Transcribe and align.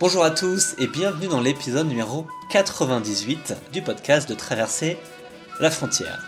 Bonjour 0.00 0.22
à 0.22 0.30
tous 0.30 0.76
et 0.78 0.86
bienvenue 0.86 1.26
dans 1.26 1.40
l'épisode 1.40 1.88
numéro 1.88 2.24
98 2.50 3.56
du 3.72 3.82
podcast 3.82 4.28
de 4.28 4.34
Traverser 4.34 4.96
la 5.58 5.72
frontière. 5.72 6.24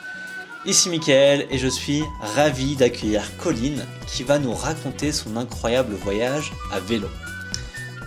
Ici 0.67 0.89
Mickaël 0.89 1.47
et 1.53 1.59
je 1.59 1.69
suis 1.69 2.03
ravi 2.21 2.75
d'accueillir 2.75 3.23
Colline 3.37 3.87
qui 4.09 4.25
va 4.25 4.41
nous 4.41 4.53
raconter 4.53 5.13
son 5.13 5.37
incroyable 5.37 5.95
voyage 5.95 6.53
à 6.73 6.81
vélo. 6.81 7.07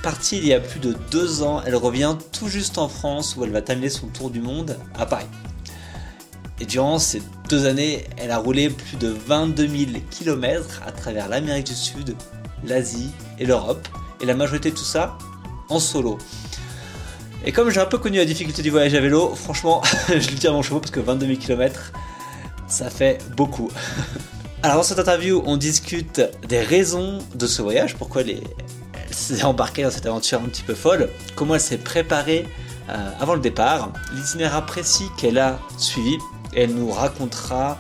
Partie 0.04 0.38
il 0.38 0.46
y 0.46 0.54
a 0.54 0.60
plus 0.60 0.82
de 0.82 0.98
deux 1.12 1.44
ans, 1.44 1.62
elle 1.66 1.78
revient 1.78 2.18
tout 2.34 2.50
juste 2.50 2.78
en 2.78 2.90
France 2.90 3.38
où 3.38 3.46
elle 3.46 3.52
va 3.52 3.62
terminer 3.62 3.90
son 3.90 4.08
tour 4.08 4.32
du 4.32 4.42
monde 4.42 4.78
à 5.00 5.06
Paris. 5.06 5.30
Et 6.60 6.66
durant 6.66 7.00
ces 7.00 7.22
deux 7.48 7.68
années, 7.68 8.06
elle 8.18 8.32
a 8.32 8.38
roulé 8.38 8.70
plus 8.70 8.98
de 8.98 9.08
22 9.08 9.66
000 9.66 9.92
km 10.12 10.82
à 10.86 10.92
travers 10.92 11.30
l'Amérique 11.30 11.68
du 11.68 11.74
Sud, 11.74 12.18
l'Asie 12.66 13.12
et 13.40 13.46
l'Europe. 13.46 13.88
Et 14.20 14.26
la 14.26 14.36
majorité 14.36 14.72
de 14.72 14.76
tout 14.76 14.84
ça 14.84 15.18
en 15.70 15.80
solo. 15.80 16.18
Et 17.46 17.52
comme 17.52 17.70
j'ai 17.70 17.82
un 17.82 17.86
peu 17.86 17.98
connu 17.98 18.18
la 18.18 18.26
difficulté 18.26 18.62
du 18.62 18.70
voyage 18.70 18.94
à 18.94 19.02
vélo, 19.02 19.36
franchement, 19.36 19.82
je 20.08 20.30
lui 20.30 20.36
tire 20.36 20.54
mon 20.54 20.62
chapeau 20.62 20.80
parce 20.80 20.92
que 20.92 21.00
22 21.00 21.26
000 21.28 21.40
km, 21.40 21.92
ça 22.68 22.90
fait 22.90 23.20
beaucoup. 23.36 23.70
Alors 24.64 24.78
dans 24.78 24.84
cette 24.84 25.00
interview, 25.00 25.44
on 25.46 25.58
discute 25.58 26.22
des 26.48 26.62
raisons 26.62 27.20
de 27.36 27.48
ce 27.48 27.62
voyage, 27.62 27.96
pourquoi 27.96 28.22
elle, 28.22 28.40
s'est 29.12 29.44
embarquée 29.44 29.84
dans 29.84 29.92
cette 29.92 30.06
aventure 30.06 30.40
un 30.40 30.46
petit 30.46 30.64
peu 30.64 30.74
folle, 30.74 31.10
comment 31.36 31.56
elle 31.56 31.62
s'est 31.62 31.78
préparée 31.78 32.48
euh, 32.90 33.10
avant 33.20 33.34
le 33.36 33.42
départ, 33.42 33.92
l'itinéraire 34.14 34.66
précis 34.66 35.10
qu'elle 35.18 35.38
a 35.38 35.60
suivi, 35.78 36.18
elle 36.56 36.74
nous 36.74 36.92
racontera 36.92 37.78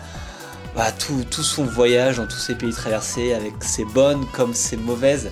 bah, 0.75 0.91
tout, 0.91 1.23
tout, 1.29 1.43
son 1.43 1.63
voyage 1.63 2.17
dans 2.17 2.27
tous 2.27 2.39
ces 2.39 2.55
pays 2.55 2.73
traversés 2.73 3.33
avec 3.33 3.53
ses 3.63 3.85
bonnes 3.85 4.25
comme 4.33 4.53
ses 4.53 4.75
mauvaises 4.75 5.31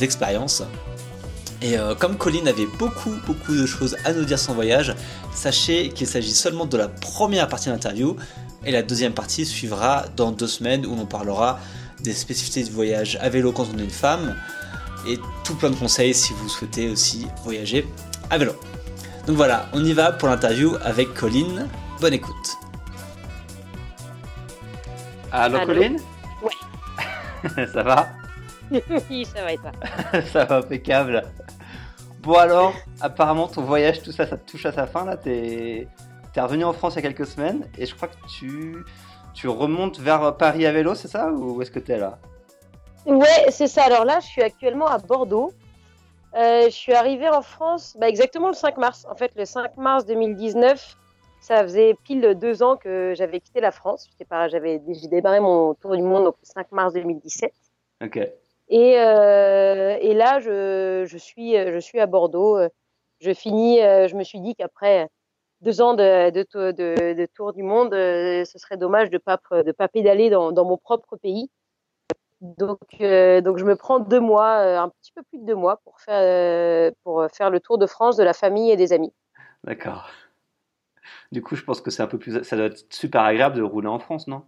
expériences. 0.00 0.62
Et 1.62 1.78
euh, 1.78 1.94
comme 1.94 2.16
Colline 2.16 2.48
avait 2.48 2.66
beaucoup, 2.66 3.14
beaucoup 3.24 3.54
de 3.54 3.66
choses 3.66 3.96
à 4.04 4.12
nous 4.12 4.24
dire 4.24 4.38
son 4.38 4.52
voyage, 4.52 4.94
sachez 5.32 5.90
qu'il 5.90 6.08
s'agit 6.08 6.34
seulement 6.34 6.66
de 6.66 6.76
la 6.76 6.88
première 6.88 7.46
partie 7.46 7.66
de 7.68 7.72
l'interview 7.72 8.16
et 8.64 8.72
la 8.72 8.82
deuxième 8.82 9.12
partie 9.12 9.46
suivra 9.46 10.06
dans 10.16 10.32
deux 10.32 10.48
semaines 10.48 10.84
où 10.84 10.92
on 10.98 11.06
parlera 11.06 11.60
des 12.00 12.12
spécificités 12.12 12.64
du 12.64 12.72
voyage 12.72 13.16
à 13.20 13.28
vélo 13.28 13.52
quand 13.52 13.68
on 13.72 13.78
est 13.78 13.84
une 13.84 13.90
femme 13.90 14.36
et 15.08 15.18
tout 15.44 15.54
plein 15.54 15.70
de 15.70 15.76
conseils 15.76 16.14
si 16.14 16.32
vous 16.32 16.48
souhaitez 16.48 16.90
aussi 16.90 17.28
voyager 17.44 17.86
à 18.28 18.38
vélo. 18.38 18.52
Donc 19.28 19.36
voilà, 19.36 19.68
on 19.72 19.84
y 19.84 19.92
va 19.92 20.10
pour 20.10 20.28
l'interview 20.28 20.74
avec 20.82 21.14
Colline. 21.14 21.68
Bonne 22.00 22.14
écoute. 22.14 22.58
Allô, 25.30 25.64
Colline 25.64 25.98
Ouais. 26.42 27.66
ça 27.72 27.82
va? 27.84 28.08
Oui, 29.10 29.24
ça 29.24 29.42
va 29.42 29.52
et 29.52 29.58
toi 29.58 29.72
Ça 30.32 30.44
va 30.44 30.58
impeccable. 30.58 31.22
Bon 32.20 32.34
alors, 32.34 32.74
apparemment 33.00 33.48
ton 33.48 33.62
voyage, 33.62 34.02
tout 34.02 34.12
ça, 34.12 34.26
ça 34.26 34.36
te 34.36 34.50
touche 34.50 34.66
à 34.66 34.72
sa 34.72 34.86
fin 34.86 35.04
là. 35.04 35.16
T'es 35.16 35.88
es 36.34 36.40
revenu 36.40 36.64
en 36.64 36.72
France 36.72 36.94
il 36.94 36.96
y 36.96 36.98
a 37.00 37.02
quelques 37.02 37.26
semaines 37.26 37.68
et 37.76 37.84
je 37.84 37.94
crois 37.94 38.08
que 38.08 38.16
tu, 38.28 38.84
tu 39.34 39.48
remontes 39.48 39.98
vers 39.98 40.36
Paris 40.36 40.64
à 40.66 40.72
vélo, 40.72 40.94
c'est 40.94 41.08
ça? 41.08 41.30
Ou 41.32 41.60
est-ce 41.60 41.70
que 41.70 41.80
tu 41.80 41.92
es 41.92 41.98
là? 41.98 42.18
Ouais, 43.06 43.50
c'est 43.50 43.66
ça. 43.66 43.84
Alors 43.84 44.04
là, 44.04 44.20
je 44.20 44.26
suis 44.26 44.42
actuellement 44.42 44.86
à 44.86 44.98
Bordeaux. 44.98 45.52
Euh, 46.34 46.64
je 46.64 46.70
suis 46.70 46.94
arrivée 46.94 47.28
en 47.28 47.42
France 47.42 47.96
bah, 48.00 48.08
exactement 48.08 48.48
le 48.48 48.54
5 48.54 48.78
mars. 48.78 49.06
En 49.10 49.16
fait, 49.16 49.32
le 49.36 49.44
5 49.44 49.76
mars 49.76 50.06
2019, 50.06 50.96
ça 51.40 51.62
faisait 51.62 51.94
pile 52.04 52.36
deux 52.40 52.62
ans 52.62 52.76
que 52.76 53.12
j'avais 53.16 53.40
quitté 53.40 53.60
la 53.60 53.72
France. 53.72 54.08
J'avais 54.48 54.80
démarré 55.10 55.40
mon 55.40 55.74
tour 55.74 55.96
du 55.96 56.02
monde 56.02 56.24
donc, 56.24 56.36
le 56.40 56.46
5 56.46 56.72
mars 56.72 56.94
2017. 56.94 57.52
Ok. 58.04 58.20
Et, 58.72 58.98
euh, 58.98 59.98
et 60.00 60.14
là, 60.14 60.40
je, 60.40 61.16
suis, 61.18 62.00
à 62.00 62.06
Bordeaux. 62.06 62.58
Je 63.20 63.34
finis, 63.34 63.82
euh, 63.82 64.08
je 64.08 64.16
me 64.16 64.24
suis 64.24 64.40
dit 64.40 64.54
qu'après 64.54 65.10
deux 65.60 65.82
ans 65.82 65.92
de, 65.92 67.26
tour 67.34 67.52
du 67.52 67.62
monde, 67.62 67.92
euh, 67.92 68.46
ce 68.46 68.58
serait 68.58 68.78
dommage 68.78 69.10
de 69.10 69.18
de 69.18 69.72
pas 69.72 69.88
pédaler 69.88 70.30
dans, 70.30 70.64
mon 70.64 70.78
propre 70.78 71.16
pays. 71.16 71.50
Donc, 72.40 72.78
je 72.98 73.64
me 73.64 73.76
prends 73.76 74.00
deux 74.00 74.20
mois, 74.20 74.56
un 74.56 74.88
petit 74.88 75.12
peu 75.12 75.22
plus 75.24 75.38
de 75.38 75.44
deux 75.44 75.54
mois 75.54 75.76
pour 75.84 76.00
faire 76.00 76.92
pour 77.04 77.26
faire 77.30 77.50
le 77.50 77.60
tour 77.60 77.76
de 77.76 77.86
France 77.86 78.16
de 78.16 78.24
la 78.24 78.32
famille 78.32 78.70
et 78.70 78.76
des 78.76 78.94
amis. 78.94 79.12
D'accord. 79.64 80.08
Du 81.30 81.42
coup, 81.42 81.56
je 81.56 81.64
pense 81.64 81.82
que 81.82 81.90
c'est 81.90 82.02
un 82.02 82.06
peu 82.06 82.18
plus, 82.18 82.42
ça 82.42 82.56
doit 82.56 82.66
être 82.66 82.90
super 82.90 83.20
agréable 83.20 83.56
de 83.56 83.62
rouler 83.62 83.88
en 83.88 83.98
France, 83.98 84.28
non? 84.28 84.44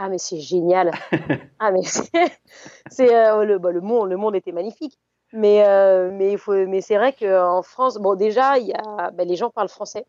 Ah 0.00 0.08
mais 0.08 0.18
c'est 0.18 0.38
génial. 0.38 0.92
ah 1.58 1.72
mais 1.72 1.82
c'est 1.82 3.12
euh, 3.12 3.44
le, 3.44 3.58
bah, 3.58 3.72
le 3.72 3.80
monde, 3.80 4.08
le 4.08 4.16
monde 4.16 4.36
était 4.36 4.52
magnifique. 4.52 4.96
Mais 5.32 5.66
euh, 5.66 6.10
mais 6.12 6.36
faut, 6.36 6.54
mais 6.68 6.80
c'est 6.80 6.96
vrai 6.96 7.12
qu'en 7.12 7.62
France, 7.62 7.98
bon 7.98 8.14
déjà 8.14 8.58
y 8.58 8.72
a, 8.72 9.10
bah, 9.10 9.24
les 9.24 9.34
gens 9.34 9.50
parlent 9.50 9.68
français. 9.68 10.06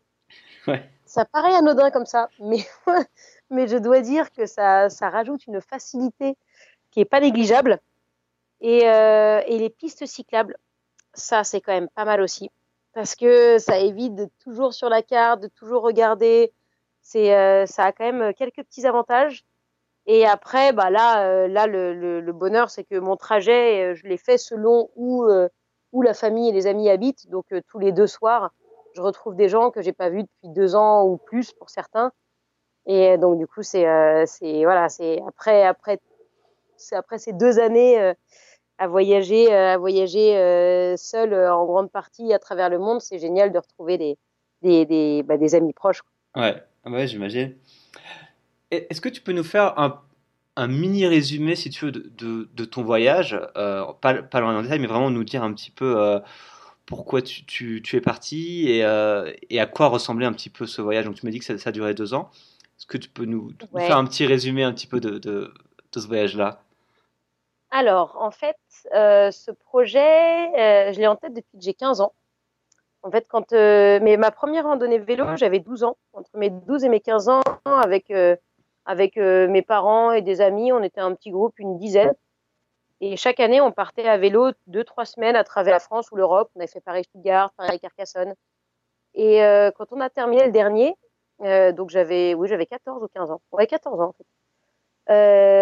Ouais. 0.68 0.88
Ça 1.06 1.24
paraît 1.24 1.52
anodin 1.54 1.90
comme 1.90 2.06
ça, 2.06 2.28
mais 2.38 2.64
mais 3.50 3.66
je 3.66 3.76
dois 3.78 4.00
dire 4.00 4.30
que 4.30 4.46
ça 4.46 4.88
ça 4.90 5.10
rajoute 5.10 5.44
une 5.48 5.60
facilité 5.60 6.36
qui 6.92 7.00
est 7.00 7.04
pas 7.04 7.18
négligeable. 7.18 7.80
Et 8.60 8.88
euh, 8.88 9.42
et 9.48 9.58
les 9.58 9.70
pistes 9.70 10.06
cyclables, 10.06 10.56
ça 11.14 11.42
c'est 11.42 11.60
quand 11.60 11.72
même 11.72 11.88
pas 11.88 12.04
mal 12.04 12.20
aussi 12.20 12.48
parce 12.92 13.16
que 13.16 13.58
ça 13.58 13.78
évite 13.80 14.14
de 14.14 14.28
toujours 14.38 14.72
sur 14.72 14.88
la 14.88 15.02
carte, 15.02 15.40
de 15.42 15.48
toujours 15.48 15.82
regarder. 15.82 16.52
C'est 17.02 17.66
ça 17.66 17.86
a 17.86 17.92
quand 17.92 18.04
même 18.04 18.32
quelques 18.34 18.62
petits 18.62 18.86
avantages. 18.86 19.44
Et 20.12 20.26
après, 20.26 20.72
bah 20.72 20.90
là, 20.90 21.24
euh, 21.24 21.46
là 21.46 21.68
le, 21.68 22.32
bonheur, 22.32 22.68
c'est 22.68 22.82
que 22.82 22.98
mon 22.98 23.16
trajet, 23.16 23.92
euh, 23.92 23.94
je 23.94 24.08
l'ai 24.08 24.16
fait 24.16 24.38
selon 24.38 24.90
où, 24.96 25.22
euh, 25.22 25.48
où 25.92 26.02
la 26.02 26.14
famille 26.14 26.48
et 26.48 26.52
les 26.52 26.66
amis 26.66 26.90
habitent. 26.90 27.30
Donc 27.30 27.46
tous 27.68 27.78
les 27.78 27.92
deux 27.92 28.08
soirs, 28.08 28.52
je 28.96 29.02
retrouve 29.02 29.36
des 29.36 29.48
gens 29.48 29.70
que 29.70 29.82
j'ai 29.82 29.92
pas 29.92 30.08
vus 30.08 30.24
depuis 30.24 30.48
deux 30.52 30.74
ans 30.74 31.04
ou 31.06 31.16
plus 31.16 31.52
pour 31.52 31.70
certains. 31.70 32.10
Et 32.86 33.18
donc 33.18 33.38
du 33.38 33.46
coup, 33.46 33.62
c'est, 33.62 33.84
voilà, 34.64 34.88
c'est 34.88 35.22
après, 35.28 35.64
après, 35.64 36.00
c'est 36.76 36.96
après 36.96 37.18
ces 37.18 37.32
deux 37.32 37.60
années 37.60 38.12
à 38.78 38.88
voyager, 38.88 39.54
à 39.54 39.78
voyager 39.78 40.96
seul 40.96 41.34
en 41.34 41.66
grande 41.66 41.92
partie 41.92 42.32
à 42.32 42.40
travers 42.40 42.68
le 42.68 42.80
monde, 42.80 43.00
c'est 43.00 43.20
génial 43.20 43.52
de 43.52 43.58
retrouver 43.58 43.96
des, 43.96 44.18
des, 44.62 44.86
des, 44.86 45.22
bah, 45.22 45.36
amis 45.52 45.72
proches. 45.72 46.02
Ouais, 46.34 46.60
ouais, 46.84 47.06
j'imagine. 47.06 47.54
Est-ce 48.70 49.00
que 49.00 49.08
tu 49.08 49.20
peux 49.20 49.32
nous 49.32 49.44
faire 49.44 49.78
un, 49.78 50.00
un, 50.56 50.66
mini 50.68 51.06
résumé, 51.06 51.56
si 51.56 51.70
tu 51.70 51.86
veux, 51.86 51.92
de, 51.92 52.10
de, 52.16 52.48
de 52.54 52.64
ton 52.64 52.82
voyage 52.82 53.38
euh, 53.56 53.84
pas, 54.00 54.22
pas 54.22 54.40
loin 54.40 54.56
en 54.56 54.62
détail, 54.62 54.78
mais 54.78 54.86
vraiment 54.86 55.10
nous 55.10 55.24
dire 55.24 55.42
un 55.42 55.52
petit 55.52 55.70
peu 55.70 55.98
euh, 56.00 56.20
pourquoi 56.86 57.22
tu, 57.22 57.44
tu, 57.46 57.82
tu, 57.82 57.96
es 57.96 58.00
parti 58.00 58.70
et, 58.70 58.84
euh, 58.84 59.32
et, 59.48 59.60
à 59.60 59.66
quoi 59.66 59.88
ressemblait 59.88 60.26
un 60.26 60.32
petit 60.32 60.50
peu 60.50 60.66
ce 60.66 60.82
voyage. 60.82 61.04
Donc 61.04 61.16
tu 61.16 61.26
me 61.26 61.30
dis 61.32 61.38
que 61.40 61.44
ça, 61.44 61.58
ça 61.58 61.72
duré 61.72 61.94
deux 61.94 62.14
ans. 62.14 62.30
Est-ce 62.78 62.86
que 62.86 62.98
tu 62.98 63.08
peux 63.08 63.24
nous, 63.24 63.48
Ouais. 63.72 63.82
nous 63.82 63.86
faire 63.86 63.98
un 63.98 64.04
petit 64.06 64.26
résumé 64.26 64.62
un 64.62 64.72
petit 64.72 64.86
peu 64.86 65.00
de, 65.00 65.52
ce 65.94 66.06
voyage-là? 66.06 66.62
Alors, 67.72 68.16
en 68.20 68.30
fait, 68.30 68.56
ce 68.92 69.50
projet, 69.50 70.92
je 70.92 70.98
l'ai 70.98 71.06
en 71.06 71.16
tête 71.16 71.34
depuis 71.34 71.58
que 71.58 71.62
j'ai 71.62 71.74
15 71.74 72.00
ans. 72.00 72.12
En 73.02 73.10
fait, 73.10 73.26
quand 73.28 73.52
euh, 73.52 73.98
mais 74.02 74.16
ma 74.16 74.30
première 74.30 74.64
randonnée 74.64 74.98
vélo, 74.98 75.24
j'avais 75.36 75.60
12 75.60 75.84
ans. 75.84 75.96
Entre 76.12 76.30
mes 76.34 76.50
12 76.50 76.84
et 76.84 76.88
mes 76.88 77.00
15 77.00 77.28
ans, 77.28 77.40
avec 77.64 78.10
euh, 78.10 78.36
avec 78.84 79.16
euh, 79.16 79.48
mes 79.48 79.62
parents 79.62 80.12
et 80.12 80.22
des 80.22 80.40
amis, 80.40 80.72
on 80.72 80.82
était 80.82 81.00
un 81.00 81.14
petit 81.14 81.30
groupe, 81.30 81.58
une 81.58 81.78
dizaine. 81.78 82.12
Et 83.00 83.16
chaque 83.16 83.40
année, 83.40 83.60
on 83.60 83.72
partait 83.72 84.06
à 84.06 84.18
vélo 84.18 84.50
deux, 84.66 84.84
trois 84.84 85.04
semaines 85.04 85.36
à 85.36 85.44
travers 85.44 85.74
la 85.74 85.80
France 85.80 86.10
ou 86.12 86.16
l'Europe. 86.16 86.50
On 86.54 86.60
avait 86.60 86.66
fait 86.66 86.80
Paris-Stuttgart, 86.80 87.52
Paris-Carcassonne. 87.56 88.34
Et 89.14 89.42
euh, 89.42 89.70
quand 89.70 89.92
on 89.92 90.00
a 90.00 90.10
terminé 90.10 90.44
le 90.44 90.52
dernier, 90.52 90.94
euh, 91.42 91.72
donc 91.72 91.90
j'avais, 91.90 92.34
oui, 92.34 92.48
j'avais 92.48 92.66
14 92.66 93.02
ou 93.02 93.08
15 93.08 93.30
ans. 93.30 93.40
Ouais, 93.52 93.66
14 93.66 94.00
ans 94.00 94.08
en 94.08 94.12
fait. 94.12 94.26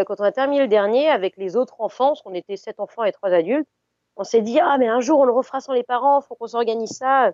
Quand 0.06 0.20
on 0.20 0.24
a 0.24 0.32
terminé 0.32 0.60
le 0.60 0.68
dernier 0.68 1.08
avec 1.08 1.38
les 1.38 1.56
autres 1.56 1.80
enfants, 1.80 2.08
parce 2.08 2.20
qu'on 2.22 2.34
était 2.34 2.58
sept 2.58 2.80
enfants 2.80 3.04
et 3.04 3.12
trois 3.12 3.30
adultes, 3.30 3.68
on 4.16 4.24
s'est 4.24 4.42
dit 4.42 4.60
ah 4.60 4.76
mais 4.76 4.88
un 4.88 5.00
jour 5.00 5.20
on 5.20 5.24
le 5.24 5.32
refera 5.32 5.60
sans 5.60 5.72
les 5.72 5.84
parents, 5.84 6.20
faut 6.20 6.34
qu'on 6.34 6.48
s'organise 6.48 6.90
ça. 6.90 7.32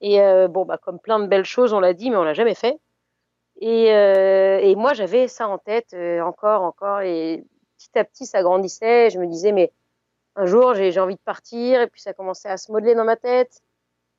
Et 0.00 0.20
bon 0.48 0.64
bah 0.64 0.78
comme 0.78 1.00
plein 1.00 1.18
de 1.18 1.26
belles 1.26 1.44
choses 1.44 1.72
on 1.72 1.80
l'a 1.80 1.94
dit 1.94 2.10
mais 2.10 2.16
on 2.16 2.22
l'a 2.22 2.34
jamais 2.34 2.54
fait. 2.54 2.78
Et, 3.64 3.94
euh, 3.94 4.58
et 4.60 4.74
moi 4.74 4.92
j'avais 4.92 5.28
ça 5.28 5.46
en 5.46 5.56
tête 5.56 5.94
euh, 5.94 6.20
encore 6.20 6.62
encore 6.62 7.00
et 7.02 7.44
petit 7.78 7.96
à 7.96 8.02
petit 8.04 8.26
ça 8.26 8.42
grandissait. 8.42 9.08
Je 9.10 9.20
me 9.20 9.26
disais 9.28 9.52
mais 9.52 9.72
un 10.34 10.46
jour 10.46 10.74
j'ai 10.74 10.98
envie 10.98 11.14
de 11.14 11.20
partir 11.24 11.80
et 11.80 11.86
puis 11.86 12.00
ça 12.00 12.12
commençait 12.12 12.48
à 12.48 12.56
se 12.56 12.72
modeler 12.72 12.96
dans 12.96 13.04
ma 13.04 13.14
tête. 13.14 13.60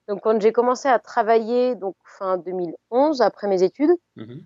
Donc 0.08 0.22
quand 0.22 0.42
j'ai 0.42 0.54
commencé 0.54 0.88
à 0.88 0.98
travailler 0.98 1.76
donc 1.76 1.96
fin 2.06 2.38
2011 2.38 3.22
après 3.22 3.48
mes 3.48 3.64
études. 3.64 3.92
mm 4.16 4.24
-hmm. 4.24 4.42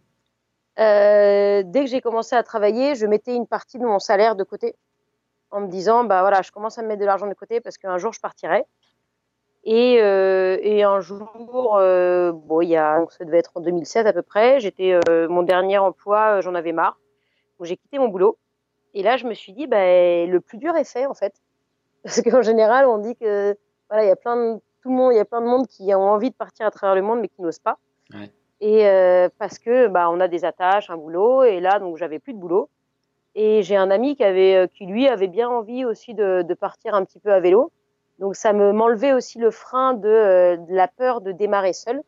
Euh, 0.80 1.64
dès 1.66 1.82
que 1.86 1.90
j'ai 1.94 2.02
commencé 2.02 2.36
à 2.36 2.44
travailler, 2.44 2.96
je 2.96 3.06
mettais 3.08 3.36
une 3.36 3.48
partie 3.48 3.80
de 3.80 3.86
mon 3.86 4.00
salaire 4.00 4.36
de 4.36 4.44
côté 4.44 4.76
en 5.52 5.60
me 5.62 5.68
disant 5.68 6.04
bah 6.10 6.22
voilà, 6.22 6.42
je 6.42 6.52
commence 6.52 6.78
à 6.80 6.82
me 6.84 6.88
mettre 6.88 7.02
de 7.02 7.06
l'argent 7.06 7.28
de 7.28 7.34
côté 7.36 7.62
parce 7.62 7.78
qu'un 7.78 7.98
jour 7.98 8.14
je 8.14 8.20
partirai. 8.20 8.62
Et, 9.70 10.02
euh, 10.02 10.58
et 10.62 10.84
un 10.84 11.02
jour, 11.02 11.76
euh, 11.76 12.32
bon, 12.32 12.62
il 12.62 12.70
y 12.70 12.78
a, 12.78 13.06
ça 13.10 13.26
devait 13.26 13.40
être 13.40 13.52
en 13.56 13.60
2016 13.60 14.08
à 14.08 14.14
peu 14.14 14.22
près, 14.22 14.62
j'étais 14.62 14.98
euh, 15.10 15.28
mon 15.28 15.44
dernier 15.44 15.78
emploi, 15.78 16.40
j'en 16.40 16.56
avais 16.56 16.72
marre, 16.72 16.98
donc 17.60 17.68
j'ai 17.68 17.76
quitté 17.76 18.00
mon 18.00 18.08
boulot. 18.08 18.38
Et 18.94 19.04
là, 19.04 19.18
je 19.18 19.26
me 19.26 19.34
suis 19.34 19.52
dit, 19.52 19.68
bah, 19.68 19.78
le 19.86 20.38
plus 20.40 20.58
dur 20.58 20.74
est 20.78 20.90
fait 20.90 21.06
en 21.06 21.14
fait, 21.14 21.34
parce 22.04 22.22
qu'en 22.22 22.42
général, 22.42 22.86
on 22.86 22.98
dit 22.98 23.18
que 23.18 23.58
voilà, 23.90 24.06
il 24.06 24.08
y 24.08 24.12
a 24.12 24.16
plein 24.16 24.54
de 24.54 24.60
tout 24.82 24.90
le 24.90 24.96
monde, 24.96 25.12
il 25.12 25.18
y 25.18 25.20
a 25.20 25.26
plein 25.26 25.42
de 25.42 25.48
monde 25.48 25.68
qui 25.68 25.94
ont 25.94 26.12
envie 26.12 26.30
de 26.30 26.36
partir 26.36 26.66
à 26.66 26.72
travers 26.72 26.96
le 26.96 27.02
monde 27.02 27.20
mais 27.20 27.28
qui 27.28 27.42
n'osent 27.42 27.60
pas. 27.60 27.78
Ouais. 28.14 28.32
Et 28.62 28.88
euh, 28.88 29.28
parce 29.38 29.60
que 29.60 29.88
bah 29.88 30.10
on 30.10 30.22
a 30.22 30.30
des 30.30 30.46
attaches, 30.46 30.90
un 30.90 30.96
boulot 30.96 31.44
et 31.44 31.60
là 31.60 31.80
donc 31.80 31.98
j'avais 31.98 32.20
plus 32.20 32.34
de 32.34 32.40
boulot. 32.40 32.70
Et 33.36 33.64
j'ai 33.64 33.76
un 33.76 33.92
ami 33.92 34.16
qui 34.16 34.24
avait 34.24 34.56
euh, 34.56 34.68
qui 34.68 34.86
lui 34.86 35.10
avait 35.10 35.28
bien 35.28 35.50
envie 35.50 35.84
aussi 35.84 36.14
de, 36.14 36.42
de 36.42 36.54
partir 36.54 36.96
un 36.96 37.04
petit 37.04 37.20
peu 37.20 37.34
à 37.34 37.42
vélo. 37.42 37.70
Donc 38.20 38.36
ça 38.36 38.52
me 38.54 38.72
m'enlevait 38.72 39.14
aussi 39.14 39.38
le 39.40 39.52
frein 39.52 39.94
de, 39.94 40.08
euh, 40.08 40.58
de 40.58 40.74
la 40.74 40.88
peur 40.88 41.22
de 41.22 41.32
démarrer 41.32 41.74
seul. 41.74 42.02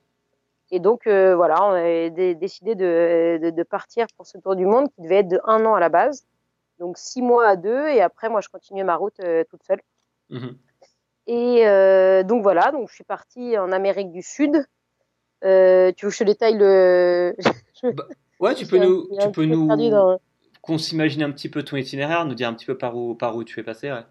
Et 0.71 0.79
donc 0.79 1.07
euh, 1.07 1.35
voilà, 1.35 1.63
on 1.65 1.71
avait 1.71 2.09
dé- 2.09 2.35
décidé 2.35 2.75
de, 2.75 3.39
de, 3.41 3.49
de 3.51 3.63
partir 3.63 4.05
pour 4.17 4.25
ce 4.27 4.37
tour 4.37 4.55
du 4.55 4.65
monde 4.65 4.87
qui 4.91 5.01
devait 5.01 5.17
être 5.17 5.27
de 5.27 5.39
un 5.45 5.65
an 5.65 5.73
à 5.75 5.79
la 5.79 5.89
base. 5.89 6.25
Donc 6.79 6.97
six 6.97 7.21
mois 7.21 7.47
à 7.47 7.55
deux 7.55 7.87
et 7.89 8.01
après 8.01 8.29
moi 8.29 8.41
je 8.41 8.49
continuais 8.49 8.83
ma 8.83 8.95
route 8.95 9.19
euh, 9.23 9.43
toute 9.49 9.63
seule. 9.63 9.81
Mhm. 10.29 10.57
Et 11.27 11.67
euh, 11.67 12.23
donc 12.23 12.41
voilà, 12.43 12.71
donc 12.71 12.89
je 12.89 12.95
suis 12.95 13.03
partie 13.03 13.57
en 13.57 13.71
Amérique 13.71 14.11
du 14.11 14.21
Sud. 14.23 14.53
Tu 15.41 15.47
veux 15.47 15.91
que 15.93 16.09
je 16.09 16.17
te 16.19 16.23
détaille 16.23 16.57
le 16.57 17.35
Ouais, 18.39 18.55
tu 18.55 18.65
peux 18.65 18.77
nous, 18.77 19.07
tu 19.19 19.31
peux 19.31 19.45
nous, 19.45 19.67
dans- 19.91 20.19
qu'on 20.61 20.77
s'imagine 20.77 21.23
un 21.23 21.31
petit 21.31 21.49
peu 21.49 21.61
ton 21.63 21.77
itinéraire, 21.77 22.25
nous 22.25 22.35
dire 22.35 22.47
un 22.49 22.53
petit 22.53 22.65
peu 22.65 22.77
par 22.77 22.95
où, 22.95 23.15
par 23.15 23.35
où 23.35 23.43
tu 23.43 23.59
es 23.59 23.63
passé. 23.63 23.91
Ouais. 23.91 24.03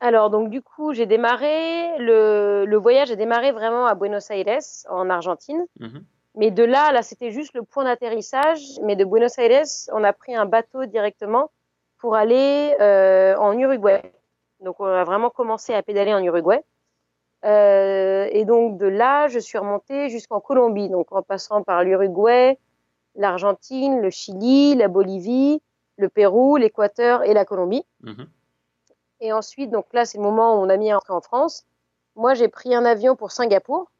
Alors 0.00 0.30
donc 0.30 0.48
du 0.50 0.62
coup 0.62 0.94
j'ai 0.94 1.06
démarré 1.06 1.98
le, 1.98 2.64
le 2.66 2.76
voyage 2.76 3.10
a 3.10 3.16
démarré 3.16 3.52
vraiment 3.52 3.86
à 3.86 3.94
Buenos 3.94 4.30
Aires 4.30 4.60
en 4.88 5.10
Argentine. 5.10 5.66
Mhm. 5.78 6.04
Mais 6.36 6.50
de 6.50 6.62
là, 6.62 6.92
là, 6.92 7.02
c'était 7.02 7.30
juste 7.30 7.54
le 7.54 7.62
point 7.62 7.84
d'atterrissage. 7.84 8.60
Mais 8.82 8.96
de 8.96 9.04
Buenos 9.04 9.36
Aires, 9.38 9.64
on 9.92 10.04
a 10.04 10.12
pris 10.12 10.34
un 10.34 10.46
bateau 10.46 10.86
directement 10.86 11.50
pour 11.98 12.14
aller 12.14 12.76
euh, 12.80 13.36
en 13.36 13.58
Uruguay. 13.58 14.00
Donc, 14.60 14.76
on 14.80 14.86
a 14.86 15.04
vraiment 15.04 15.30
commencé 15.30 15.74
à 15.74 15.82
pédaler 15.82 16.14
en 16.14 16.22
Uruguay. 16.22 16.62
Euh, 17.44 18.28
et 18.30 18.44
donc, 18.44 18.78
de 18.78 18.86
là, 18.86 19.28
je 19.28 19.38
suis 19.38 19.58
remontée 19.58 20.08
jusqu'en 20.08 20.40
Colombie. 20.40 20.88
Donc, 20.88 21.10
en 21.12 21.22
passant 21.22 21.62
par 21.62 21.82
l'Uruguay, 21.82 22.58
l'Argentine, 23.16 24.00
le 24.00 24.10
Chili, 24.10 24.74
la 24.76 24.88
Bolivie, 24.88 25.60
le 25.96 26.08
Pérou, 26.08 26.56
l'Équateur 26.56 27.24
et 27.24 27.34
la 27.34 27.44
Colombie. 27.44 27.84
Mhm. 28.02 28.26
Et 29.20 29.32
ensuite, 29.32 29.70
donc 29.70 29.86
là, 29.92 30.04
c'est 30.04 30.18
le 30.18 30.24
moment 30.24 30.54
où 30.54 30.64
on 30.64 30.68
a 30.68 30.76
mis 30.76 30.92
entrée 30.92 31.12
en 31.12 31.20
France. 31.20 31.66
Moi, 32.16 32.34
j'ai 32.34 32.48
pris 32.48 32.74
un 32.74 32.84
avion 32.84 33.16
pour 33.16 33.32
Singapour. 33.32 33.90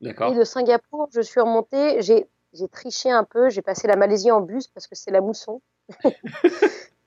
D'accord. 0.00 0.32
Et 0.32 0.36
de 0.36 0.44
Singapour, 0.44 1.08
je 1.12 1.20
suis 1.20 1.40
remontée. 1.40 2.00
J'ai, 2.02 2.28
j'ai 2.52 2.68
triché 2.68 3.10
un 3.10 3.24
peu. 3.24 3.50
J'ai 3.50 3.62
passé 3.62 3.88
la 3.88 3.96
Malaisie 3.96 4.30
en 4.30 4.40
bus 4.40 4.68
parce 4.68 4.86
que 4.86 4.94
c'est 4.94 5.10
la 5.10 5.20
mousson. 5.20 5.60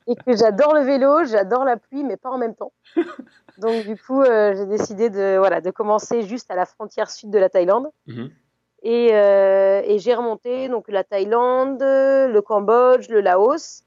et 0.08 0.16
que 0.16 0.36
j'adore 0.36 0.74
le 0.74 0.82
vélo, 0.82 1.24
j'adore 1.24 1.64
la 1.64 1.78
pluie, 1.78 2.04
mais 2.04 2.18
pas 2.18 2.30
en 2.30 2.38
même 2.38 2.56
temps. 2.56 2.74
Donc, 3.58 3.86
du 3.86 3.98
coup, 3.98 4.22
euh, 4.22 4.54
j'ai 4.56 4.66
décidé 4.66 5.10
de, 5.10 5.38
voilà, 5.38 5.62
de 5.62 5.72
commencer 5.72 6.24
juste 6.24 6.52
à 6.52 6.56
la 6.56 6.66
frontière 6.66 7.10
sud 7.10 7.30
de 7.30 7.40
la 7.40 7.50
Thaïlande. 7.50 7.90
Mhm. 8.08 8.30
Et, 8.86 9.10
euh, 9.14 9.82
et 9.86 10.00
j'ai 10.00 10.14
remonté 10.14 10.68
donc 10.68 10.90
la 10.90 11.06
Thaïlande, 11.06 11.82
le 11.82 12.42
Cambodge, 12.42 13.08
le 13.10 13.22
Laos. 13.22 13.84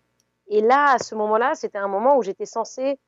Et 0.48 0.62
là, 0.62 0.94
à 0.94 0.98
ce 0.98 1.14
moment-là, 1.14 1.54
c'était 1.54 1.78
un 1.78 1.88
moment 1.88 2.16
où 2.16 2.22
j'étais 2.22 2.46
censée, 2.46 2.98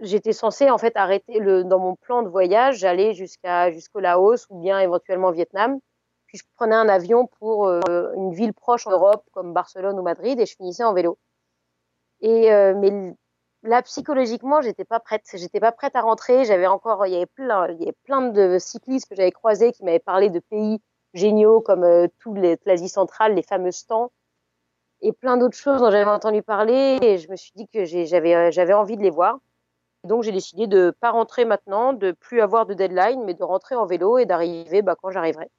j'étais 0.00 0.32
censée 0.32 0.70
en 0.70 0.78
fait 0.78 0.96
arrêter 0.96 1.38
le, 1.38 1.64
dans 1.64 1.78
mon 1.78 1.96
plan 1.96 2.22
de 2.22 2.28
voyage, 2.28 2.78
j'allais 2.78 3.14
jusqu'à 3.14 3.70
jusqu'au 3.70 4.00
Laos 4.00 4.46
ou 4.50 4.60
bien 4.60 4.78
éventuellement 4.80 5.30
Vietnam. 5.30 5.78
Puis 6.26 6.38
je 6.38 6.44
prenais 6.56 6.76
un 6.76 6.88
avion 6.88 7.26
pour 7.26 7.66
euh, 7.66 7.80
une 8.16 8.32
ville 8.32 8.54
proche 8.54 8.86
en 8.86 8.92
Europe 8.92 9.24
comme 9.32 9.52
Barcelone 9.52 9.98
ou 9.98 10.02
Madrid 10.02 10.38
et 10.40 10.46
je 10.46 10.56
finissais 10.56 10.84
en 10.84 10.94
vélo. 10.94 11.18
Et 12.20 12.52
euh, 12.52 12.74
mais 12.76 13.14
là 13.62 13.82
psychologiquement, 13.82 14.60
j'étais 14.62 14.84
pas 14.84 15.00
prête. 15.00 15.24
J'étais 15.34 15.60
pas 15.60 15.72
prête 15.72 15.96
à 15.96 16.02
rentrer. 16.02 16.44
J'avais 16.44 16.66
encore, 16.66 17.06
il 17.06 17.12
y 17.12 17.16
avait 17.16 17.26
plein, 17.26 17.68
il 17.68 17.80
y 17.80 17.82
avait 17.84 17.96
plein 18.04 18.22
de 18.22 18.58
cyclistes 18.58 19.08
que 19.08 19.16
j'avais 19.16 19.32
croisés 19.32 19.72
qui 19.72 19.84
m'avaient 19.84 19.98
parlé 19.98 20.30
de 20.30 20.40
pays 20.40 20.80
géniaux 21.14 21.60
comme 21.60 21.84
euh, 21.84 22.06
toute 22.20 22.38
l'Asie 22.66 22.88
centrale, 22.88 23.34
les 23.34 23.42
fameux 23.42 23.72
stands 23.72 24.12
et 25.02 25.12
plein 25.12 25.36
d'autres 25.36 25.56
choses 25.56 25.80
dont 25.80 25.90
j'avais 25.90 26.10
entendu 26.10 26.42
parler. 26.42 26.98
Et 27.02 27.18
je 27.18 27.30
me 27.30 27.36
suis 27.36 27.52
dit 27.54 27.68
que 27.68 27.84
j'avais 27.84 28.34
euh, 28.34 28.50
j'avais 28.50 28.74
envie 28.74 28.96
de 28.96 29.02
les 29.02 29.10
voir. 29.10 29.38
Donc 30.04 30.22
j'ai 30.22 30.32
décidé 30.32 30.66
de 30.66 30.94
pas 31.00 31.10
rentrer 31.10 31.44
maintenant, 31.44 31.92
de 31.92 32.12
plus 32.12 32.40
avoir 32.40 32.66
de 32.66 32.74
deadline, 32.74 33.22
mais 33.24 33.34
de 33.34 33.44
rentrer 33.44 33.74
en 33.74 33.86
vélo 33.86 34.18
et 34.18 34.24
d'arriver 34.24 34.82
bah, 34.82 34.96
quand 35.00 35.10
j'arriverai. 35.10 35.50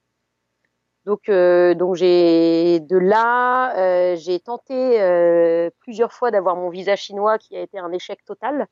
Donc 1.05 1.29
euh, 1.29 1.73
donc 1.73 1.95
j'ai 1.95 2.79
de 2.79 2.97
là 2.97 3.75
euh, 3.77 4.15
j'ai 4.17 4.39
tenté 4.39 5.01
euh, 5.01 5.69
plusieurs 5.79 6.13
fois 6.13 6.29
d'avoir 6.29 6.55
mon 6.55 6.69
visa 6.69 6.95
chinois 6.95 7.39
qui 7.39 7.55
a 7.55 7.61
été 7.61 7.79
un 7.79 7.91
échec 7.91 8.23
total. 8.23 8.67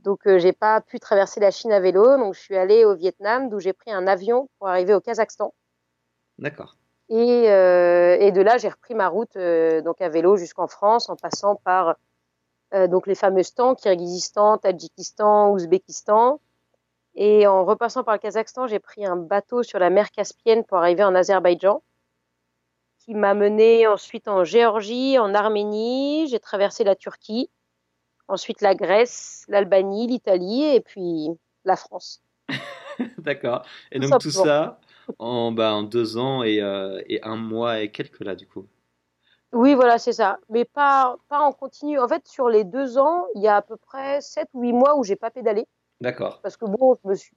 Donc 0.00 0.20
j'ai 0.24 0.52
pas 0.52 0.80
pu 0.80 1.00
traverser 1.00 1.40
la 1.40 1.50
Chine 1.50 1.72
à 1.72 1.80
vélo, 1.80 2.16
donc 2.16 2.34
je 2.34 2.40
suis 2.40 2.56
allée 2.56 2.84
au 2.84 2.94
Vietnam 2.94 3.48
d'où 3.48 3.58
j'ai 3.58 3.72
pris 3.72 3.90
un 3.90 4.06
avion 4.06 4.48
pour 4.58 4.68
arriver 4.68 4.94
au 4.94 5.00
Kazakhstan. 5.00 5.52
D'accord. 6.38 6.76
Et, 7.08 7.44
et 7.46 8.32
de 8.32 8.40
là, 8.40 8.56
j'ai 8.58 8.68
repris 8.68 8.94
ma 8.94 9.08
route 9.08 9.36
donc 9.36 10.00
à 10.00 10.08
vélo 10.08 10.36
jusqu'en 10.36 10.68
France, 10.68 11.08
en 11.08 11.16
passant 11.16 11.56
par 11.56 11.96
donc 12.72 13.06
les 13.06 13.14
fameux 13.14 13.42
stands 13.42 13.74
Kirghizistan, 13.74 14.58
Tadjikistan, 14.58 15.50
Ouzbékistan. 15.52 16.40
Et 17.16 17.46
en 17.46 17.64
repassant 17.64 18.04
par 18.04 18.14
le 18.14 18.18
Kazakhstan, 18.18 18.66
j'ai 18.66 18.78
pris 18.78 19.06
un 19.06 19.16
bateau 19.16 19.62
sur 19.62 19.78
la 19.78 19.88
mer 19.88 20.10
Caspienne 20.10 20.64
pour 20.64 20.78
arriver 20.78 21.02
en 21.02 21.14
Azerbaïdjan, 21.14 21.82
qui 22.98 23.14
m'a 23.14 23.32
mené 23.32 23.86
ensuite 23.86 24.28
en 24.28 24.44
Géorgie, 24.44 25.18
en 25.18 25.34
Arménie. 25.34 26.28
J'ai 26.28 26.38
traversé 26.38 26.84
la 26.84 26.94
Turquie, 26.94 27.48
ensuite 28.28 28.60
la 28.60 28.74
Grèce, 28.74 29.46
l'Albanie, 29.48 30.08
l'Italie 30.08 30.64
et 30.64 30.80
puis 30.80 31.28
la 31.64 31.76
France. 31.76 32.22
D'accord. 33.18 33.62
Et 33.92 33.98
donc 33.98 34.20
tout 34.20 34.30
ça 34.30 34.78
en, 35.18 35.52
bah, 35.52 35.72
en 35.72 35.84
deux 35.84 36.18
ans 36.18 36.42
et, 36.42 36.60
euh, 36.60 37.00
et 37.08 37.22
un 37.22 37.36
mois 37.36 37.80
et 37.80 37.90
quelques 37.90 38.20
là 38.20 38.34
du 38.34 38.46
coup. 38.46 38.66
Oui, 39.56 39.74
voilà, 39.74 39.98
c'est 39.98 40.12
ça. 40.12 40.38
Mais 40.50 40.66
pas, 40.66 41.16
pas 41.28 41.40
en 41.40 41.50
continu. 41.50 41.98
En 41.98 42.06
fait, 42.06 42.28
sur 42.28 42.50
les 42.50 42.62
deux 42.62 42.98
ans, 42.98 43.24
il 43.34 43.40
y 43.40 43.48
a 43.48 43.56
à 43.56 43.62
peu 43.62 43.78
près 43.78 44.20
sept 44.20 44.48
ou 44.52 44.60
huit 44.60 44.74
mois 44.74 44.96
où 44.98 45.02
j'ai 45.02 45.16
pas 45.16 45.30
pédalé. 45.30 45.66
D'accord. 46.02 46.40
Parce 46.42 46.58
que 46.58 46.66
bon, 46.66 46.98
je 47.02 47.08
me 47.08 47.14
suis. 47.14 47.34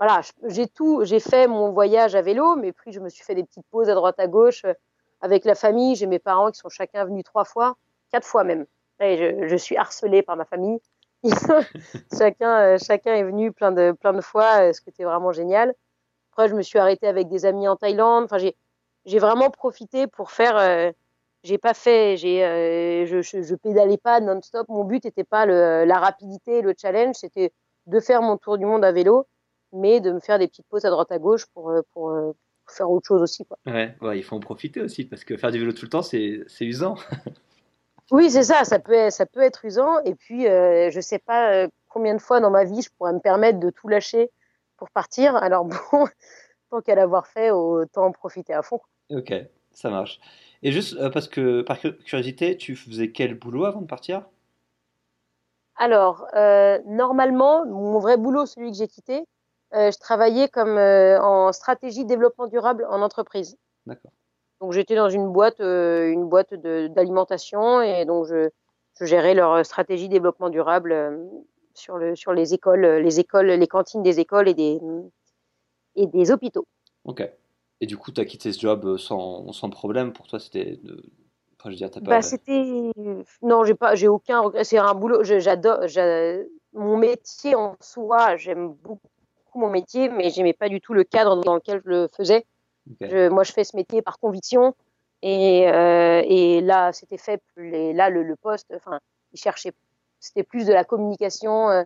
Voilà, 0.00 0.22
j'ai 0.48 0.66
tout. 0.66 1.04
J'ai 1.04 1.20
fait 1.20 1.46
mon 1.46 1.70
voyage 1.70 2.16
à 2.16 2.22
vélo, 2.22 2.56
mais 2.56 2.72
puis 2.72 2.92
je 2.92 2.98
me 2.98 3.08
suis 3.08 3.22
fait 3.22 3.36
des 3.36 3.44
petites 3.44 3.66
pauses 3.70 3.88
à 3.88 3.94
droite 3.94 4.18
à 4.18 4.26
gauche 4.26 4.64
euh, 4.64 4.74
avec 5.20 5.44
la 5.44 5.54
famille. 5.54 5.94
J'ai 5.94 6.08
mes 6.08 6.18
parents 6.18 6.50
qui 6.50 6.58
sont 6.58 6.68
chacun 6.68 7.04
venus 7.04 7.22
trois 7.22 7.44
fois, 7.44 7.76
quatre 8.10 8.26
fois 8.26 8.42
même. 8.42 8.66
Et 8.98 9.16
je, 9.16 9.46
je 9.46 9.56
suis 9.56 9.76
harcelée 9.76 10.22
par 10.22 10.36
ma 10.36 10.44
famille. 10.44 10.80
Chacun, 12.18 12.58
euh, 12.60 12.78
chacun 12.78 13.14
est 13.14 13.22
venu 13.22 13.50
plein 13.50 13.72
de, 13.72 13.92
plein 13.92 14.12
de 14.12 14.20
fois, 14.20 14.68
euh, 14.68 14.72
ce 14.72 14.82
qui 14.82 14.90
était 14.90 15.04
vraiment 15.04 15.32
génial. 15.32 15.72
Après, 16.32 16.48
je 16.48 16.54
me 16.54 16.60
suis 16.62 16.78
arrêtée 16.78 17.06
avec 17.06 17.28
des 17.28 17.46
amis 17.46 17.66
en 17.66 17.76
Thaïlande. 17.76 18.24
Enfin, 18.24 18.38
j'ai, 18.38 18.56
j'ai 19.06 19.20
vraiment 19.20 19.50
profité 19.50 20.08
pour 20.08 20.32
faire. 20.32 20.92
J'ai 21.44 21.58
pas 21.58 21.74
fait, 21.74 22.16
j'ai, 22.16 22.42
euh, 22.44 23.06
je, 23.06 23.20
je, 23.20 23.42
je 23.42 23.54
pédalais 23.54 23.98
pas 23.98 24.20
non-stop. 24.20 24.66
Mon 24.68 24.84
but 24.84 25.04
n'était 25.04 25.24
pas 25.24 25.46
le, 25.46 25.84
la 25.84 25.98
rapidité, 25.98 26.62
le 26.62 26.74
challenge, 26.76 27.16
c'était 27.16 27.52
de 27.86 28.00
faire 28.00 28.22
mon 28.22 28.38
tour 28.38 28.56
du 28.56 28.64
monde 28.64 28.84
à 28.84 28.92
vélo, 28.92 29.26
mais 29.72 30.00
de 30.00 30.10
me 30.10 30.20
faire 30.20 30.38
des 30.38 30.48
petites 30.48 30.66
pauses 30.68 30.86
à 30.86 30.90
droite 30.90 31.12
à 31.12 31.18
gauche 31.18 31.44
pour, 31.52 31.70
euh, 31.70 31.82
pour, 31.92 32.10
euh, 32.10 32.32
pour 32.64 32.74
faire 32.74 32.90
autre 32.90 33.06
chose 33.06 33.20
aussi. 33.20 33.44
Quoi. 33.44 33.58
Ouais, 33.66 33.94
ouais, 34.00 34.18
il 34.18 34.22
faut 34.22 34.36
en 34.36 34.40
profiter 34.40 34.80
aussi 34.80 35.04
parce 35.04 35.22
que 35.22 35.36
faire 35.36 35.52
du 35.52 35.58
vélo 35.58 35.72
tout 35.72 35.84
le 35.84 35.90
temps 35.90 36.02
c'est 36.02 36.40
c'est 36.48 36.64
usant. 36.64 36.96
Oui, 38.10 38.30
c'est 38.30 38.42
ça, 38.42 38.64
ça 38.64 38.78
peut, 38.78 38.92
être, 38.92 39.12
ça 39.14 39.24
peut 39.24 39.40
être 39.40 39.64
usant. 39.64 39.98
Et 40.04 40.14
puis, 40.14 40.46
euh, 40.46 40.90
je 40.90 41.00
sais 41.00 41.18
pas 41.18 41.66
combien 41.88 42.14
de 42.14 42.20
fois 42.20 42.38
dans 42.38 42.50
ma 42.50 42.64
vie 42.64 42.82
je 42.82 42.90
pourrais 42.98 43.14
me 43.14 43.18
permettre 43.18 43.58
de 43.58 43.70
tout 43.70 43.88
lâcher 43.88 44.30
pour 44.76 44.90
partir. 44.90 45.34
Alors 45.36 45.64
bon, 45.92 46.06
tant 46.70 46.82
qu'à 46.82 46.96
l'avoir 46.96 47.26
fait, 47.26 47.50
autant 47.50 48.04
en 48.04 48.12
profiter 48.12 48.52
à 48.52 48.60
fond. 48.60 48.80
Ok, 49.08 49.32
ça 49.72 49.88
marche. 49.88 50.20
Et 50.64 50.72
juste 50.72 50.96
euh, 50.96 51.10
parce 51.10 51.28
que 51.28 51.62
par 51.62 51.78
cu- 51.78 51.96
curiosité, 51.98 52.56
tu 52.56 52.74
faisais 52.74 53.12
quel 53.12 53.34
boulot 53.38 53.66
avant 53.66 53.82
de 53.82 53.86
partir? 53.86 54.24
Alors, 55.76 56.26
euh, 56.34 56.78
normalement, 56.86 57.66
mon 57.66 57.98
vrai 57.98 58.16
boulot, 58.16 58.46
celui 58.46 58.70
que 58.70 58.76
j'ai 58.76 58.88
quitté, 58.88 59.24
euh, 59.74 59.90
je 59.90 59.98
travaillais 59.98 60.48
comme 60.48 60.78
en 60.78 61.52
stratégie 61.52 62.04
développement 62.04 62.46
durable 62.46 62.86
en 62.90 63.02
entreprise. 63.02 63.56
D'accord. 63.86 64.12
Donc 64.60 64.72
j'étais 64.72 64.94
dans 64.94 65.10
une 65.10 65.30
boîte, 65.30 65.60
une 65.60 66.24
boîte 66.28 66.54
d'alimentation 66.54 67.82
et 67.82 68.04
donc 68.06 68.26
je, 68.26 68.48
je 68.98 69.04
gérais 69.04 69.34
leur 69.34 69.66
stratégie 69.66 70.08
développement 70.08 70.48
durable 70.48 71.18
sur 71.74 71.98
le 71.98 72.14
sur 72.16 72.32
les 72.32 72.54
écoles, 72.54 72.86
les 72.86 73.20
écoles, 73.20 73.48
les 73.48 73.66
cantines 73.66 74.02
des 74.02 74.20
écoles 74.20 74.48
et 74.48 74.54
des 74.54 74.80
et 75.96 76.06
des 76.06 76.30
hôpitaux. 76.30 76.66
Ok. 77.04 77.22
Et 77.80 77.86
du 77.86 77.96
coup, 77.96 78.12
tu 78.12 78.20
as 78.20 78.24
quitté 78.24 78.52
ce 78.52 78.60
job 78.60 78.84
euh, 78.84 78.98
sans, 78.98 79.52
sans 79.52 79.70
problème. 79.70 80.12
Pour 80.12 80.26
toi, 80.26 80.38
c'était. 80.40 80.80
Enfin, 81.58 81.66
je 81.66 81.70
veux 81.70 81.76
dire, 81.76 81.90
t'as 81.90 82.00
pas... 82.00 82.10
Bah 82.10 82.22
c'était 82.22 82.92
non, 83.42 83.64
j'ai 83.64 83.74
pas, 83.74 83.94
j'ai 83.94 84.08
aucun 84.08 84.40
regret. 84.40 84.64
C'est 84.64 84.78
un 84.78 84.94
boulot, 84.94 85.22
j'adore, 85.24 85.86
j'a- 85.88 86.36
mon 86.72 86.96
métier 86.96 87.54
en 87.54 87.76
soi, 87.80 88.36
j'aime 88.36 88.68
beaucoup 88.72 89.00
mon 89.54 89.70
métier, 89.70 90.08
mais 90.08 90.30
j'aimais 90.30 90.52
pas 90.52 90.68
du 90.68 90.80
tout 90.80 90.94
le 90.94 91.04
cadre 91.04 91.42
dans 91.42 91.54
lequel 91.54 91.80
je 91.84 91.88
le 91.90 92.08
faisais. 92.08 92.44
Je- 93.10 93.28
moi, 93.28 93.44
je 93.44 93.52
fais 93.52 93.64
ce 93.64 93.76
métier 93.76 94.02
par 94.02 94.18
conviction. 94.18 94.74
Et, 95.22 95.68
euh, 95.70 96.22
et 96.24 96.60
là, 96.60 96.92
c'était 96.92 97.16
fait. 97.18 97.42
là, 97.56 98.10
le, 98.10 98.22
le 98.22 98.36
poste, 98.36 98.72
enfin, 98.74 98.98
il 99.32 99.38
cherchait. 99.40 99.72
C'était 100.20 100.42
plus 100.42 100.66
de 100.66 100.72
la 100.72 100.84
communication. 100.84 101.70
euh, 101.70 101.84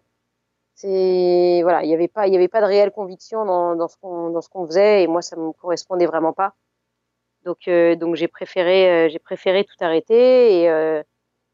c'est 0.79 1.61
voilà, 1.63 1.83
il 1.83 1.89
n'y 1.89 1.95
avait 1.95 2.07
pas, 2.07 2.29
il 2.29 2.33
y 2.33 2.37
avait 2.37 2.47
pas 2.47 2.61
de 2.61 2.67
réelle 2.67 2.93
conviction 2.93 3.45
dans, 3.45 3.75
dans 3.75 3.89
ce 3.89 3.97
qu'on 3.97 4.31
dans 4.31 4.41
ce 4.41 4.49
qu'on 4.49 4.65
faisait 4.65 5.03
et 5.03 5.07
moi 5.09 5.23
ça 5.23 5.35
me 5.35 5.53
correspondait 5.53 6.07
vraiment 6.07 6.33
pas. 6.33 6.55
Donc 7.45 7.67
euh, 7.67 7.97
donc 7.97 8.15
j'ai 8.15 8.29
préféré 8.29 8.89
euh, 8.89 9.09
j'ai 9.09 9.19
préféré 9.19 9.65
tout 9.65 9.75
arrêter 9.81 10.61
et 10.63 10.71
euh, 10.71 11.03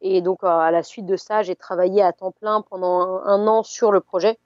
et 0.02 0.21
donc 0.21 0.40
à 0.43 0.71
la 0.71 0.83
suite 0.83 1.07
de 1.07 1.16
ça 1.16 1.43
j'ai 1.43 1.57
travaillé 1.57 2.02
à 2.02 2.12
temps 2.12 2.33
plein 2.33 2.61
pendant 2.61 3.23
un, 3.25 3.47
an 3.47 3.62
sur 3.62 3.93
le 3.93 4.00
projet 4.00 4.37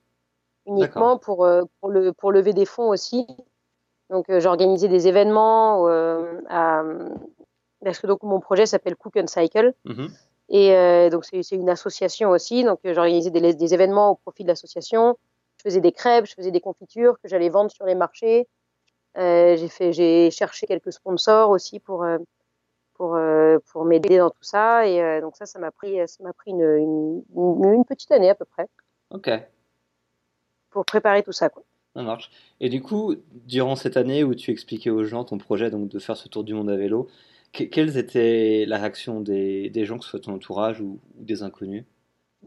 uniquement 0.64 1.18
pour 1.18 1.48
pour 1.80 1.90
le 1.90 2.12
pour 2.12 2.30
lever 2.30 2.52
des 2.52 2.66
fonds 2.66 2.88
aussi. 2.88 3.26
Donc 4.10 4.26
j'organisais 4.38 4.88
des 4.88 5.08
événements 5.08 5.88
à, 6.48 6.84
parce 7.84 7.98
que 7.98 8.06
donc 8.06 8.22
mon 8.22 8.38
projet 8.38 8.64
s'appelle 8.64 8.94
Cook 8.94 9.16
and 9.16 9.26
Cycle. 9.26 9.74
Mm-hmm. 9.86 10.10
Et 10.48 10.72
euh, 10.72 11.10
donc 11.10 11.24
c'est 11.24 11.50
une 11.52 11.68
association 11.68 12.30
aussi, 12.30 12.64
donc 12.64 12.80
euh, 12.86 12.94
j'organisais 12.94 13.30
des, 13.30 13.54
des 13.54 13.74
événements 13.74 14.12
au 14.12 14.14
profit 14.14 14.44
de 14.44 14.48
l'association. 14.48 15.18
Je 15.58 15.62
faisais 15.62 15.80
des 15.80 15.92
crêpes, 15.92 16.26
je 16.26 16.34
faisais 16.34 16.50
des 16.50 16.60
confitures 16.60 17.18
que 17.20 17.28
j'allais 17.28 17.50
vendre 17.50 17.70
sur 17.70 17.84
les 17.84 17.94
marchés. 17.94 18.48
Euh, 19.18 19.56
j'ai 19.56 19.68
fait, 19.68 19.92
j'ai 19.92 20.30
cherché 20.30 20.66
quelques 20.66 20.92
sponsors 20.92 21.50
aussi 21.50 21.80
pour 21.80 22.06
pour 22.94 23.18
pour 23.66 23.84
m'aider 23.84 24.18
dans 24.18 24.30
tout 24.30 24.42
ça. 24.42 24.86
Et 24.86 25.20
donc 25.20 25.36
ça, 25.36 25.44
ça 25.44 25.58
m'a 25.58 25.70
pris 25.70 25.96
ça 26.06 26.22
m'a 26.22 26.32
pris 26.32 26.52
une, 26.52 26.62
une, 26.62 27.74
une, 27.74 27.84
petite 27.84 28.10
année 28.12 28.30
à 28.30 28.34
peu 28.34 28.44
près. 28.44 28.66
Ok. 29.10 29.30
Pour 30.70 30.84
préparer 30.84 31.22
tout 31.22 31.32
ça 31.32 31.50
quoi. 31.50 31.64
Ça 31.94 32.02
marche. 32.02 32.30
Et 32.60 32.68
du 32.68 32.80
coup, 32.80 33.16
durant 33.46 33.74
cette 33.74 33.96
année 33.96 34.22
où 34.22 34.34
tu 34.34 34.50
expliquais 34.50 34.90
aux 34.90 35.04
gens 35.04 35.24
ton 35.24 35.36
projet 35.36 35.70
donc 35.70 35.88
de 35.88 35.98
faire 35.98 36.16
ce 36.16 36.28
tour 36.28 36.44
du 36.44 36.54
monde 36.54 36.70
à 36.70 36.76
vélo, 36.76 37.08
quelles 37.52 37.96
étaient 37.96 38.64
la 38.66 38.78
réaction 38.78 39.20
des, 39.20 39.70
des, 39.70 39.84
gens, 39.84 39.98
que 39.98 40.04
ce 40.04 40.10
soit 40.10 40.20
ton 40.20 40.34
entourage 40.34 40.80
ou, 40.80 40.98
des 41.14 41.42
inconnus? 41.42 41.84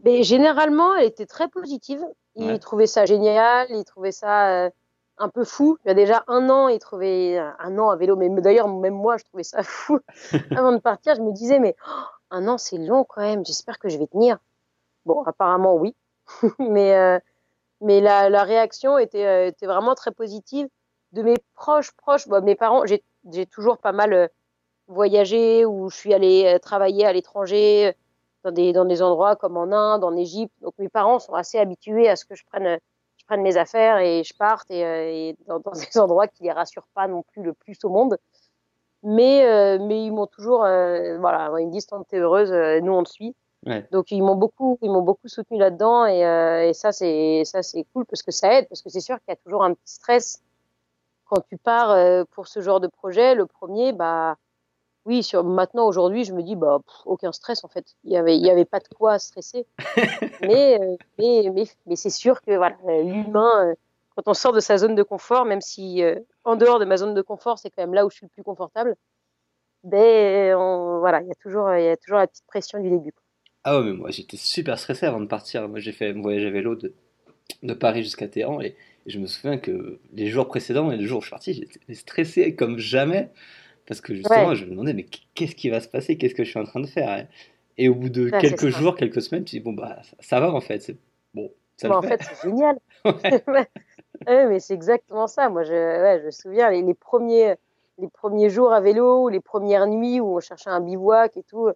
Mais 0.04 0.22
Généralement, 0.22 0.94
elle 0.94 1.06
était 1.06 1.26
très 1.26 1.48
positive. 1.48 2.02
Ils 2.36 2.58
trouvaient 2.58 2.86
ça 2.86 3.04
génial, 3.04 3.66
ils 3.70 3.84
trouvaient 3.84 4.12
ça 4.12 4.64
euh, 4.64 4.70
un 5.18 5.28
peu 5.28 5.44
fou. 5.44 5.76
Il 5.84 5.88
y 5.88 5.90
a 5.90 5.94
déjà 5.94 6.24
un 6.28 6.48
an, 6.48 6.68
ils 6.68 6.78
trouvaient 6.78 7.38
un 7.38 7.78
an 7.78 7.90
à 7.90 7.96
vélo, 7.96 8.16
mais 8.16 8.30
d'ailleurs, 8.40 8.68
même 8.68 8.94
moi, 8.94 9.18
je 9.18 9.24
trouvais 9.24 9.42
ça 9.42 9.62
fou. 9.62 9.98
Avant 10.50 10.72
de 10.72 10.78
partir, 10.78 11.14
je 11.14 11.20
me 11.20 11.32
disais, 11.32 11.58
mais 11.58 11.76
oh, 11.86 12.02
un 12.30 12.48
an, 12.48 12.56
c'est 12.56 12.78
long 12.78 13.04
quand 13.04 13.20
même, 13.20 13.44
j'espère 13.44 13.78
que 13.78 13.88
je 13.88 13.98
vais 13.98 14.06
tenir. 14.06 14.38
Bon, 15.04 15.22
apparemment, 15.24 15.74
oui. 15.76 15.94
mais 16.58 16.94
euh, 16.94 17.18
mais 17.82 18.00
la, 18.00 18.30
la 18.30 18.44
réaction 18.44 18.96
était, 18.96 19.26
euh, 19.26 19.48
était 19.48 19.66
vraiment 19.66 19.94
très 19.94 20.12
positive. 20.12 20.68
De 21.10 21.22
mes 21.22 21.36
proches, 21.54 21.92
proches, 21.92 22.28
bon, 22.28 22.42
mes 22.42 22.54
parents, 22.54 22.84
j'ai 22.86 23.46
toujours 23.46 23.76
pas 23.78 23.92
mal 23.92 24.30
voyager 24.92 25.64
ou 25.64 25.88
je 25.90 25.96
suis 25.96 26.14
allée 26.14 26.44
euh, 26.46 26.58
travailler 26.58 27.04
à 27.04 27.12
l'étranger 27.12 27.94
dans 28.44 28.52
des, 28.52 28.72
dans 28.72 28.84
des 28.84 29.02
endroits 29.02 29.36
comme 29.36 29.56
en 29.56 29.72
Inde, 29.72 30.04
en 30.04 30.16
Égypte. 30.16 30.54
Donc 30.60 30.74
mes 30.78 30.88
parents 30.88 31.18
sont 31.18 31.34
assez 31.34 31.58
habitués 31.58 32.08
à 32.08 32.16
ce 32.16 32.24
que 32.24 32.34
je 32.34 32.44
prenne, 32.44 32.78
je 33.16 33.24
prenne 33.24 33.42
mes 33.42 33.56
affaires 33.56 33.98
et 33.98 34.22
je 34.24 34.34
parte 34.36 34.70
et, 34.70 34.84
euh, 34.84 35.10
et 35.10 35.36
dans, 35.46 35.60
dans, 35.60 35.72
des 35.92 35.98
endroits 35.98 36.28
qui 36.28 36.44
les 36.44 36.52
rassurent 36.52 36.88
pas 36.94 37.08
non 37.08 37.22
plus 37.32 37.42
le 37.42 37.52
plus 37.52 37.78
au 37.84 37.88
monde. 37.88 38.18
Mais, 39.04 39.44
euh, 39.46 39.78
mais 39.80 40.04
ils 40.04 40.12
m'ont 40.12 40.28
toujours, 40.28 40.60
voilà, 40.60 41.50
ils 41.58 41.66
me 41.66 41.72
disent 41.72 41.86
tant 41.86 42.04
t'es 42.04 42.18
heureuse, 42.18 42.52
nous 42.82 42.92
on 42.92 43.02
te 43.02 43.10
suit. 43.10 43.34
Ouais. 43.66 43.86
Donc 43.90 44.12
ils 44.12 44.22
m'ont 44.22 44.36
beaucoup, 44.36 44.78
ils 44.80 44.90
m'ont 44.90 45.02
beaucoup 45.02 45.26
soutenu 45.26 45.58
là-dedans 45.58 46.06
et, 46.06 46.20
et 46.68 46.72
ça 46.72 46.92
c'est 46.92 47.42
ça 47.44 47.62
c'est 47.62 47.84
cool 47.92 48.04
parce 48.06 48.22
que 48.22 48.30
ça 48.30 48.54
aide 48.54 48.68
parce 48.68 48.82
que 48.82 48.90
c'est 48.90 49.00
sûr 49.00 49.16
qu'il 49.18 49.30
y 49.30 49.32
a 49.32 49.36
toujours 49.36 49.64
un 49.64 49.74
petit 49.74 49.94
stress 49.94 50.42
quand 51.24 51.40
tu 51.48 51.56
pars 51.56 52.26
pour 52.30 52.46
ce 52.46 52.60
genre 52.60 52.78
de 52.78 52.86
projet. 52.86 53.34
Le 53.34 53.46
premier, 53.46 53.92
bah 53.92 54.36
oui, 55.04 55.22
sur, 55.22 55.42
maintenant, 55.42 55.86
aujourd'hui, 55.86 56.24
je 56.24 56.32
me 56.32 56.42
dis, 56.42 56.54
bah, 56.54 56.80
aucun 57.06 57.32
stress, 57.32 57.64
en 57.64 57.68
fait. 57.68 57.84
Il 58.04 58.10
n'y 58.10 58.16
avait, 58.16 58.36
il 58.36 58.44
y 58.44 58.50
avait 58.50 58.64
pas 58.64 58.78
de 58.78 58.88
quoi 58.88 59.18
stresser. 59.18 59.66
mais, 60.42 60.80
euh, 60.80 60.96
mais, 61.18 61.50
mais, 61.52 61.64
mais 61.86 61.96
c'est 61.96 62.10
sûr 62.10 62.40
que 62.40 62.54
voilà, 62.56 62.76
l'humain, 62.86 63.66
euh, 63.66 63.74
quand 64.14 64.22
on 64.26 64.34
sort 64.34 64.52
de 64.52 64.60
sa 64.60 64.78
zone 64.78 64.94
de 64.94 65.02
confort, 65.02 65.44
même 65.44 65.60
si 65.60 66.02
euh, 66.02 66.20
en 66.44 66.54
dehors 66.54 66.78
de 66.78 66.84
ma 66.84 66.96
zone 66.96 67.14
de 67.14 67.22
confort, 67.22 67.58
c'est 67.58 67.70
quand 67.70 67.82
même 67.82 67.94
là 67.94 68.06
où 68.06 68.10
je 68.10 68.16
suis 68.16 68.26
le 68.26 68.30
plus 68.30 68.44
confortable, 68.44 68.94
ben, 69.82 70.54
on, 70.54 71.00
voilà, 71.00 71.20
il 71.22 71.26
y, 71.26 71.32
a 71.32 71.34
toujours, 71.34 71.74
il 71.74 71.84
y 71.84 71.88
a 71.88 71.96
toujours 71.96 72.18
la 72.18 72.28
petite 72.28 72.46
pression 72.46 72.80
du 72.80 72.88
début. 72.88 73.12
Ah 73.64 73.78
ouais, 73.78 73.84
mais 73.84 73.92
moi, 73.92 74.10
j'étais 74.10 74.36
super 74.36 74.78
stressé 74.78 75.06
avant 75.06 75.20
de 75.20 75.26
partir. 75.26 75.68
Moi, 75.68 75.80
j'ai 75.80 75.92
fait 75.92 76.12
mon 76.12 76.22
voyage 76.22 76.44
à 76.44 76.50
vélo 76.50 76.76
de, 76.76 76.94
de 77.64 77.74
Paris 77.74 78.04
jusqu'à 78.04 78.28
Téhéran 78.28 78.60
et, 78.60 78.76
et 79.06 79.10
je 79.10 79.18
me 79.18 79.26
souviens 79.26 79.58
que 79.58 79.98
les 80.12 80.28
jours 80.28 80.46
précédents 80.46 80.92
et 80.92 80.96
le 80.96 81.06
jour 81.06 81.18
où 81.18 81.20
je 81.22 81.26
suis 81.26 81.30
parti, 81.32 81.54
j'étais 81.54 81.94
stressé 81.94 82.54
comme 82.54 82.78
jamais. 82.78 83.30
Parce 83.86 84.00
que 84.00 84.14
justement, 84.14 84.54
je 84.54 84.64
me 84.64 84.70
demandais, 84.70 84.94
mais 84.94 85.06
qu'est-ce 85.34 85.54
qui 85.54 85.68
va 85.70 85.80
se 85.80 85.88
passer? 85.88 86.16
Qu'est-ce 86.16 86.34
que 86.34 86.44
je 86.44 86.50
suis 86.50 86.60
en 86.60 86.64
train 86.64 86.80
de 86.80 86.86
faire? 86.86 87.26
Et 87.78 87.88
au 87.88 87.94
bout 87.94 88.10
de 88.10 88.30
quelques 88.30 88.68
jours, 88.68 88.94
quelques 88.94 89.22
semaines, 89.22 89.44
tu 89.44 89.56
dis, 89.56 89.60
bon, 89.60 89.72
bah, 89.72 90.00
ça, 90.20 90.40
va 90.40 90.52
en 90.52 90.60
fait. 90.60 90.94
Bon, 91.34 91.50
ça 91.76 91.90
en 91.90 92.02
fait, 92.02 92.20
c'est 92.22 92.48
génial. 92.48 92.78
ouais. 93.04 93.68
mais 94.26 94.60
c'est 94.60 94.74
exactement 94.74 95.26
ça. 95.26 95.48
Moi, 95.48 95.64
je, 95.64 96.18
je 96.20 96.26
me 96.26 96.30
souviens, 96.30 96.70
les, 96.70 96.82
les, 96.82 96.94
premiers, 96.94 97.56
les 97.98 98.08
premiers 98.08 98.50
jours 98.50 98.72
à 98.72 98.80
vélo, 98.80 99.28
les 99.28 99.40
premières 99.40 99.86
nuits 99.86 100.20
où 100.20 100.36
on 100.36 100.40
cherchait 100.40 100.70
un 100.70 100.80
bivouac 100.80 101.36
et 101.36 101.42
tout, 101.42 101.70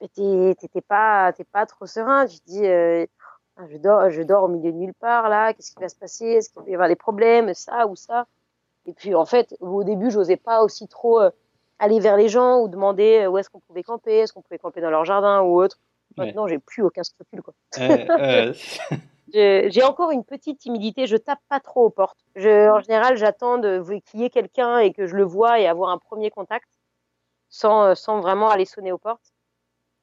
t'étais 0.00 0.80
pas, 0.80 1.32
pas 1.52 1.66
trop 1.66 1.86
serein. 1.86 2.26
Tu 2.26 2.40
te 2.40 2.46
dis, 2.46 2.66
euh, 2.66 3.06
je, 3.68 3.76
dors, 3.78 4.10
je 4.10 4.22
dors 4.22 4.44
au 4.44 4.48
milieu 4.48 4.72
de 4.72 4.76
nulle 4.76 4.94
part, 4.94 5.28
là, 5.28 5.52
qu'est-ce 5.54 5.72
qui 5.72 5.80
va 5.80 5.88
se 5.88 5.96
passer? 5.96 6.26
Est-ce 6.26 6.50
qu'il 6.50 6.62
va 6.62 6.70
y 6.70 6.74
avoir 6.74 6.88
des 6.88 6.96
problèmes, 6.96 7.54
ça 7.54 7.86
ou 7.86 7.96
ça? 7.96 8.26
Et 8.86 8.92
puis 8.92 9.14
en 9.14 9.24
fait, 9.24 9.54
au 9.60 9.84
début, 9.84 10.10
j'osais 10.10 10.36
pas 10.36 10.62
aussi 10.62 10.88
trop 10.88 11.20
euh, 11.20 11.30
aller 11.78 12.00
vers 12.00 12.16
les 12.16 12.28
gens 12.28 12.60
ou 12.60 12.68
demander 12.68 13.20
euh, 13.20 13.28
où 13.28 13.38
est-ce 13.38 13.50
qu'on 13.50 13.60
pouvait 13.60 13.82
camper, 13.82 14.18
est-ce 14.18 14.32
qu'on 14.32 14.42
pouvait 14.42 14.58
camper 14.58 14.80
dans 14.80 14.90
leur 14.90 15.04
jardin 15.04 15.42
ou 15.42 15.60
autre. 15.60 15.78
Maintenant, 16.16 16.46
j'ai 16.46 16.58
plus 16.58 16.82
aucun 16.82 17.02
scrupule 17.02 17.40
quoi. 17.40 17.54
Euh, 17.78 18.52
j'ai 19.32 19.82
encore 19.82 20.10
une 20.10 20.24
petite 20.24 20.58
timidité, 20.58 21.06
je 21.06 21.16
tape 21.16 21.40
pas 21.48 21.58
trop 21.58 21.86
aux 21.86 21.90
portes. 21.90 22.18
Je, 22.36 22.70
en 22.70 22.80
général, 22.80 23.16
j'attends 23.16 23.60
qu'il 23.60 24.20
y 24.20 24.24
ait 24.24 24.30
quelqu'un 24.30 24.78
et 24.78 24.92
que 24.92 25.06
je 25.06 25.16
le 25.16 25.24
vois 25.24 25.58
et 25.58 25.66
avoir 25.66 25.88
un 25.88 25.98
premier 25.98 26.30
contact 26.30 26.68
sans, 27.48 27.94
sans 27.94 28.20
vraiment 28.20 28.50
aller 28.50 28.66
sonner 28.66 28.92
aux 28.92 28.98
portes. 28.98 29.32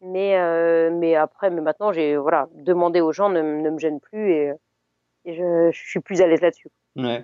Mais, 0.02 0.40
mais 0.90 1.16
après, 1.16 1.52
mais 1.52 1.62
maintenant, 1.62 1.92
j'ai 1.92 2.18
voilà, 2.18 2.48
demander 2.56 3.02
aux 3.02 3.12
gens 3.12 3.30
ne, 3.30 3.42
ne 3.42 3.70
me 3.70 3.78
gêne 3.78 4.00
plus 4.00 4.32
et, 4.32 4.54
et 5.26 5.36
je, 5.36 5.70
je, 5.72 5.90
suis 5.90 6.00
plus 6.00 6.22
à 6.22 6.28
l'aise 6.28 6.42
là-dessus. 6.42 6.70
Ouais. 6.96 7.24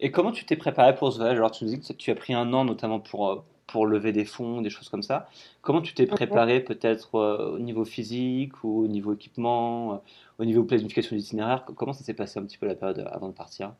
Et 0.00 0.10
comment 0.10 0.32
tu 0.32 0.44
t'es 0.44 0.56
préparé 0.56 0.94
pour 0.94 1.12
ce 1.12 1.18
voyage? 1.18 1.38
Alors, 1.38 1.50
tu 1.50 1.64
nous 1.64 1.70
dis 1.70 1.80
que 1.80 1.92
tu 1.92 2.10
as 2.10 2.14
pris 2.14 2.34
un 2.34 2.52
an 2.52 2.64
notamment 2.64 3.00
pour, 3.00 3.30
euh, 3.30 3.44
pour 3.66 3.86
lever 3.86 4.12
des 4.12 4.24
fonds, 4.24 4.60
des 4.60 4.70
choses 4.70 4.88
comme 4.88 5.02
ça. 5.02 5.28
Comment 5.62 5.82
tu 5.82 5.94
t'es 5.94 6.06
préparé 6.06 6.60
peut-être 6.60 7.14
euh, 7.14 7.54
au 7.54 7.58
niveau 7.58 7.84
physique 7.84 8.64
ou 8.64 8.84
au 8.84 8.86
niveau 8.88 9.14
équipement, 9.14 9.94
euh, 9.94 9.96
au 10.38 10.44
niveau 10.44 10.64
planification 10.64 11.16
d'itinéraire 11.16 11.64
Comment 11.76 11.92
ça 11.92 12.04
s'est 12.04 12.14
passé 12.14 12.38
un 12.40 12.44
petit 12.44 12.58
peu 12.58 12.66
la 12.66 12.74
période 12.74 13.08
avant 13.10 13.28
de 13.28 13.34
partir? 13.34 13.72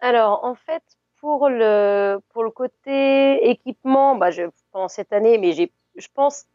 Alors, 0.00 0.44
en 0.44 0.54
fait, 0.54 0.82
pour 1.20 1.48
le, 1.48 2.18
pour 2.30 2.44
le 2.44 2.50
côté 2.50 3.50
équipement, 3.50 4.16
bah, 4.16 4.30
je, 4.30 4.44
pendant 4.70 4.88
cette 4.88 5.12
année, 5.12 5.38
mais 5.38 5.52
je 5.52 6.08
pense 6.14 6.46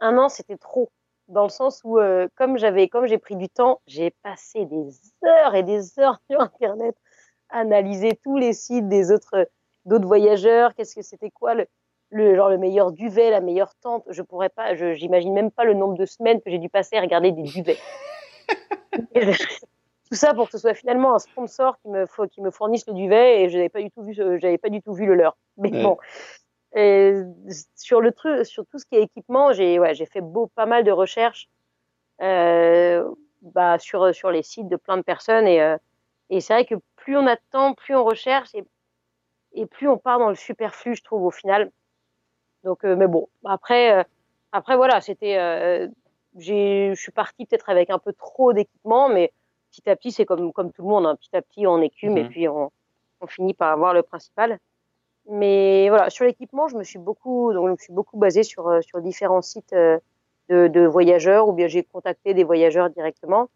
un 0.00 0.16
an, 0.18 0.28
c'était 0.28 0.56
trop. 0.56 0.90
Dans 1.28 1.42
le 1.42 1.50
sens 1.50 1.82
où, 1.84 1.98
comme 2.36 2.56
j'avais, 2.56 2.88
comme 2.88 3.06
j'ai 3.06 3.18
pris 3.18 3.36
du 3.36 3.50
temps, 3.50 3.82
j'ai 3.86 4.10
passé 4.22 4.64
des 4.64 4.90
heures 5.26 5.54
et 5.54 5.62
des 5.62 5.98
heures 5.98 6.18
sur 6.30 6.40
Internet 6.40 6.96
analyser 7.50 8.18
tous 8.22 8.36
les 8.36 8.52
sites 8.52 8.88
des 8.88 9.10
autres 9.10 9.48
d'autres 9.84 10.06
voyageurs. 10.06 10.74
Qu'est-ce 10.74 10.94
que 10.94 11.02
c'était 11.02 11.30
quoi 11.30 11.54
le, 11.54 11.66
le, 12.10 12.36
genre 12.36 12.50
le 12.50 12.58
meilleur 12.58 12.92
duvet, 12.92 13.30
la 13.30 13.40
meilleure 13.40 13.74
tente 13.76 14.04
Je 14.08 14.22
pourrais 14.22 14.48
pas, 14.48 14.74
j'imagine 14.94 15.32
même 15.32 15.50
pas 15.50 15.64
le 15.64 15.74
nombre 15.74 15.96
de 15.96 16.06
semaines 16.06 16.40
que 16.40 16.50
j'ai 16.50 16.58
dû 16.58 16.68
passer 16.68 16.96
à 16.96 17.00
regarder 17.00 17.32
des 17.32 17.42
duvets. 17.42 17.78
tout 20.08 20.14
ça 20.14 20.34
pour 20.34 20.46
que 20.46 20.52
ce 20.52 20.58
soit 20.58 20.74
finalement 20.74 21.14
un 21.14 21.18
sponsor 21.18 21.78
qui 21.82 21.88
me 21.88 22.26
qui 22.28 22.40
me 22.40 22.50
fournisse 22.50 22.86
le 22.86 22.94
duvet 22.94 23.42
et 23.42 23.48
je 23.50 23.56
n'avais 23.56 23.68
pas 23.68 23.82
du 23.82 23.90
tout 23.90 24.02
vu 24.02 24.14
j'avais 24.14 24.58
pas 24.58 24.70
du 24.70 24.80
tout 24.82 24.94
vu 24.94 25.06
le 25.06 25.14
leur. 25.14 25.36
Mais 25.56 25.70
bon. 25.70 25.98
Et 26.76 27.14
sur 27.76 28.00
le 28.00 28.12
truc, 28.12 28.44
sur 28.44 28.66
tout 28.66 28.78
ce 28.78 28.84
qui 28.84 28.96
est 28.96 29.02
équipement, 29.02 29.52
j'ai 29.52 29.78
ouais, 29.78 29.94
j'ai 29.94 30.04
fait 30.04 30.20
beau, 30.20 30.48
pas 30.54 30.66
mal 30.66 30.84
de 30.84 30.90
recherches 30.90 31.48
euh, 32.20 33.08
bah, 33.42 33.78
sur 33.78 34.14
sur 34.14 34.30
les 34.30 34.42
sites 34.42 34.68
de 34.68 34.76
plein 34.76 34.96
de 34.96 35.02
personnes 35.02 35.46
et 35.46 35.62
euh, 35.62 35.76
et 36.30 36.40
c'est 36.40 36.52
vrai 36.52 36.64
que 36.66 36.74
plus 37.08 37.16
on 37.16 37.26
attend, 37.26 37.72
plus 37.72 37.96
on 37.96 38.04
recherche 38.04 38.54
et, 38.54 38.62
et 39.54 39.64
plus 39.64 39.88
on 39.88 39.96
part 39.96 40.18
dans 40.18 40.28
le 40.28 40.34
superflu, 40.34 40.94
je 40.94 41.02
trouve, 41.02 41.24
au 41.24 41.30
final. 41.30 41.70
Donc, 42.64 42.84
euh, 42.84 42.96
mais 42.96 43.06
bon, 43.06 43.30
après, 43.46 43.98
euh, 43.98 44.02
après 44.52 44.76
voilà, 44.76 45.00
c'était, 45.00 45.38
euh, 45.38 45.88
je 46.36 46.92
suis 46.94 47.10
partie 47.12 47.46
peut-être 47.46 47.70
avec 47.70 47.88
un 47.88 47.98
peu 47.98 48.12
trop 48.12 48.52
d'équipement, 48.52 49.08
mais 49.08 49.32
petit 49.70 49.88
à 49.88 49.96
petit, 49.96 50.12
c'est 50.12 50.26
comme, 50.26 50.52
comme 50.52 50.70
tout 50.70 50.82
le 50.82 50.88
monde, 50.88 51.06
hein. 51.06 51.16
petit 51.16 51.34
à 51.34 51.40
petit, 51.40 51.66
on 51.66 51.80
écume 51.80 52.18
et 52.18 52.24
mhm. 52.24 52.28
puis 52.28 52.46
on, 52.46 52.70
on 53.22 53.26
finit 53.26 53.54
par 53.54 53.72
avoir 53.72 53.94
le 53.94 54.02
principal. 54.02 54.58
Mais 55.30 55.88
voilà, 55.88 56.10
sur 56.10 56.26
l'équipement, 56.26 56.68
je 56.68 56.76
me 56.76 56.84
suis 56.84 56.98
beaucoup, 56.98 57.54
donc 57.54 57.68
je 57.68 57.72
me 57.72 57.76
suis 57.78 57.92
beaucoup 57.94 58.18
basée 58.18 58.42
sur, 58.42 58.84
sur 58.84 59.00
différents 59.00 59.40
sites 59.40 59.72
de, 59.72 60.00
de 60.50 60.86
voyageurs 60.86 61.48
ou 61.48 61.52
bien 61.52 61.68
j'ai 61.68 61.84
contacté 61.84 62.34
des 62.34 62.44
voyageurs 62.44 62.90
directement. 62.90 63.48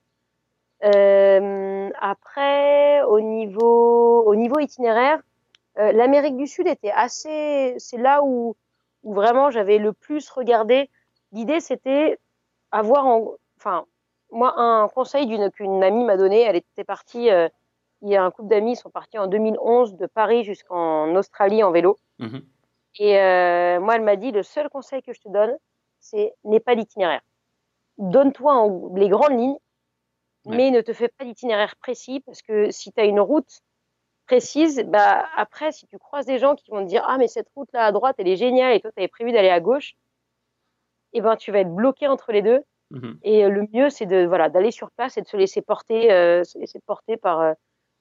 Euh, 0.84 1.90
après, 2.00 3.02
au 3.04 3.20
niveau, 3.20 4.22
au 4.24 4.34
niveau 4.34 4.58
itinéraire, 4.58 5.20
euh, 5.78 5.92
l'Amérique 5.92 6.36
du 6.36 6.46
Sud 6.46 6.66
était 6.66 6.90
assez. 6.90 7.74
C'est 7.78 7.98
là 7.98 8.22
où, 8.22 8.56
où 9.04 9.14
vraiment 9.14 9.50
j'avais 9.50 9.78
le 9.78 9.92
plus 9.92 10.28
regardé. 10.30 10.90
L'idée, 11.32 11.60
c'était 11.60 12.18
avoir, 12.72 13.06
en, 13.06 13.32
enfin, 13.58 13.84
moi, 14.30 14.54
un 14.58 14.88
conseil 14.88 15.26
d'une 15.26 15.50
qu'une 15.50 15.82
amie 15.82 16.04
m'a 16.04 16.16
donné, 16.16 16.40
elle 16.40 16.56
était 16.56 16.84
partie, 16.84 17.30
euh, 17.30 17.48
il 18.02 18.08
y 18.08 18.16
a 18.16 18.24
un 18.24 18.30
couple 18.30 18.48
d'amis, 18.48 18.72
ils 18.72 18.76
sont 18.76 18.90
partis 18.90 19.18
en 19.18 19.26
2011 19.28 19.96
de 19.96 20.06
Paris 20.06 20.42
jusqu'en 20.44 21.14
Australie 21.14 21.62
en 21.62 21.70
vélo. 21.70 21.96
Mhm. 22.18 22.42
Et 22.98 23.18
euh, 23.18 23.80
moi, 23.80 23.96
elle 23.96 24.02
m'a 24.02 24.16
dit, 24.16 24.32
le 24.32 24.42
seul 24.42 24.68
conseil 24.68 25.02
que 25.02 25.12
je 25.12 25.20
te 25.20 25.28
donne, 25.28 25.56
c'est 26.00 26.34
n'aie 26.44 26.60
pas 26.60 26.74
d'itinéraire. 26.74 27.22
Donne-toi 27.98 28.52
en- 28.52 28.90
les 28.94 29.08
grandes 29.08 29.38
lignes, 29.38 29.56
Ouais. 30.44 30.56
mais 30.56 30.70
ne 30.70 30.80
te 30.80 30.92
fais 30.92 31.08
pas 31.08 31.24
d'itinéraire 31.24 31.76
précis, 31.76 32.20
parce 32.26 32.42
que 32.42 32.70
si 32.70 32.92
tu 32.92 33.00
as 33.00 33.04
une 33.04 33.20
route 33.20 33.60
précise, 34.26 34.82
bah, 34.86 35.26
après, 35.36 35.72
si 35.72 35.86
tu 35.86 35.98
croises 35.98 36.26
des 36.26 36.38
gens 36.38 36.54
qui 36.54 36.70
vont 36.70 36.82
te 36.82 36.88
dire, 36.88 37.04
ah, 37.06 37.18
mais 37.18 37.28
cette 37.28 37.48
route-là 37.54 37.86
à 37.86 37.92
droite, 37.92 38.16
elle 38.18 38.28
est 38.28 38.36
géniale, 38.36 38.74
et 38.74 38.80
toi, 38.80 38.90
tu 38.92 39.00
avais 39.00 39.08
prévu 39.08 39.32
d'aller 39.32 39.50
à 39.50 39.60
gauche, 39.60 39.94
et 41.12 41.20
ben, 41.20 41.36
tu 41.36 41.52
vas 41.52 41.60
être 41.60 41.74
bloqué 41.74 42.08
entre 42.08 42.32
les 42.32 42.42
deux. 42.42 42.62
Mhm. 42.90 43.18
Et 43.22 43.44
euh, 43.44 43.48
le 43.48 43.66
mieux, 43.72 43.90
c'est 43.90 44.06
de 44.06 44.26
voilà 44.26 44.48
d'aller 44.48 44.70
sur 44.70 44.90
place 44.90 45.16
et 45.16 45.22
de 45.22 45.26
se 45.26 45.36
laisser 45.36 45.62
porter, 45.62 46.12
euh, 46.12 46.44
se 46.44 46.58
laisser 46.58 46.78
porter 46.86 47.16
par 47.16 47.40
euh, 47.40 47.52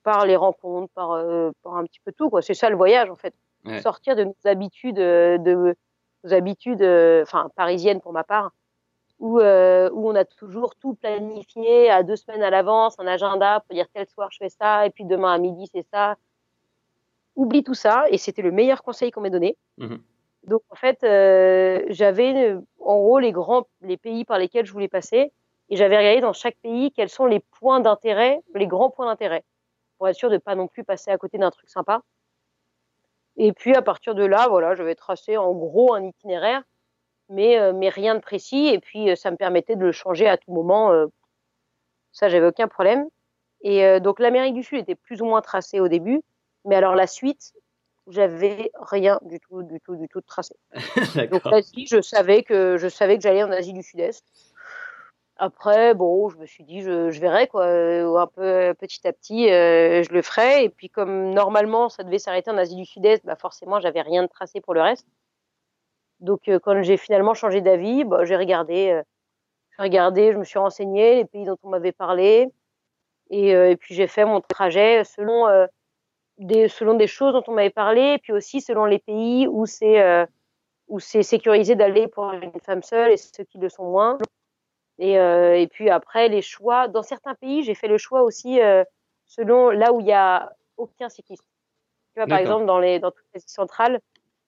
par 0.04 0.26
les 0.26 0.36
rencontres, 0.36 0.92
par 0.94 1.12
euh, 1.12 1.52
par 1.64 1.76
un 1.78 1.86
petit 1.86 2.00
peu 2.04 2.12
tout 2.12 2.30
quoi. 2.30 2.42
C'est 2.42 2.54
ça 2.54 2.70
le 2.70 2.76
voyage 2.76 3.10
en 3.10 3.16
fait. 3.16 3.34
Ouais. 3.66 3.82
Sortir 3.82 4.16
de 4.16 4.26
nos 4.26 4.36
habitudes, 4.46 5.00
euh, 5.00 5.38
de 5.38 5.76
nos 6.24 6.34
habitudes, 6.34 6.82
euh, 6.82 7.24
enfin 7.24 7.50
parisiennes 7.56 8.02
pour 8.02 8.12
ma 8.12 8.24
part, 8.24 8.52
où 9.22 9.40
euh, 9.40 9.90
où 9.94 10.10
on 10.10 10.16
a 10.16 10.26
toujours 10.26 10.76
tout 10.76 10.96
planifié 10.96 11.90
à 11.90 12.04
deux 12.04 12.18
semaines 12.18 12.44
à 12.44 12.50
l'avance, 12.50 13.00
un 13.00 13.08
agenda 13.08 13.62
pour 13.62 13.76
dire 13.76 13.88
tel 13.94 14.08
soir 14.08 14.30
je 14.32 14.38
fais 14.38 14.50
ça 14.50 14.86
et 14.86 14.90
puis 14.90 15.06
demain 15.06 15.34
à 15.34 15.38
midi 15.38 15.70
c'est 15.74 15.86
ça. 15.94 16.18
Oublie 17.38 17.64
tout 17.64 17.76
ça 17.76 18.06
et 18.10 18.18
c'était 18.18 18.42
le 18.42 18.52
meilleur 18.52 18.84
conseil 18.84 19.12
qu'on 19.12 19.22
m'ait 19.22 19.30
donné. 19.30 19.58
Mhm. 19.78 20.02
Donc 20.44 20.64
en 20.70 20.76
fait, 20.76 21.04
euh, 21.04 21.84
j'avais 21.90 22.56
en 22.80 22.98
gros 22.98 23.20
les 23.20 23.32
grands, 23.32 23.68
les 23.82 23.98
pays 23.98 24.26
par 24.26 24.40
lesquels 24.40 24.66
je 24.66 24.74
voulais 24.74 24.88
passer, 24.88 25.32
et 25.70 25.76
j'avais 25.76 25.98
regardé 25.98 26.22
dans 26.22 26.34
chaque 26.34 26.58
pays 26.58 26.92
quels 26.92 27.10
sont 27.10 27.26
les 27.26 27.40
points 27.40 27.80
d'intérêt, 27.80 28.42
les 28.56 28.68
grands 28.68 28.90
points 28.90 29.06
d'intérêt, 29.06 29.44
pour 29.98 30.08
être 30.10 30.16
sûr 30.16 30.30
de 30.30 30.38
pas 30.38 30.56
non 30.56 30.68
plus 30.68 30.84
passer 30.84 31.12
à 31.12 31.18
côté 31.18 31.38
d'un 31.38 31.52
truc 31.52 31.70
sympa. 31.70 32.02
Et 33.38 33.54
puis 33.54 33.76
à 33.76 33.82
partir 33.82 34.16
de 34.16 34.26
là, 34.26 34.48
voilà, 34.50 34.76
j'avais 34.76 34.96
tracé 34.96 35.38
en 35.38 35.54
gros 35.54 35.94
un 35.94 36.04
itinéraire, 36.04 36.64
mais 37.32 37.58
euh, 37.60 37.74
mais 37.74 37.90
rien 37.90 38.16
de 38.16 38.20
précis, 38.20 38.68
et 38.68 38.80
puis 38.80 39.10
euh, 39.10 39.16
ça 39.16 39.32
me 39.32 39.38
permettait 39.38 39.76
de 39.76 39.84
le 39.84 39.92
changer 39.92 40.28
à 40.28 40.38
tout 40.38 40.52
moment. 40.52 40.92
euh, 40.92 41.08
ça, 42.12 42.30
j'avais 42.30 42.46
aucun 42.48 42.68
problème. 42.68 43.08
Et 43.64 44.00
donc 44.00 44.20
l'Amérique 44.20 44.56
du 44.56 44.64
Sud 44.64 44.80
était 44.80 44.96
plus 44.96 45.22
ou 45.22 45.26
moins 45.26 45.42
tracée 45.42 45.80
au 45.80 45.88
début, 45.88 46.24
mais 46.66 46.76
alors 46.76 46.96
la 46.96 47.06
suite, 47.06 47.54
j'avais 48.08 48.72
rien 48.82 49.20
du 49.22 49.40
tout, 49.40 49.62
du 49.62 49.80
tout, 49.80 49.96
du 49.96 50.08
tout 50.08 50.20
de 50.20 50.26
tracé. 50.26 50.56
Donc 51.32 51.46
l'Asie, 51.46 51.86
je 51.88 52.02
savais 52.02 52.42
que 52.42 52.78
je 52.78 52.88
savais 52.88 53.18
que 53.18 53.22
j'allais 53.24 53.44
en 53.44 53.52
Asie 53.52 53.74
du 53.74 53.84
Sud-Est. 53.84 54.26
Après, 55.38 55.94
bon, 55.96 56.30
je 56.30 56.38
me 56.38 56.46
suis 56.46 56.64
dit, 56.64 56.82
je, 56.82 57.10
je 57.10 57.20
verrai 57.20 57.48
quoi, 57.48 57.66
un 57.66 58.28
peu 58.28 58.74
petit 58.80 59.08
à 59.08 59.14
petit, 59.14 59.50
euh, 59.52 60.04
je 60.04 60.12
le 60.12 60.22
ferai. 60.22 60.64
Et 60.66 60.70
puis 60.70 60.90
comme 60.90 61.32
normalement, 61.34 61.90
ça 61.90 62.04
devait 62.04 62.20
s'arrêter 62.20 62.52
en 62.52 62.58
Asie 62.58 62.76
du 62.76 62.86
Sud-Est, 62.86 63.26
bah 63.26 63.36
forcément, 63.36 63.80
j'avais 63.80 64.02
rien 64.02 64.24
de 64.24 64.28
tracé 64.28 64.62
pour 64.62 64.74
le 64.74 64.82
reste. 64.82 65.08
Donc 66.22 66.48
euh, 66.48 66.60
quand 66.60 66.82
j'ai 66.84 66.98
finalement 66.98 67.34
changé 67.34 67.62
d'avis, 67.62 68.04
bah, 68.04 68.24
j'ai 68.26 68.38
regardé, 68.38 68.92
euh, 68.92 69.04
j'ai 69.76 69.84
regardé, 69.84 70.32
je 70.32 70.38
me 70.38 70.44
suis 70.44 70.60
renseigné 70.60 71.16
les 71.16 71.26
pays 71.26 71.46
dont 71.46 71.58
on 71.64 71.70
m'avait 71.70 71.92
parlé, 71.92 72.48
et, 73.30 73.56
euh, 73.56 73.72
et 73.72 73.76
puis 73.76 73.96
j'ai 73.96 74.08
fait 74.08 74.26
mon 74.26 74.42
trajet 74.42 75.04
selon 75.04 75.48
euh, 75.48 75.66
des 76.38 76.68
selon 76.68 76.94
des 76.94 77.08
choses 77.08 77.34
dont 77.34 77.44
on 77.48 77.54
m'avait 77.54 77.70
parlé, 77.70 78.14
et 78.14 78.18
puis 78.20 78.34
aussi 78.34 78.62
selon 78.62 78.86
les 78.86 79.00
pays 79.00 79.48
où 79.48 79.66
c'est 79.66 80.02
euh, 80.02 80.26
où 80.88 81.00
c'est 81.00 81.24
sécurisé 81.24 81.76
d'aller 81.76 82.08
pour 82.08 82.32
une 82.34 82.60
femme 82.62 82.84
seule 82.84 83.12
et 83.12 83.18
ceux 83.18 83.46
qui 83.46 83.58
le 83.58 83.70
sont 83.70 83.86
moins. 83.86 84.18
Et, 85.00 85.18
euh, 85.18 85.58
et 85.58 85.68
puis 85.68 85.90
après, 85.90 86.28
les 86.28 86.42
choix. 86.42 86.90
Dans 86.90 87.02
certains 87.02 87.34
pays, 87.36 87.64
j'ai 87.64 87.76
fait 87.76 87.88
le 87.88 87.98
choix 87.98 88.24
aussi 88.24 88.62
euh, 88.62 88.84
selon 89.26 89.70
là 89.70 89.94
où 89.94 90.02
il 90.02 90.08
y 90.08 90.12
a 90.12 90.52
aucun 90.78 91.08
cycliste. 91.08 91.46
Tu 92.14 92.20
vois, 92.20 92.28
par 92.28 92.40
exemple, 92.40 92.66
dans, 92.66 92.78
les, 92.78 93.00
dans 93.00 93.12
toutes 93.12 93.26
les 93.34 93.40
centrales, 93.40 94.02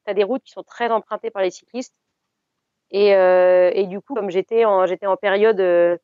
tu 0.05 0.11
as 0.11 0.13
des 0.13 0.23
routes 0.23 0.43
qui 0.43 0.51
sont 0.51 0.63
très 0.63 0.89
empruntées 0.89 1.31
par 1.31 1.41
les 1.41 1.51
cyclistes. 1.51 1.95
Et, 2.91 3.15
euh, 3.15 3.71
et 3.73 3.87
du 3.87 4.01
coup, 4.01 4.13
comme 4.13 4.29
j'étais 4.29 4.65
en, 4.65 4.85
j'étais 4.85 5.07
en 5.07 5.17
période, 5.17 5.59
euh, 5.59 5.97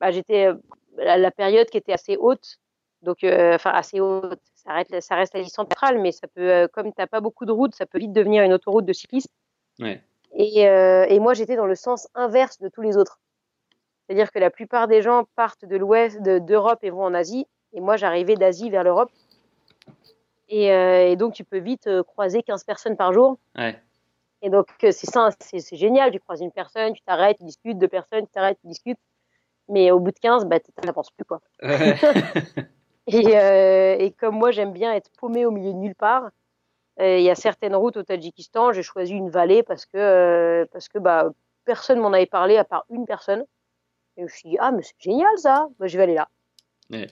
bah, 0.00 0.10
j'étais 0.10 0.46
euh, 0.46 0.54
la, 0.96 1.16
la 1.16 1.30
période 1.30 1.68
qui 1.68 1.78
était 1.78 1.92
assez 1.92 2.16
haute, 2.16 2.58
donc 3.02 3.24
euh, 3.24 3.54
enfin 3.54 3.70
assez 3.70 3.98
haute, 4.00 4.40
ça 4.54 4.72
reste, 4.72 5.00
ça 5.00 5.16
reste 5.16 5.34
la 5.34 5.40
liste 5.40 5.56
centrale, 5.56 5.98
mais 5.98 6.12
ça 6.12 6.28
peut, 6.28 6.68
comme 6.72 6.92
t'as 6.92 7.08
pas 7.08 7.20
beaucoup 7.20 7.44
de 7.44 7.52
routes, 7.52 7.74
ça 7.74 7.86
peut 7.86 7.98
vite 7.98 8.12
devenir 8.12 8.44
une 8.44 8.52
autoroute 8.52 8.84
de 8.84 8.92
cyclistes. 8.92 9.32
Ouais. 9.80 10.00
Et, 10.34 10.60
et 10.62 11.18
moi, 11.18 11.34
j'étais 11.34 11.56
dans 11.56 11.66
le 11.66 11.74
sens 11.74 12.08
inverse 12.14 12.58
de 12.60 12.68
tous 12.68 12.80
les 12.80 12.96
autres. 12.96 13.18
C'est-à-dire 14.06 14.30
que 14.32 14.38
la 14.38 14.50
plupart 14.50 14.88
des 14.88 15.02
gens 15.02 15.24
partent 15.36 15.64
de 15.64 15.76
l'ouest, 15.76 16.22
de- 16.22 16.38
d'Europe 16.38 16.78
et 16.82 16.90
vont 16.90 17.04
en 17.04 17.14
Asie. 17.14 17.46
Et 17.72 17.80
moi, 17.80 17.96
j'arrivais 17.96 18.34
d'Asie 18.36 18.70
vers 18.70 18.82
l'Europe. 18.84 19.10
Et, 20.52 20.70
euh, 20.70 21.08
et 21.08 21.16
donc, 21.16 21.32
tu 21.32 21.44
peux 21.44 21.58
vite 21.58 21.86
euh, 21.86 22.02
croiser 22.02 22.42
15 22.42 22.64
personnes 22.64 22.96
par 22.96 23.14
jour. 23.14 23.38
Ouais. 23.56 23.80
Et 24.42 24.50
donc, 24.50 24.66
euh, 24.84 24.90
c'est 24.90 25.10
ça, 25.10 25.30
c'est 25.40 25.76
génial. 25.76 26.10
Tu 26.12 26.20
croises 26.20 26.42
une 26.42 26.52
personne, 26.52 26.92
tu 26.92 27.00
t'arrêtes, 27.02 27.38
tu 27.38 27.44
discutes, 27.44 27.78
deux 27.78 27.88
personnes, 27.88 28.26
tu 28.26 28.32
t'arrêtes, 28.32 28.58
tu 28.60 28.66
discutes. 28.66 28.98
Mais 29.68 29.90
au 29.90 29.98
bout 29.98 30.10
de 30.10 30.18
15, 30.18 30.44
bah, 30.44 30.58
t'avances 30.60 31.10
plus, 31.10 31.24
quoi. 31.24 31.40
Ouais. 31.62 31.96
Et, 33.08 33.36
euh, 33.36 33.96
et 33.98 34.12
comme 34.12 34.36
moi, 34.36 34.52
j'aime 34.52 34.72
bien 34.72 34.94
être 34.94 35.10
paumé 35.18 35.44
au 35.44 35.50
milieu 35.50 35.72
de 35.72 35.78
nulle 35.78 35.96
part, 35.96 36.30
euh, 37.00 37.18
il 37.18 37.24
y 37.24 37.30
a 37.30 37.34
certaines 37.34 37.74
routes 37.74 37.96
au 37.96 38.02
Tadjikistan, 38.04 38.72
j'ai 38.72 38.84
choisi 38.84 39.12
une 39.12 39.28
vallée 39.28 39.64
parce 39.64 39.86
que, 39.86 39.96
euh, 39.96 40.66
parce 40.70 40.88
que 40.88 41.00
bah, 41.00 41.30
personne 41.64 41.98
m'en 41.98 42.12
avait 42.12 42.26
parlé 42.26 42.56
à 42.56 42.64
part 42.64 42.84
une 42.90 43.04
personne. 43.04 43.44
Et 44.16 44.20
je 44.20 44.22
me 44.22 44.28
suis 44.28 44.50
dit, 44.50 44.56
ah, 44.60 44.70
mais 44.70 44.82
c'est 44.82 44.94
génial 44.98 45.36
ça, 45.36 45.68
bah, 45.80 45.88
je 45.88 45.96
vais 45.96 46.04
aller 46.04 46.14
là. 46.14 46.28
Ouais. 46.90 47.08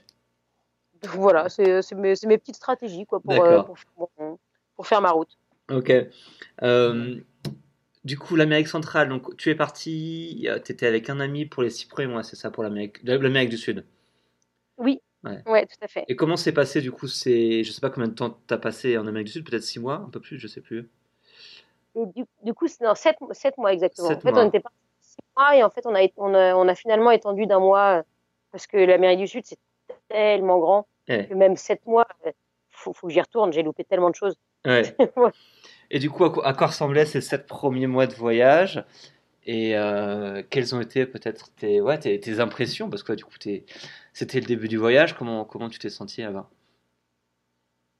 Donc, 1.03 1.11
voilà, 1.15 1.49
c'est 1.49 1.91
mes, 1.93 2.13
mes 2.27 2.37
petites 2.37 2.55
stratégies 2.55 3.05
quoi, 3.05 3.19
pour, 3.19 3.33
euh, 3.33 3.61
pour, 3.63 3.77
faire 3.77 3.91
mon- 4.19 4.39
pour 4.75 4.87
faire 4.87 5.01
ma 5.01 5.11
route. 5.11 5.37
Ok. 5.69 5.91
Euh, 6.63 7.19
du 8.03 8.17
coup, 8.17 8.35
l'Amérique 8.35 8.67
centrale, 8.67 9.09
donc 9.09 9.35
tu 9.37 9.49
es 9.49 9.55
parti, 9.55 10.47
tu 10.65 10.71
étais 10.71 10.87
avec 10.87 11.09
un 11.09 11.19
ami 11.19 11.45
pour 11.45 11.63
les 11.63 11.69
six 11.69 11.85
premiers 11.85 12.07
mois, 12.07 12.23
c'est 12.23 12.35
ça, 12.35 12.51
pour 12.51 12.63
l'Amérique 12.63 13.49
du 13.49 13.57
Sud? 13.57 13.85
Oui, 14.77 15.01
Ouais. 15.23 15.43
ouais. 15.45 15.65
tout 15.67 15.77
à 15.81 15.87
fait. 15.87 16.03
Et 16.07 16.15
comment 16.15 16.35
s'est 16.35 16.51
passé 16.51 16.81
du 16.81 16.91
coup 16.91 17.07
c'est, 17.07 17.63
je 17.63 17.71
sais 17.71 17.81
pas 17.81 17.91
combien 17.91 18.07
de 18.07 18.15
temps 18.15 18.39
t'as 18.47 18.57
passé 18.57 18.97
en 18.97 19.05
Amérique 19.05 19.27
du 19.27 19.33
Sud, 19.33 19.49
peut-être 19.49 19.63
six 19.63 19.79
mois, 19.79 19.95
un 19.97 20.09
peu 20.09 20.19
plus, 20.19 20.39
je 20.39 20.47
sais 20.47 20.61
plus. 20.61 20.89
Et 21.95 22.05
du, 22.07 22.25
du 22.43 22.53
coup, 22.53 22.67
c'est 22.67 22.83
dans 22.83 22.95
7, 22.95 23.17
mois 23.57 23.73
exactement. 23.73 24.09
En 24.09 24.19
fait, 24.19 24.31
mois. 24.31 24.43
on 24.43 24.47
était 24.47 24.59
parti 24.61 24.77
six 25.01 25.17
mois 25.37 25.55
et 25.55 25.63
en 25.63 25.69
fait, 25.69 25.85
on 25.85 25.93
a, 25.93 26.07
on 26.17 26.33
a, 26.33 26.55
on 26.55 26.67
a 26.67 26.75
finalement 26.75 27.11
étendu 27.11 27.45
d'un 27.45 27.59
mois 27.59 28.03
parce 28.51 28.65
que 28.65 28.77
l'Amérique 28.77 29.19
du 29.19 29.27
Sud, 29.27 29.43
c'est 29.45 29.59
tellement 30.09 30.57
grand 30.59 30.87
Ouais. 31.11 31.29
même 31.35 31.55
7 31.55 31.85
mois, 31.85 32.07
euh, 32.25 32.31
faut, 32.69 32.93
faut 32.93 33.07
que 33.07 33.13
j'y 33.13 33.21
retourne. 33.21 33.51
J'ai 33.53 33.63
loupé 33.63 33.83
tellement 33.83 34.09
de 34.09 34.15
choses. 34.15 34.35
Ouais. 34.65 34.83
Et 35.89 35.99
du 35.99 36.09
coup, 36.09 36.23
à 36.23 36.29
quoi, 36.31 36.45
à 36.47 36.53
quoi 36.53 36.67
ressemblaient 36.67 37.05
ces 37.05 37.21
sept 37.21 37.47
premiers 37.47 37.87
mois 37.87 38.07
de 38.07 38.13
voyage 38.13 38.83
et 39.45 39.75
euh, 39.77 40.43
quelles 40.49 40.75
ont 40.75 40.81
été 40.81 41.05
peut-être 41.05 41.51
tes, 41.55 41.81
ouais, 41.81 41.99
tes, 41.99 42.19
tes 42.19 42.39
impressions? 42.39 42.89
Parce 42.89 43.03
que 43.03 43.11
ouais, 43.11 43.15
du 43.17 43.25
coup, 43.25 43.35
c'était 44.13 44.39
le 44.39 44.45
début 44.45 44.67
du 44.67 44.77
voyage. 44.77 45.15
Comment, 45.17 45.45
comment 45.45 45.69
tu 45.69 45.79
t'es 45.79 45.89
senti 45.89 46.21
là-bas? 46.21 46.49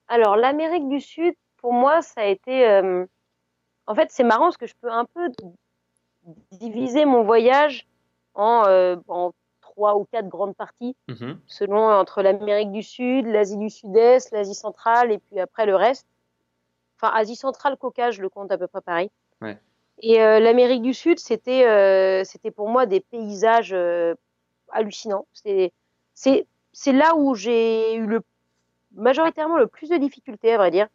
Alors, 0.08 0.36
l'Amérique 0.36 0.88
du 0.88 1.00
Sud, 1.00 1.34
pour 1.58 1.72
moi, 1.72 2.00
ça 2.02 2.22
a 2.22 2.26
été. 2.26 2.68
euh, 2.68 3.04
En 3.86 3.94
fait, 3.94 4.10
c'est 4.10 4.24
marrant 4.24 4.44
parce 4.46 4.56
que 4.56 4.66
je 4.66 4.74
peux 4.80 4.90
un 4.90 5.04
peu 5.06 5.28
diviser 6.52 7.04
mon 7.04 7.22
voyage 7.24 7.86
en, 8.34 8.64
euh, 8.66 8.96
en 9.08 9.32
trois 9.82 9.96
ou 9.96 10.04
quatre 10.04 10.28
grandes 10.28 10.54
parties, 10.54 10.94
Mhm. 11.08 11.40
selon 11.48 11.90
entre 11.90 12.22
l'Amérique 12.22 12.70
du 12.70 12.84
Sud, 12.84 13.26
l'Asie 13.26 13.56
du 13.56 13.68
Sud-Est, 13.68 14.30
l'Asie 14.30 14.54
centrale 14.54 15.10
et 15.10 15.18
puis 15.18 15.40
après 15.40 15.66
le 15.66 15.74
reste. 15.74 16.06
Enfin, 16.96 17.12
Asie 17.12 17.34
centrale, 17.34 17.76
Caucase, 17.76 18.14
je 18.14 18.22
le 18.22 18.28
compte 18.28 18.52
à 18.52 18.58
peu 18.58 18.68
près 18.68 18.80
pareil. 18.80 19.10
Ouais. 19.40 19.58
Et 20.00 20.22
euh, 20.22 20.38
l'Amérique 20.38 20.82
du 20.82 20.94
Sud, 20.94 21.18
c'était 21.18 21.66
euh, 21.66 22.22
c'était 22.22 22.52
pour 22.52 22.68
moi 22.68 22.86
des 22.86 23.00
paysages 23.00 23.72
euh, 23.72 24.14
hallucinants. 24.70 25.26
C'est 25.32 26.92
là 26.92 27.16
où 27.16 27.34
j'ai 27.34 27.96
eu 27.96 28.06
le 28.06 28.20
majoritairement 28.94 29.56
le 29.56 29.66
plus 29.66 29.88
de 29.90 29.96
difficultés 29.96 30.52
à 30.52 30.58
vrai 30.58 30.70
dire 30.70 30.86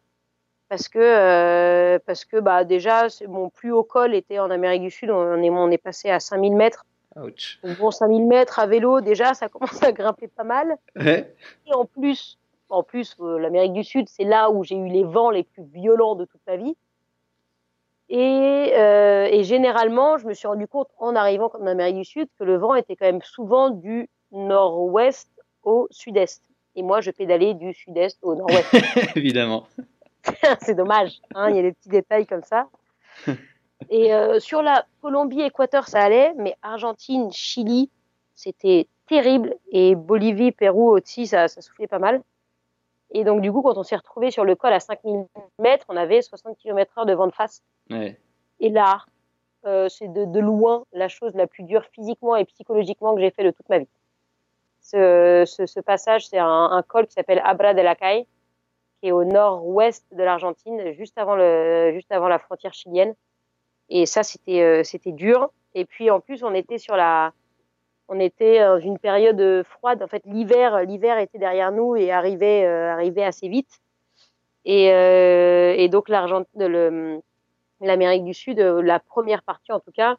parce 0.70 0.88
que 0.88 0.98
euh, 0.98 1.98
parce 2.06 2.24
que 2.24 2.38
bah 2.40 2.64
déjà 2.64 3.08
mon 3.26 3.50
plus 3.50 3.70
haut 3.70 3.82
col 3.84 4.14
était 4.14 4.38
en 4.38 4.50
Amérique 4.50 4.82
du 4.82 4.90
Sud 4.90 5.10
on 5.10 5.42
est 5.42 5.50
on 5.50 5.70
est 5.70 5.78
passé 5.78 6.08
à 6.10 6.20
5000 6.20 6.54
mètres 6.56 6.84
Ouch. 7.16 7.58
donc 7.64 7.78
bon 7.78 7.90
5000 7.90 8.26
mètres 8.26 8.58
à 8.58 8.66
vélo 8.66 9.00
déjà 9.00 9.34
ça 9.34 9.48
commence 9.50 9.82
à 9.82 9.92
grimper 9.92 10.28
pas 10.28 10.44
mal 10.44 10.76
Ouais. 10.96 11.34
et 11.66 11.74
en 11.74 11.84
plus 11.84 12.38
en 12.68 12.82
plus 12.82 13.16
euh, 13.20 13.38
l'Amérique 13.38 13.72
du 13.72 13.82
Sud 13.84 14.08
c'est 14.08 14.24
là 14.24 14.50
où 14.50 14.62
j'ai 14.64 14.76
eu 14.76 14.88
les 14.88 15.04
vents 15.04 15.30
les 15.30 15.42
plus 15.44 15.64
violents 15.64 16.14
de 16.16 16.24
toute 16.26 16.40
ma 16.46 16.56
vie 16.56 16.76
et, 18.10 18.72
euh, 18.76 19.26
et 19.30 19.42
généralement 19.44 20.18
je 20.18 20.26
me 20.26 20.34
suis 20.34 20.46
rendu 20.48 20.66
compte 20.66 20.88
en 20.98 21.14
arrivant 21.16 21.50
en 21.54 21.66
Amérique 21.66 21.96
du 21.96 22.04
Sud 22.04 22.28
que 22.38 22.44
le 22.44 22.56
vent 22.56 22.74
était 22.74 22.94
quand 22.96 23.06
même 23.06 23.22
souvent 23.22 23.70
du 23.70 24.08
nord-ouest 24.32 25.30
au 25.62 25.88
sud-est 25.90 26.42
et 26.76 26.82
moi 26.82 27.00
je 27.00 27.10
pédalais 27.10 27.54
du 27.54 27.72
sud-est 27.74 28.18
au 28.22 28.34
nord-ouest 28.34 28.68
Évidemment. 29.16 29.66
c'est 30.60 30.74
dommage. 30.74 31.20
Hein, 31.34 31.50
il 31.50 31.56
y 31.56 31.58
a 31.58 31.62
des 31.62 31.72
petits 31.72 31.88
détails 31.88 32.26
comme 32.26 32.42
ça. 32.42 32.68
Et 33.90 34.14
euh, 34.14 34.40
sur 34.40 34.62
la 34.62 34.84
Colombie, 35.00 35.42
Équateur, 35.42 35.88
ça 35.88 36.02
allait, 36.02 36.34
mais 36.36 36.56
Argentine, 36.62 37.30
Chili, 37.32 37.90
c'était 38.34 38.88
terrible. 39.06 39.54
Et 39.70 39.94
Bolivie, 39.94 40.52
Pérou 40.52 40.90
aussi, 40.90 41.26
ça, 41.26 41.48
ça 41.48 41.60
soufflait 41.60 41.86
pas 41.86 41.98
mal. 41.98 42.22
Et 43.10 43.24
donc, 43.24 43.40
du 43.40 43.50
coup, 43.50 43.62
quand 43.62 43.78
on 43.78 43.82
s'est 43.82 43.96
retrouvé 43.96 44.30
sur 44.30 44.44
le 44.44 44.54
col 44.54 44.72
à 44.72 44.80
5000 44.80 45.26
mètres, 45.58 45.86
on 45.88 45.96
avait 45.96 46.20
60 46.20 46.58
km/h 46.58 47.06
de 47.06 47.14
vent 47.14 47.26
de 47.26 47.32
face. 47.32 47.62
Ouais. 47.90 48.18
Et 48.60 48.68
là, 48.68 49.04
euh, 49.66 49.88
c'est 49.88 50.08
de, 50.12 50.24
de 50.24 50.40
loin 50.40 50.84
la 50.92 51.08
chose 51.08 51.34
la 51.34 51.46
plus 51.46 51.64
dure 51.64 51.84
physiquement 51.92 52.36
et 52.36 52.44
psychologiquement 52.44 53.14
que 53.14 53.20
j'ai 53.20 53.30
fait 53.30 53.44
de 53.44 53.50
toute 53.50 53.68
ma 53.68 53.78
vie. 53.78 53.88
Ce, 54.80 55.44
ce, 55.46 55.66
ce 55.66 55.80
passage, 55.80 56.28
c'est 56.28 56.38
un, 56.38 56.46
un, 56.46 56.82
col 56.82 57.06
qui 57.06 57.14
s'appelle 57.14 57.40
Abra 57.44 57.74
de 57.74 57.80
la 57.80 57.94
Caille, 57.94 58.26
qui 59.00 59.08
est 59.08 59.12
au 59.12 59.24
nord-ouest 59.24 60.04
de 60.12 60.22
l'Argentine, 60.22 60.92
juste 60.92 61.18
avant 61.18 61.34
le, 61.34 61.92
juste 61.94 62.12
avant 62.12 62.28
la 62.28 62.38
frontière 62.38 62.74
chilienne. 62.74 63.14
Et 63.88 64.06
ça, 64.06 64.22
c'était, 64.22 64.62
euh, 64.62 64.84
c'était 64.84 65.12
dur. 65.12 65.50
Et 65.74 65.84
puis, 65.84 66.10
en 66.10 66.20
plus, 66.20 66.42
on 66.42 66.54
était 66.54 66.78
sur 66.78 66.96
la, 66.96 67.32
on 68.08 68.20
était 68.20 68.60
dans 68.60 68.78
une 68.78 68.98
période 68.98 69.62
froide. 69.64 70.02
En 70.02 70.08
fait, 70.08 70.22
l'hiver, 70.26 70.82
l'hiver 70.84 71.18
était 71.18 71.38
derrière 71.38 71.72
nous 71.72 71.96
et 71.96 72.10
arrivait, 72.10 72.64
euh, 72.64 72.92
arrivait 72.92 73.24
assez 73.24 73.48
vite. 73.48 73.80
Et, 74.64 74.92
euh, 74.92 75.74
et 75.76 75.88
donc, 75.88 76.08
l'Argentine, 76.08 77.20
l'Amérique 77.80 78.24
du 78.24 78.34
Sud, 78.34 78.58
la 78.58 78.98
première 78.98 79.42
partie 79.42 79.72
en 79.72 79.80
tout 79.80 79.92
cas, 79.92 80.16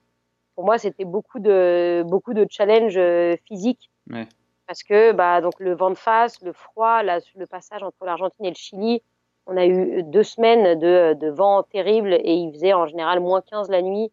pour 0.56 0.66
moi, 0.66 0.78
c'était 0.78 1.06
beaucoup 1.06 1.40
de, 1.40 2.04
beaucoup 2.06 2.34
de 2.34 2.46
challenges 2.50 3.00
physiques. 3.46 3.90
Ouais. 4.10 4.28
Parce 4.70 4.84
que 4.84 5.14
bah, 5.14 5.42
donc 5.42 5.60
le 5.60 5.74
vent 5.74 5.90
de 5.90 5.96
face, 5.96 6.42
le 6.42 6.54
froid, 6.54 7.02
la, 7.02 7.20
le 7.36 7.48
passage 7.48 7.82
entre 7.82 8.06
l'Argentine 8.06 8.46
et 8.46 8.50
le 8.50 8.56
Chili, 8.56 9.02
on 9.50 9.58
a 9.58 9.66
eu 9.66 10.04
deux 10.04 10.24
semaines 10.24 10.78
de, 10.80 11.14
de 11.14 11.30
vent 11.30 11.64
terrible 11.64 12.14
et 12.14 12.34
il 12.34 12.52
faisait 12.54 12.74
en 12.74 12.86
général 12.86 13.20
moins 13.20 13.42
15 13.42 13.70
la 13.70 13.82
nuit 13.82 14.12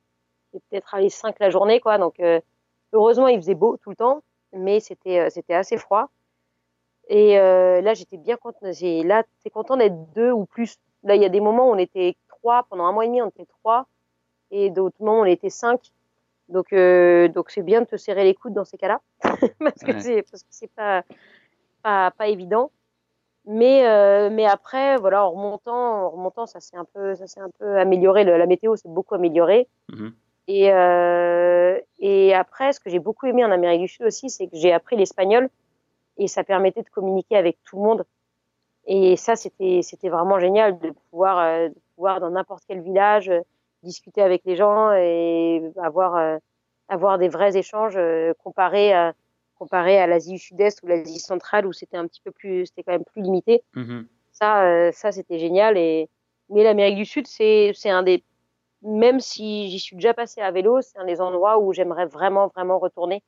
et 0.55 0.61
peut-être 0.71 0.95
aller 0.95 1.11
5 1.11 1.39
la 1.39 1.51
journée. 1.51 1.79
quoi. 1.79 1.99
Donc 1.99 2.19
euh, 2.21 2.41
heureusement, 2.93 3.29
il 3.29 3.37
faisait 3.39 3.55
beau 3.55 3.77
tout 3.77 3.91
le 3.91 3.97
temps, 3.97 4.23
mais 4.53 4.81
c'était 4.81 5.21
euh, 5.21 5.31
c'était 5.31 5.55
assez 5.55 5.77
froid. 5.77 6.09
Et 7.09 7.39
euh, 7.39 7.83
là, 7.83 7.95
j'étais 7.95 8.17
bien 8.17 8.37
content. 8.37 8.59
Là, 8.63 9.23
t'es 9.45 9.51
content 9.51 9.77
d'être 9.77 10.13
deux 10.15 10.33
ou 10.33 10.47
plus. 10.47 10.77
Là, 11.05 11.15
il 11.15 11.23
y 11.23 11.27
a 11.27 11.29
des 11.29 11.41
moments 11.41 11.69
où 11.69 11.75
on 11.75 11.79
était 11.79 12.17
trois. 12.29 12.65
Pendant 12.69 12.85
un 12.85 12.93
mois 12.93 13.05
et 13.05 13.09
demi, 13.09 13.23
on 13.23 13.29
était 13.29 13.47
trois. 13.47 13.87
Et 14.51 14.71
d'autres 14.71 14.97
moments, 15.01 15.21
on 15.21 15.25
était 15.25 15.51
cinq. 15.51 15.93
Donc, 16.49 16.73
euh, 16.73 17.29
donc 17.29 17.51
c'est 17.51 17.63
bien 17.63 17.83
de 17.83 17.87
te 17.87 17.97
serrer 17.97 18.25
les 18.25 18.35
coudes 18.35 18.55
dans 18.55 18.65
ces 18.65 18.79
cas-là, 18.79 19.01
parce 19.59 19.83
que 19.85 19.99
c'est 19.99 20.23
parce 20.23 20.45
que 20.45 20.49
c'est 20.51 20.71
pas, 20.71 21.03
pas 21.83 22.13
pas 22.13 22.29
évident. 22.29 22.71
Mais 23.47 23.87
euh, 23.87 24.29
mais 24.31 24.45
après, 24.45 24.97
voilà, 24.97 25.25
en 25.25 25.31
remontant, 25.31 26.07
en 26.07 26.11
remontant, 26.11 26.47
ça 26.47 26.59
s'est 26.61 26.77
un 26.77 26.85
peu 26.85 27.15
ça 27.15 27.27
s'est 27.29 27.41
un 27.41 27.51
peu 27.59 27.79
amélioré. 27.79 28.25
Le- 28.25 28.37
la 28.39 28.47
météo 28.47 28.75
s'est 28.77 28.89
beaucoup 28.89 29.15
améliorée. 29.15 29.69
Mhm. 29.93 30.13
Et 30.49 30.73
euh, 30.73 31.79
et 32.01 32.35
après, 32.35 32.73
ce 32.73 32.81
que 32.81 32.91
j'ai 32.91 32.99
beaucoup 32.99 33.27
aimé 33.27 33.45
en 33.45 33.51
Amérique 33.53 33.83
du 33.83 33.89
Sud 33.89 34.07
aussi, 34.07 34.31
c'est 34.31 34.47
que 34.49 34.57
j'ai 34.57 34.73
appris 34.73 34.97
l'espagnol 34.97 35.49
et 36.19 36.27
ça 36.29 36.45
permettait 36.45 36.83
de 36.83 36.89
communiquer 36.89 37.37
avec 37.37 37.59
tout 37.65 37.77
le 37.77 37.83
monde. 37.83 38.05
Et 38.87 39.17
ça, 39.17 39.37
c'était 39.37 39.81
c'était 39.83 40.09
vraiment 40.09 40.39
génial 40.39 40.79
de 40.79 40.91
pouvoir 41.11 41.39
euh, 41.39 41.69
de 41.69 41.75
pouvoir 41.95 42.21
dans 42.21 42.31
n'importe 42.31 42.65
quel 42.69 42.81
village 42.81 43.29
euh, 43.29 43.41
discuter 43.83 44.23
avec 44.23 44.43
les 44.45 44.57
gens 44.57 44.93
et 44.93 45.63
avoir 45.83 46.17
euh, 46.17 46.39
avoir 46.89 47.19
des 47.19 47.29
vrais 47.29 47.57
échanges 47.57 47.97
euh, 47.97 48.33
comparés 48.43 48.93
à 48.93 49.13
comparé 49.59 49.99
à 49.99 50.07
l'Asie 50.07 50.33
du 50.33 50.39
Sud-Est 50.39 50.83
ou 50.83 50.87
l'Asie 50.87 51.19
centrale 51.19 51.67
où 51.67 51.73
c'était 51.73 51.97
un 51.97 52.07
petit 52.07 52.21
peu 52.21 52.31
plus 52.31 52.67
c'était 52.67 52.83
quand 52.83 52.93
même 52.93 53.05
plus 53.05 53.23
limité. 53.23 53.63
Mhm. 53.75 54.07
Ça 54.33 54.65
euh, 54.65 54.93
ça 54.93 55.13
c'était 55.13 55.39
génial 55.39 55.77
et 55.77 56.09
mais 56.49 56.63
l'Amérique 56.63 56.97
du 56.97 57.05
Sud 57.05 57.27
c'est 57.27 57.73
c'est 57.75 57.91
un 57.91 58.03
des 58.03 58.23
même 58.83 59.21
si 59.21 59.69
j'y 59.69 59.81
suis 59.81 59.97
déjà 59.97 60.15
passé 60.15 60.41
à 60.41 60.51
vélo, 60.51 60.81
c'est 60.81 60.99
un 60.99 61.07
des 61.07 61.21
endroits 61.21 61.59
où 61.59 61.73
j'aimerais 61.73 62.07
vraiment 62.07 62.49
vraiment 62.49 62.79
retourner 62.79 63.23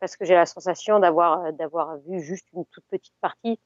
parce 0.00 0.16
que 0.16 0.24
j'ai 0.24 0.34
la 0.34 0.46
sensation 0.46 0.98
d'avoir 0.98 1.44
euh, 1.44 1.52
d'avoir 1.52 1.98
vu 1.98 2.20
juste 2.20 2.46
une 2.52 2.64
toute 2.66 2.84
petite 2.90 3.14
partie. 3.20 3.58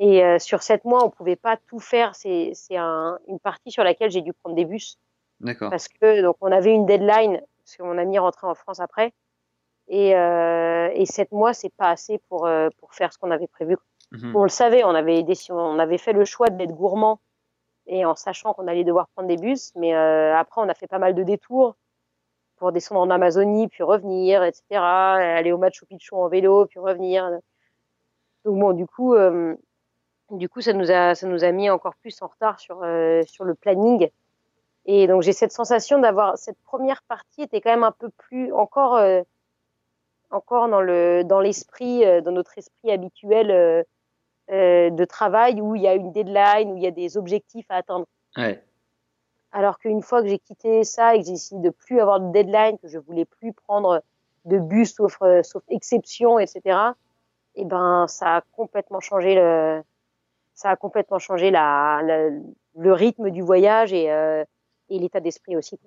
Et 0.00 0.24
euh, 0.24 0.38
sur 0.40 0.62
sept 0.62 0.84
mois, 0.84 1.04
on 1.04 1.10
pouvait 1.10 1.36
pas 1.36 1.56
tout 1.68 1.78
faire. 1.78 2.14
C'est 2.16 2.50
c'est 2.54 2.76
un, 2.76 3.18
une 3.28 3.38
partie 3.38 3.70
sur 3.70 3.84
laquelle 3.84 4.10
j'ai 4.10 4.22
dû 4.22 4.32
prendre 4.32 4.56
des 4.56 4.64
bus 4.64 4.98
D'accord. 5.40 5.70
parce 5.70 5.88
que 5.88 6.22
donc 6.22 6.36
on 6.40 6.50
avait 6.50 6.72
une 6.72 6.86
deadline 6.86 7.40
parce 7.58 7.76
que 7.76 7.82
mon 7.82 7.98
ami 7.98 8.18
rentré 8.18 8.46
en 8.46 8.54
France 8.54 8.80
après 8.80 9.12
et 9.88 10.16
euh, 10.16 10.90
et 10.94 11.06
sept 11.06 11.32
mois 11.32 11.52
c'est 11.52 11.72
pas 11.74 11.90
assez 11.90 12.18
pour 12.28 12.46
euh, 12.46 12.68
pour 12.78 12.94
faire 12.94 13.12
ce 13.12 13.18
qu'on 13.18 13.30
avait 13.30 13.46
prévu. 13.46 13.76
Mhm. 14.12 14.36
On 14.36 14.42
le 14.42 14.48
savait, 14.48 14.84
on 14.84 14.94
avait 14.94 15.22
décidé, 15.22 15.54
on 15.54 15.78
avait 15.78 15.98
fait 15.98 16.12
le 16.12 16.24
choix 16.24 16.48
d'être 16.48 16.72
gourmand 16.72 17.20
et 17.86 18.04
en 18.04 18.14
sachant 18.14 18.54
qu'on 18.54 18.66
allait 18.66 18.84
devoir 18.84 19.08
prendre 19.08 19.28
des 19.28 19.36
bus, 19.36 19.72
mais 19.76 19.94
euh, 19.94 20.36
après 20.36 20.60
on 20.60 20.68
a 20.68 20.74
fait 20.74 20.86
pas 20.86 20.98
mal 20.98 21.14
de 21.14 21.22
détours 21.22 21.76
pour 22.56 22.72
descendre 22.72 23.00
en 23.00 23.10
Amazonie 23.10 23.68
puis 23.68 23.82
revenir, 23.82 24.42
etc. 24.42 24.62
Aller 24.80 25.52
au 25.52 25.58
Machu 25.58 25.86
Picchu 25.86 26.14
en 26.14 26.28
vélo 26.28 26.66
puis 26.66 26.78
revenir. 26.78 27.30
Donc 28.44 28.58
bon, 28.58 28.72
du 28.72 28.86
coup, 28.86 29.14
euh, 29.14 29.54
du 30.30 30.48
coup 30.48 30.60
ça 30.60 30.72
nous 30.72 30.90
a 30.90 31.14
ça 31.14 31.26
nous 31.26 31.44
a 31.44 31.52
mis 31.52 31.70
encore 31.70 31.94
plus 31.96 32.20
en 32.22 32.28
retard 32.28 32.60
sur 32.60 32.82
euh, 32.82 33.22
sur 33.26 33.44
le 33.44 33.54
planning. 33.54 34.08
Et 34.86 35.06
donc 35.06 35.22
j'ai 35.22 35.32
cette 35.32 35.52
sensation 35.52 35.98
d'avoir 35.98 36.36
cette 36.36 36.58
première 36.62 37.02
partie 37.04 37.42
était 37.42 37.60
quand 37.60 37.70
même 37.70 37.84
un 37.84 37.92
peu 37.92 38.10
plus 38.10 38.52
encore 38.52 38.96
euh, 38.96 39.22
encore 40.34 40.68
dans 40.68 40.80
le 40.80 41.22
dans 41.24 41.40
l'esprit 41.40 42.04
euh, 42.04 42.20
dans 42.20 42.32
notre 42.32 42.58
esprit 42.58 42.90
habituel 42.90 43.50
euh, 43.50 43.82
euh, 44.50 44.90
de 44.90 45.04
travail 45.04 45.60
où 45.60 45.74
il 45.74 45.82
y 45.82 45.88
a 45.88 45.94
une 45.94 46.12
deadline 46.12 46.72
où 46.72 46.76
il 46.76 46.82
y 46.82 46.86
a 46.86 46.90
des 46.90 47.16
objectifs 47.16 47.66
à 47.70 47.76
atteindre. 47.76 48.06
Ouais. 48.36 48.62
Alors 49.52 49.78
qu'une 49.78 50.02
fois 50.02 50.20
que 50.22 50.28
j'ai 50.28 50.38
quitté 50.38 50.84
ça 50.84 51.14
et 51.14 51.20
que 51.20 51.26
j'ai 51.26 51.32
décidé 51.32 51.60
de 51.60 51.70
plus 51.70 52.00
avoir 52.00 52.20
de 52.20 52.32
deadline, 52.32 52.76
que 52.78 52.88
je 52.88 52.98
voulais 52.98 53.24
plus 53.24 53.52
prendre 53.52 54.02
de 54.44 54.58
bus 54.58 54.94
sauf 54.94 55.18
sauf 55.42 55.62
exception, 55.68 56.38
etc. 56.38 56.94
Et 57.54 57.64
ben 57.64 58.06
ça 58.08 58.36
a 58.36 58.40
complètement 58.52 59.00
changé 59.00 59.34
le 59.36 59.82
ça 60.54 60.70
a 60.70 60.76
complètement 60.76 61.18
changé 61.18 61.50
la, 61.50 62.00
la- 62.04 62.30
le 62.76 62.92
rythme 62.92 63.30
du 63.30 63.42
voyage 63.42 63.92
et 63.92 64.10
euh, 64.10 64.44
et 64.90 64.98
l'état 64.98 65.20
d'esprit 65.20 65.56
aussi. 65.56 65.78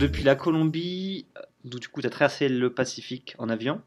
Depuis 0.00 0.24
la 0.24 0.34
Colombie, 0.34 1.26
euh, 1.38 1.42
donc, 1.64 1.80
du 1.80 1.88
coup 1.88 2.00
tu 2.00 2.06
as 2.06 2.10
traversé 2.10 2.48
le 2.48 2.72
Pacifique 2.72 3.34
en 3.38 3.48
avion. 3.48 3.80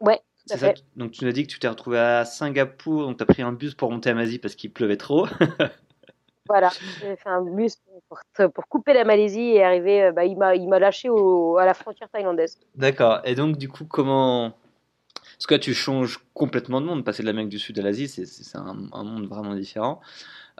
Ouais, 0.00 0.20
C'est 0.44 0.58
ça. 0.58 0.74
Donc 0.96 1.12
tu 1.12 1.24
nous 1.24 1.30
as 1.30 1.32
dit 1.32 1.46
que 1.46 1.52
tu 1.52 1.58
t'es 1.58 1.68
retrouvé 1.68 1.98
à 1.98 2.24
Singapour, 2.24 3.02
donc 3.06 3.16
tu 3.16 3.22
as 3.22 3.26
pris 3.26 3.42
un 3.42 3.52
bus 3.52 3.74
pour 3.74 3.90
monter 3.90 4.10
à 4.10 4.14
Malaisie 4.14 4.38
parce 4.38 4.54
qu'il 4.54 4.72
pleuvait 4.72 4.96
trop. 4.96 5.26
Voilà, 6.48 6.70
j'ai 7.00 7.16
fait 7.16 7.28
un 7.28 7.42
bus 7.42 7.76
pour, 8.08 8.20
pour 8.52 8.68
couper 8.68 8.92
la 8.94 9.04
Malaisie 9.04 9.40
et 9.40 9.64
arriver. 9.64 10.04
euh, 10.04 10.12
Bah, 10.12 10.24
il 10.24 10.36
m'a 10.68 10.78
lâché 10.78 11.08
au, 11.08 11.56
à 11.56 11.66
la 11.66 11.74
frontière 11.74 12.08
thaïlandaise. 12.08 12.56
D'accord. 12.76 13.20
Et 13.24 13.34
donc 13.34 13.56
du 13.56 13.68
coup 13.68 13.84
comment 13.84 14.56
Parce 15.24 15.46
que 15.48 15.54
là 15.54 15.58
tu 15.58 15.74
changes 15.74 16.20
complètement 16.34 16.80
de 16.80 16.86
monde, 16.86 17.04
passer 17.04 17.22
de 17.24 17.26
l'Amérique 17.26 17.48
du 17.50 17.58
Sud 17.58 17.78
à 17.80 17.82
l'Asie, 17.82 18.06
c'est 18.06 18.26
c'est- 18.26 18.44
c'est 18.44 18.58
un, 18.58 18.76
un 18.92 19.02
monde 19.04 19.26
vraiment 19.26 19.56
différent. 19.56 20.00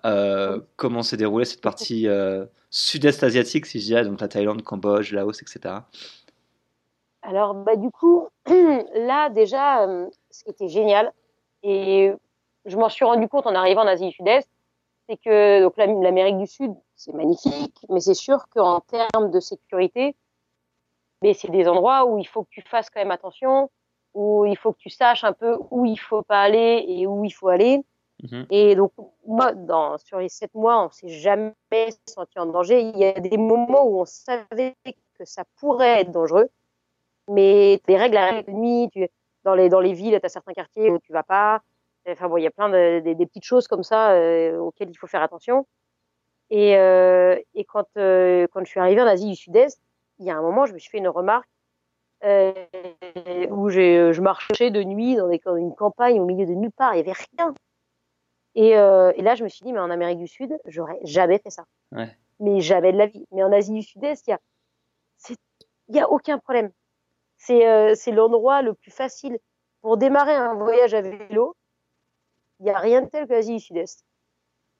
Euh, 0.04 0.60
comment 0.76 1.02
s'est 1.02 1.16
déroulée 1.16 1.44
cette 1.46 1.62
partie 1.62 2.06
euh, 2.06 2.44
sud-est 2.70 3.22
asiatique, 3.22 3.66
si 3.66 3.80
je 3.80 3.86
dirais, 3.86 4.04
donc 4.04 4.20
la 4.20 4.28
Thaïlande, 4.28 4.62
Cambodge, 4.62 5.12
Laos, 5.12 5.40
etc. 5.40 5.76
Alors, 7.22 7.54
bah, 7.54 7.76
du 7.76 7.90
coup, 7.90 8.28
là, 8.46 9.30
déjà, 9.30 9.86
euh, 9.86 10.08
ce 10.30 10.44
qui 10.44 10.50
était 10.50 10.68
génial, 10.68 11.12
et 11.62 12.12
je 12.66 12.76
m'en 12.76 12.88
suis 12.88 13.04
rendu 13.04 13.26
compte 13.28 13.46
en 13.46 13.54
arrivant 13.54 13.82
en 13.82 13.86
Asie 13.86 14.08
du 14.08 14.12
Sud-Est, 14.12 14.48
c'est 15.08 15.16
que 15.16 15.62
donc 15.62 15.76
l'Am- 15.76 16.02
l'Amérique 16.02 16.38
du 16.38 16.46
Sud, 16.46 16.72
c'est 16.94 17.12
magnifique, 17.14 17.84
mais 17.88 18.00
c'est 18.00 18.14
sûr 18.14 18.46
qu'en 18.54 18.80
termes 18.80 19.30
de 19.30 19.40
sécurité, 19.40 20.14
mais 21.22 21.32
c'est 21.34 21.50
des 21.50 21.66
endroits 21.68 22.06
où 22.06 22.18
il 22.18 22.26
faut 22.26 22.42
que 22.44 22.50
tu 22.50 22.62
fasses 22.62 22.90
quand 22.90 23.00
même 23.00 23.10
attention, 23.10 23.70
où 24.14 24.44
il 24.46 24.56
faut 24.56 24.72
que 24.72 24.78
tu 24.78 24.90
saches 24.90 25.24
un 25.24 25.32
peu 25.32 25.58
où 25.70 25.84
il 25.86 25.98
faut 25.98 26.22
pas 26.22 26.42
aller 26.42 26.84
et 26.88 27.06
où 27.06 27.24
il 27.24 27.30
faut 27.30 27.48
aller. 27.48 27.82
Mhm. 28.22 28.46
Et 28.50 28.74
donc, 28.76 28.92
moi, 29.26 29.52
sur 29.98 30.18
les 30.18 30.28
sept 30.28 30.54
mois, 30.54 30.86
on 30.86 30.90
s'est 30.90 31.08
jamais 31.08 31.52
senti 32.06 32.38
en 32.38 32.46
danger. 32.46 32.80
Il 32.80 32.98
y 32.98 33.04
a 33.04 33.12
des 33.12 33.36
moments 33.36 33.84
où 33.84 34.00
on 34.00 34.04
savait 34.04 34.74
que 34.84 35.24
ça 35.24 35.44
pourrait 35.60 36.00
être 36.02 36.12
dangereux, 36.12 36.48
mais 37.28 37.80
des 37.86 37.96
règles 37.96 38.16
à 38.16 38.42
de 38.42 38.50
nuit, 38.50 38.90
dans 39.44 39.54
les 39.54 39.68
dans 39.68 39.80
les 39.80 39.92
villes, 39.92 40.18
tu 40.20 40.26
as 40.26 40.28
certains 40.28 40.52
quartiers 40.52 40.90
où 40.90 40.98
tu 40.98 41.12
vas 41.12 41.22
pas. 41.22 41.62
Enfin 42.08 42.28
bon, 42.28 42.36
il 42.36 42.44
y 42.44 42.46
a 42.46 42.50
plein 42.50 42.68
de 42.68 43.00
des, 43.00 43.26
petites 43.26 43.44
choses 43.44 43.66
comme 43.68 43.82
ça 43.82 44.12
euh, 44.12 44.58
auxquelles 44.58 44.90
il 44.90 44.96
faut 44.96 45.06
faire 45.06 45.22
attention. 45.22 45.66
Et 46.50 46.76
euh, 46.76 47.36
et 47.54 47.64
quand 47.64 47.86
euh, 47.96 48.46
quand 48.52 48.64
je 48.64 48.70
suis 48.70 48.80
arrivée 48.80 49.02
en 49.02 49.06
Asie 49.06 49.28
du 49.28 49.36
Sud-Est, 49.36 49.80
il 50.18 50.26
y 50.26 50.30
a 50.30 50.36
un 50.36 50.42
moment, 50.42 50.66
je 50.66 50.74
me 50.74 50.78
suis 50.78 50.90
fait 50.90 50.98
une 50.98 51.08
remarque 51.08 51.48
où 52.22 53.68
je 53.68 54.20
marchais 54.20 54.70
de 54.70 54.82
nuit 54.82 55.16
dans, 55.16 55.28
dans 55.28 55.56
une 55.56 55.74
campagne 55.74 56.20
au 56.20 56.24
milieu 56.24 56.46
de 56.46 56.54
nulle 56.54 56.72
part, 56.72 56.94
il 56.94 56.98
y 56.98 57.00
avait 57.00 57.12
rien. 57.12 57.54
Et, 58.56 58.74
euh, 58.74 59.12
et 59.14 59.22
là, 59.22 59.34
je 59.34 59.44
me 59.44 59.48
suis 59.48 59.64
dit, 59.64 59.72
mais 59.72 59.80
en 59.80 59.90
Amérique 59.90 60.18
du 60.18 60.26
Sud, 60.26 60.58
j'aurais 60.64 60.98
jamais 61.02 61.38
fait 61.38 61.50
ça. 61.50 61.64
Ouais. 61.92 62.08
Mais 62.40 62.60
jamais 62.60 62.90
de 62.90 62.96
la 62.96 63.06
vie. 63.06 63.26
Mais 63.30 63.44
en 63.44 63.52
Asie 63.52 63.74
du 63.74 63.82
Sud-Est, 63.82 64.26
il 65.88 65.94
y 65.94 66.00
a, 66.00 66.10
aucun 66.10 66.38
problème. 66.38 66.70
C'est 67.36 67.68
euh, 67.68 67.94
c'est 67.94 68.12
l'endroit 68.12 68.62
le 68.62 68.72
plus 68.72 68.90
facile 68.90 69.38
pour 69.82 69.98
démarrer 69.98 70.34
un 70.34 70.54
voyage 70.54 70.94
à 70.94 71.02
vélo. 71.02 71.54
il 72.60 72.64
n'y 72.64 72.70
a 72.70 72.78
rien 72.78 73.02
de 73.02 73.08
tel 73.08 73.26
que 73.28 73.34
l'Asie 73.34 73.56
du 73.56 73.60
Sud-Est. 73.60 74.04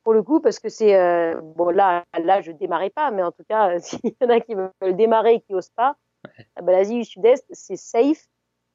Pour 0.05 0.15
le 0.15 0.23
coup, 0.23 0.41
parce 0.41 0.59
que 0.59 0.71
c'est 0.71 0.97
euh, 0.97 1.39
bon 1.43 1.69
là, 1.69 2.05
là 2.19 2.41
je 2.41 2.53
démarrais 2.53 2.91
pas, 2.91 3.11
mais 3.11 3.23
en 3.23 3.31
tout 3.31 3.45
cas, 3.47 3.79
s'il 3.81 4.01
y 4.05 4.25
en 4.25 4.31
a 4.31 4.41
qui 4.41 4.55
veulent 4.55 4.97
démarrer 4.97 5.35
et 5.35 5.41
qui 5.41 5.55
osent 5.55 5.69
pas, 5.69 5.97
ah 6.57 6.62
ben, 6.62 6.73
l'Asie 6.73 6.97
du 6.97 7.05
Sud-Est 7.05 7.45
c'est 7.51 7.77
safe. 7.77 8.27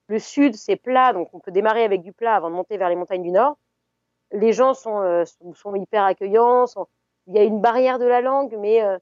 Le 0.08 0.20
Sud 0.20 0.56
c'est 0.56 0.76
plat, 0.76 1.12
donc 1.12 1.34
on 1.34 1.40
peut 1.40 1.52
démarrer 1.52 1.84
avec 1.84 2.04
du 2.04 2.14
plat 2.14 2.36
avant 2.36 2.52
de 2.52 2.56
monter 2.56 2.78
vers 2.78 2.90
les 2.90 2.96
montagnes 2.96 3.24
du 3.24 3.32
Nord. 3.32 3.58
Les 4.32 4.54
gens 4.54 4.74
sont 4.74 5.02
euh, 5.02 5.26
sont, 5.26 5.54
sont, 5.54 5.76
hyper 5.76 6.04
accueillants. 6.04 6.68
Sont... 6.68 6.88
Il 7.28 7.36
y 7.36 7.40
a 7.40 7.44
une 7.44 7.62
barrière 7.62 8.00
de 8.00 8.06
la 8.06 8.22
langue, 8.22 8.56
mais 8.60 8.84
euh, 8.84 8.98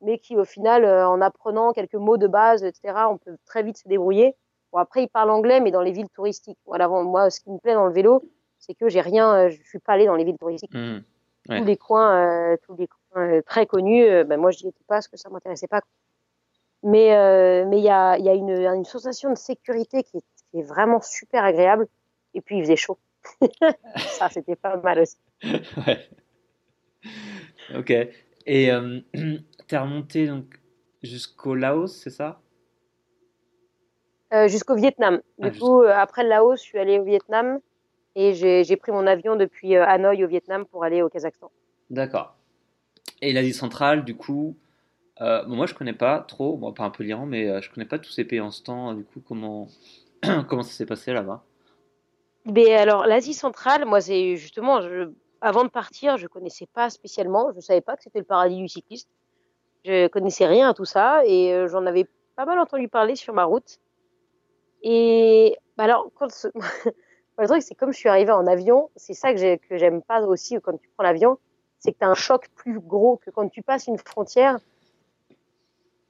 mais 0.00 0.18
qui 0.18 0.36
au 0.36 0.44
final, 0.44 0.84
en 0.84 1.20
apprenant 1.20 1.72
quelques 1.72 1.94
mots 1.94 2.16
de 2.16 2.26
base, 2.26 2.64
etc., 2.64 2.94
on 3.08 3.18
peut 3.18 3.36
très 3.46 3.62
vite 3.62 3.78
se 3.78 3.88
débrouiller. 3.88 4.34
Bon, 4.72 4.78
après, 4.78 5.04
ils 5.04 5.08
parlent 5.08 5.30
anglais, 5.30 5.60
mais 5.60 5.70
dans 5.70 5.82
les 5.82 5.92
villes 5.92 6.08
touristiques. 6.14 6.58
Voilà, 6.66 6.88
moi, 6.88 7.30
ce 7.30 7.40
qui 7.40 7.50
me 7.50 7.58
plaît 7.58 7.74
dans 7.74 7.86
le 7.86 7.92
vélo, 7.92 8.24
c'est 8.58 8.74
que 8.74 8.88
j'ai 8.88 9.00
rien, 9.00 9.48
je 9.48 9.62
suis 9.64 9.78
pas 9.78 9.92
allé 9.92 10.06
dans 10.06 10.16
les 10.16 10.24
villes 10.24 10.38
touristiques. 10.38 10.74
Mmh. 10.74 11.02
Ouais. 11.48 11.58
Tous 11.58 11.64
les 11.64 11.76
coins, 11.76 12.52
euh, 12.52 12.56
tous 12.62 12.76
les 12.76 12.86
coins 12.86 13.22
euh, 13.22 13.42
très 13.42 13.66
connus, 13.66 14.04
euh, 14.04 14.24
ben 14.24 14.40
moi, 14.40 14.50
j'y 14.50 14.68
étais 14.68 14.84
pas 14.86 14.96
parce 14.96 15.08
que 15.08 15.16
ça 15.16 15.28
m'intéressait 15.28 15.66
pas. 15.66 15.80
Mais 16.84 17.14
euh, 17.16 17.64
mais 17.66 17.78
il 17.78 17.84
y 17.84 17.90
a, 17.90 18.18
y 18.18 18.28
a 18.28 18.34
une, 18.34 18.50
une 18.50 18.84
sensation 18.84 19.30
de 19.30 19.36
sécurité 19.36 20.02
qui 20.02 20.18
est, 20.18 20.24
qui 20.50 20.58
est 20.60 20.62
vraiment 20.62 21.00
super 21.00 21.44
agréable. 21.44 21.86
Et 22.34 22.40
puis, 22.40 22.58
il 22.58 22.62
faisait 22.62 22.76
chaud. 22.76 22.98
ça, 23.96 24.28
c'était 24.30 24.56
pas 24.56 24.76
mal 24.76 25.00
aussi. 25.00 25.16
ouais. 25.86 26.08
Ok. 27.74 27.90
Et 28.46 28.70
euh, 28.70 29.00
tu 29.14 29.74
es 29.74 29.78
remonté 29.78 30.26
donc 30.26 30.60
jusqu'au 31.02 31.54
Laos, 31.54 31.88
c'est 32.02 32.10
ça? 32.10 32.40
Euh, 34.32 34.48
Jusqu'au 34.48 34.74
Vietnam. 34.74 35.20
Du 35.38 35.48
Ah, 35.48 35.50
coup, 35.50 35.82
euh, 35.82 35.92
après 35.94 36.22
le 36.22 36.30
Laos, 36.30 36.58
je 36.58 36.62
suis 36.64 36.78
allée 36.78 36.98
au 36.98 37.04
Vietnam 37.04 37.60
et 38.14 38.34
j'ai 38.34 38.76
pris 38.76 38.92
mon 38.92 39.06
avion 39.06 39.36
depuis 39.36 39.76
euh, 39.76 39.84
Hanoï 39.86 40.24
au 40.24 40.28
Vietnam 40.28 40.64
pour 40.66 40.84
aller 40.84 41.02
au 41.02 41.08
Kazakhstan. 41.08 41.50
D'accord. 41.90 42.36
Et 43.22 43.32
l'Asie 43.32 43.52
centrale, 43.54 44.04
du 44.04 44.16
coup, 44.16 44.56
euh, 45.20 45.44
bon, 45.44 45.56
moi 45.56 45.66
je 45.66 45.74
connais 45.74 45.92
pas 45.94 46.20
trop, 46.20 46.56
bon, 46.56 46.72
pas 46.72 46.84
un 46.84 46.90
peu 46.90 47.04
l'Iran, 47.04 47.26
mais 47.26 47.62
je 47.62 47.70
connais 47.70 47.86
pas 47.86 47.98
tous 47.98 48.10
ces 48.10 48.24
pays 48.24 48.40
en 48.40 48.50
ce 48.50 48.62
temps. 48.62 48.94
Du 48.94 49.04
coup, 49.04 49.20
comment 49.20 49.68
comment 50.48 50.62
ça 50.62 50.72
s'est 50.72 50.86
passé 50.86 51.12
là-bas? 51.12 51.44
Mais 52.44 52.74
alors, 52.74 53.06
l'Asie 53.06 53.34
centrale, 53.34 53.84
moi, 53.84 54.00
c'est 54.00 54.36
justement, 54.36 54.80
je, 54.82 55.10
avant 55.40 55.64
de 55.64 55.68
partir, 55.68 56.16
je 56.18 56.26
connaissais 56.26 56.66
pas 56.66 56.90
spécialement, 56.90 57.52
je 57.54 57.60
savais 57.60 57.80
pas 57.80 57.96
que 57.96 58.02
c'était 58.02 58.18
le 58.18 58.24
paradis 58.24 58.56
du 58.56 58.68
cycliste. 58.68 59.08
Je 59.84 60.08
connaissais 60.08 60.46
rien 60.46 60.70
à 60.70 60.74
tout 60.74 60.84
ça 60.84 61.22
et 61.26 61.52
euh, 61.52 61.68
j'en 61.68 61.86
avais 61.86 62.06
pas 62.36 62.44
mal 62.46 62.58
entendu 62.58 62.88
parler 62.88 63.16
sur 63.16 63.34
ma 63.34 63.44
route. 63.44 63.78
Et 64.82 65.56
bah 65.76 65.84
alors, 65.84 66.10
quand 66.14 66.30
ce... 66.30 66.48
le 67.38 67.46
truc, 67.46 67.62
c'est 67.62 67.74
comme 67.74 67.92
je 67.92 67.98
suis 67.98 68.08
arrivée 68.08 68.32
en 68.32 68.46
avion, 68.46 68.90
c'est 68.96 69.14
ça 69.14 69.32
que 69.32 69.38
j'ai- 69.38 69.58
que 69.58 69.76
j'aime 69.78 70.02
pas 70.02 70.22
aussi 70.22 70.56
quand 70.60 70.76
tu 70.76 70.88
prends 70.96 71.04
l'avion, 71.04 71.38
c'est 71.78 71.92
que 71.92 71.98
tu 71.98 72.04
as 72.04 72.08
un 72.08 72.14
choc 72.14 72.48
plus 72.54 72.80
gros 72.80 73.16
que 73.18 73.30
quand 73.30 73.48
tu 73.48 73.62
passes 73.62 73.86
une 73.86 73.98
frontière. 73.98 74.58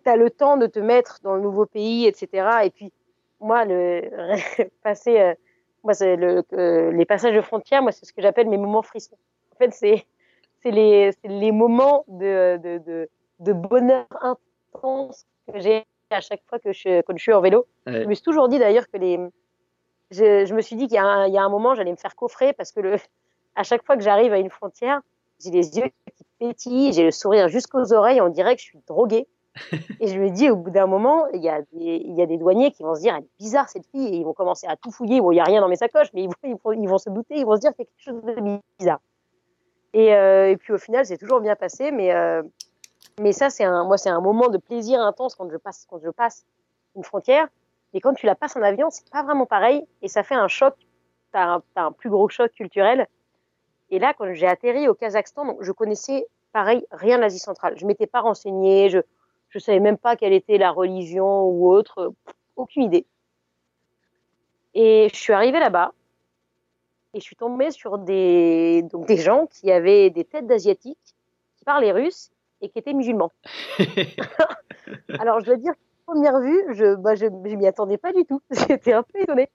Tu 0.05 0.11
as 0.11 0.17
le 0.17 0.31
temps 0.31 0.57
de 0.57 0.67
te 0.67 0.79
mettre 0.79 1.21
dans 1.23 1.35
le 1.37 1.43
nouveau 1.43 1.67
pays, 1.67 2.07
etc. 2.07 2.65
Et 2.65 2.71
puis, 2.71 2.93
moi, 3.41 3.65
le 3.65 4.03
passer, 4.83 5.19
euh, 5.19 5.35
moi, 5.85 5.95
c'est 5.95 6.17
le, 6.17 6.45
euh, 6.53 6.91
les 6.93 7.05
passages 7.05 7.35
de 7.35 7.41
frontières, 7.41 7.83
moi, 7.83 7.93
c'est 7.93 8.07
ce 8.07 8.13
que 8.13 8.23
j'appelle 8.23 8.49
mes 8.49 8.57
moments 8.59 8.83
frissons. 8.83 9.17
En 9.53 9.57
fait, 9.57 9.73
c'est 9.73 10.07
c'est 10.63 10.71
les, 10.71 11.11
c'est 11.13 11.29
les 11.29 11.51
moments 11.51 12.05
de, 12.07 12.57
de, 12.59 12.79
de, 12.79 13.09
de 13.41 13.53
bonheur 13.53 14.07
intense 14.21 15.27
que 15.53 15.59
j'ai 15.59 15.85
à 16.11 16.21
chaque 16.21 16.43
fois 16.49 16.59
que 16.61 16.73
je, 16.73 17.01
quand 17.03 17.17
je 17.17 17.23
suis 17.23 17.33
en 17.33 17.41
vélo. 17.41 17.67
Ouais. 17.87 18.03
Je 18.03 18.09
me 18.09 18.15
suis 18.15 18.23
toujours 18.23 18.49
dit 18.49 18.59
d'ailleurs 18.59 18.89
que 18.89 18.97
les. 18.97 19.19
Je, 20.11 20.45
je 20.45 20.55
me 20.55 20.61
suis 20.61 20.77
dit 20.77 20.87
qu'il 20.87 20.97
y, 20.97 20.99
a 20.99 21.05
un- 21.05 21.27
il 21.27 21.33
y 21.33 21.39
a 21.39 21.43
un 21.43 21.49
moment, 21.49 21.75
j'allais 21.75 21.91
me 21.91 21.97
faire 21.97 22.15
coffrer 22.15 22.53
parce 22.53 22.71
que 22.71 22.81
le, 22.81 22.97
à 23.57 23.63
chaque 23.63 23.85
fois 23.85 23.97
que 23.97 24.03
j'arrive 24.03 24.33
à 24.33 24.39
une 24.39 24.51
frontière, 24.51 25.01
j'ai 25.43 25.51
les 25.51 25.77
yeux 25.79 25.89
qui 26.17 26.25
pétillent, 26.39 26.93
j'ai 26.93 27.05
le 27.05 27.11
sourire 27.11 27.49
jusqu'aux 27.49 27.93
oreilles, 27.93 28.21
on 28.21 28.29
dirait 28.29 28.55
que 28.55 28.61
je 28.61 28.67
suis 28.67 28.79
droguée. 28.87 29.27
Et 30.01 30.09
je 30.09 30.19
me 30.19 30.31
dis, 30.31 30.51
au 30.51 30.57
bout 30.57 30.71
d'un 30.71 30.87
moment, 30.87 31.27
il 31.29 31.43
y, 31.43 31.49
a 31.49 31.61
des, 32.27 32.39
douaniers 32.39 32.73
qui 32.73 32.83
vont 32.83 32.95
se 32.95 33.01
dire, 33.01 33.15
elle 33.15 33.25
est 33.25 33.39
bizarre 33.39 33.69
cette 33.69 33.87
fille, 33.87 34.09
et 34.09 34.17
ils 34.17 34.25
vont 34.25 34.33
commencer 34.33 34.67
à 34.67 34.77
tout 34.77 34.91
fouiller. 34.91 35.21
Bon, 35.21 35.31
il 35.31 35.37
n'y 35.37 35.41
a 35.41 35.45
rien 35.45 35.61
dans 35.61 35.69
mes 35.69 35.77
sacoches, 35.77 36.09
mais 36.15 36.23
ils 36.23 36.89
vont, 36.89 36.99
se 36.99 37.11
douter, 37.11 37.37
ils 37.37 37.45
vont 37.45 37.57
se 37.57 37.61
dire 37.61 37.75
qu'il 37.75 37.85
y 37.85 37.89
a 37.89 37.91
quelque 37.91 38.03
chose 38.03 38.23
de 38.23 38.61
bizarre. 38.79 39.01
Et, 39.93 40.15
euh, 40.15 40.57
puis 40.57 40.73
au 40.73 40.79
final, 40.79 41.05
c'est 41.05 41.19
toujours 41.19 41.41
bien 41.41 41.55
passé, 41.55 41.91
mais, 41.91 42.13
euh, 42.15 42.43
mais 43.21 43.33
ça, 43.33 43.51
c'est 43.51 43.65
un, 43.65 43.85
moi, 43.85 43.99
c'est 43.99 44.09
un 44.09 44.21
moment 44.21 44.49
de 44.49 44.59
plaisir 44.59 45.01
intense 45.01 45.35
quand 45.35 45.51
je 45.51 45.57
passe, 45.59 45.87
quand 45.89 46.01
je 46.03 46.11
passe 46.11 46.47
une 46.97 47.05
frontière. 47.05 47.47
Et 47.95 48.01
quand 48.01 48.15
tu 48.15 48.25
la 48.25 48.35
passes 48.35 48.57
en 48.57 48.63
avion, 48.63 48.89
c'est 48.91 49.11
pas 49.11 49.23
vraiment 49.23 49.45
pareil, 49.45 49.87
et 50.01 50.09
ça 50.09 50.23
fait 50.23 50.35
un 50.35 50.49
choc. 50.49 50.75
T'as 51.33 51.45
un, 51.45 51.63
t'as 51.75 51.85
un 51.85 51.93
plus 51.93 52.09
gros 52.09 52.29
choc 52.29 52.53
culturel. 52.53 53.07
Et 53.91 53.99
là, 53.99 54.15
quand 54.15 54.33
j'ai 54.33 54.47
atterri 54.47 54.89
au 54.89 54.95
Kazakhstan, 54.95 55.45
donc 55.45 55.59
je 55.61 55.73
connaissais 55.73 56.27
pareil 56.53 56.87
rien 56.91 57.17
de 57.17 57.23
l'Asie 57.23 57.39
centrale. 57.39 57.75
Je 57.77 57.85
m'étais 57.85 58.07
pas 58.07 58.21
renseignée, 58.21 58.89
je 58.89 59.01
je 59.53 59.59
savais 59.59 59.81
même 59.81 59.99
pas 59.99 60.17
quelle 60.17 60.33
était 60.33 60.59
la 60.59 60.71
religion 60.71 61.45
ou 61.45 61.71
autre, 61.71 62.13
aucune 62.57 62.85
idée. 62.85 63.07
Et 64.75 65.09
je 65.13 65.17
suis 65.17 65.33
arrivée 65.33 65.61
là-bas 65.61 65.93
et 67.13 67.21
je 67.21 67.25
suis 67.25 67.37
tombée 67.37 67.71
sur 67.71 67.99
des 67.99 68.83
donc 68.91 69.07
des 69.07 69.19
gens 69.19 69.47
qui 69.47 69.71
avaient 69.71 70.09
des 70.09 70.25
têtes 70.25 70.47
d'asiatiques, 70.47 71.15
qui 71.59 71.65
parlaient 71.65 71.93
russe 71.93 72.31
et 72.63 72.71
qui 72.71 72.79
étaient 72.79 72.95
musulmans. 72.95 73.31
Alors 75.19 75.41
je 75.41 75.45
dois 75.45 75.57
dire, 75.57 75.75
première 76.07 76.41
vue, 76.41 76.65
je 76.71 76.95
bah, 76.95 77.15
je, 77.15 77.27
je 77.27 77.57
m'y 77.57 77.67
attendais 77.67 77.99
pas 77.99 78.15
du 78.15 78.25
tout. 78.25 78.41
J'étais 78.51 78.95
un 78.95 79.03
peu 79.03 79.21
étonnée. 79.21 79.51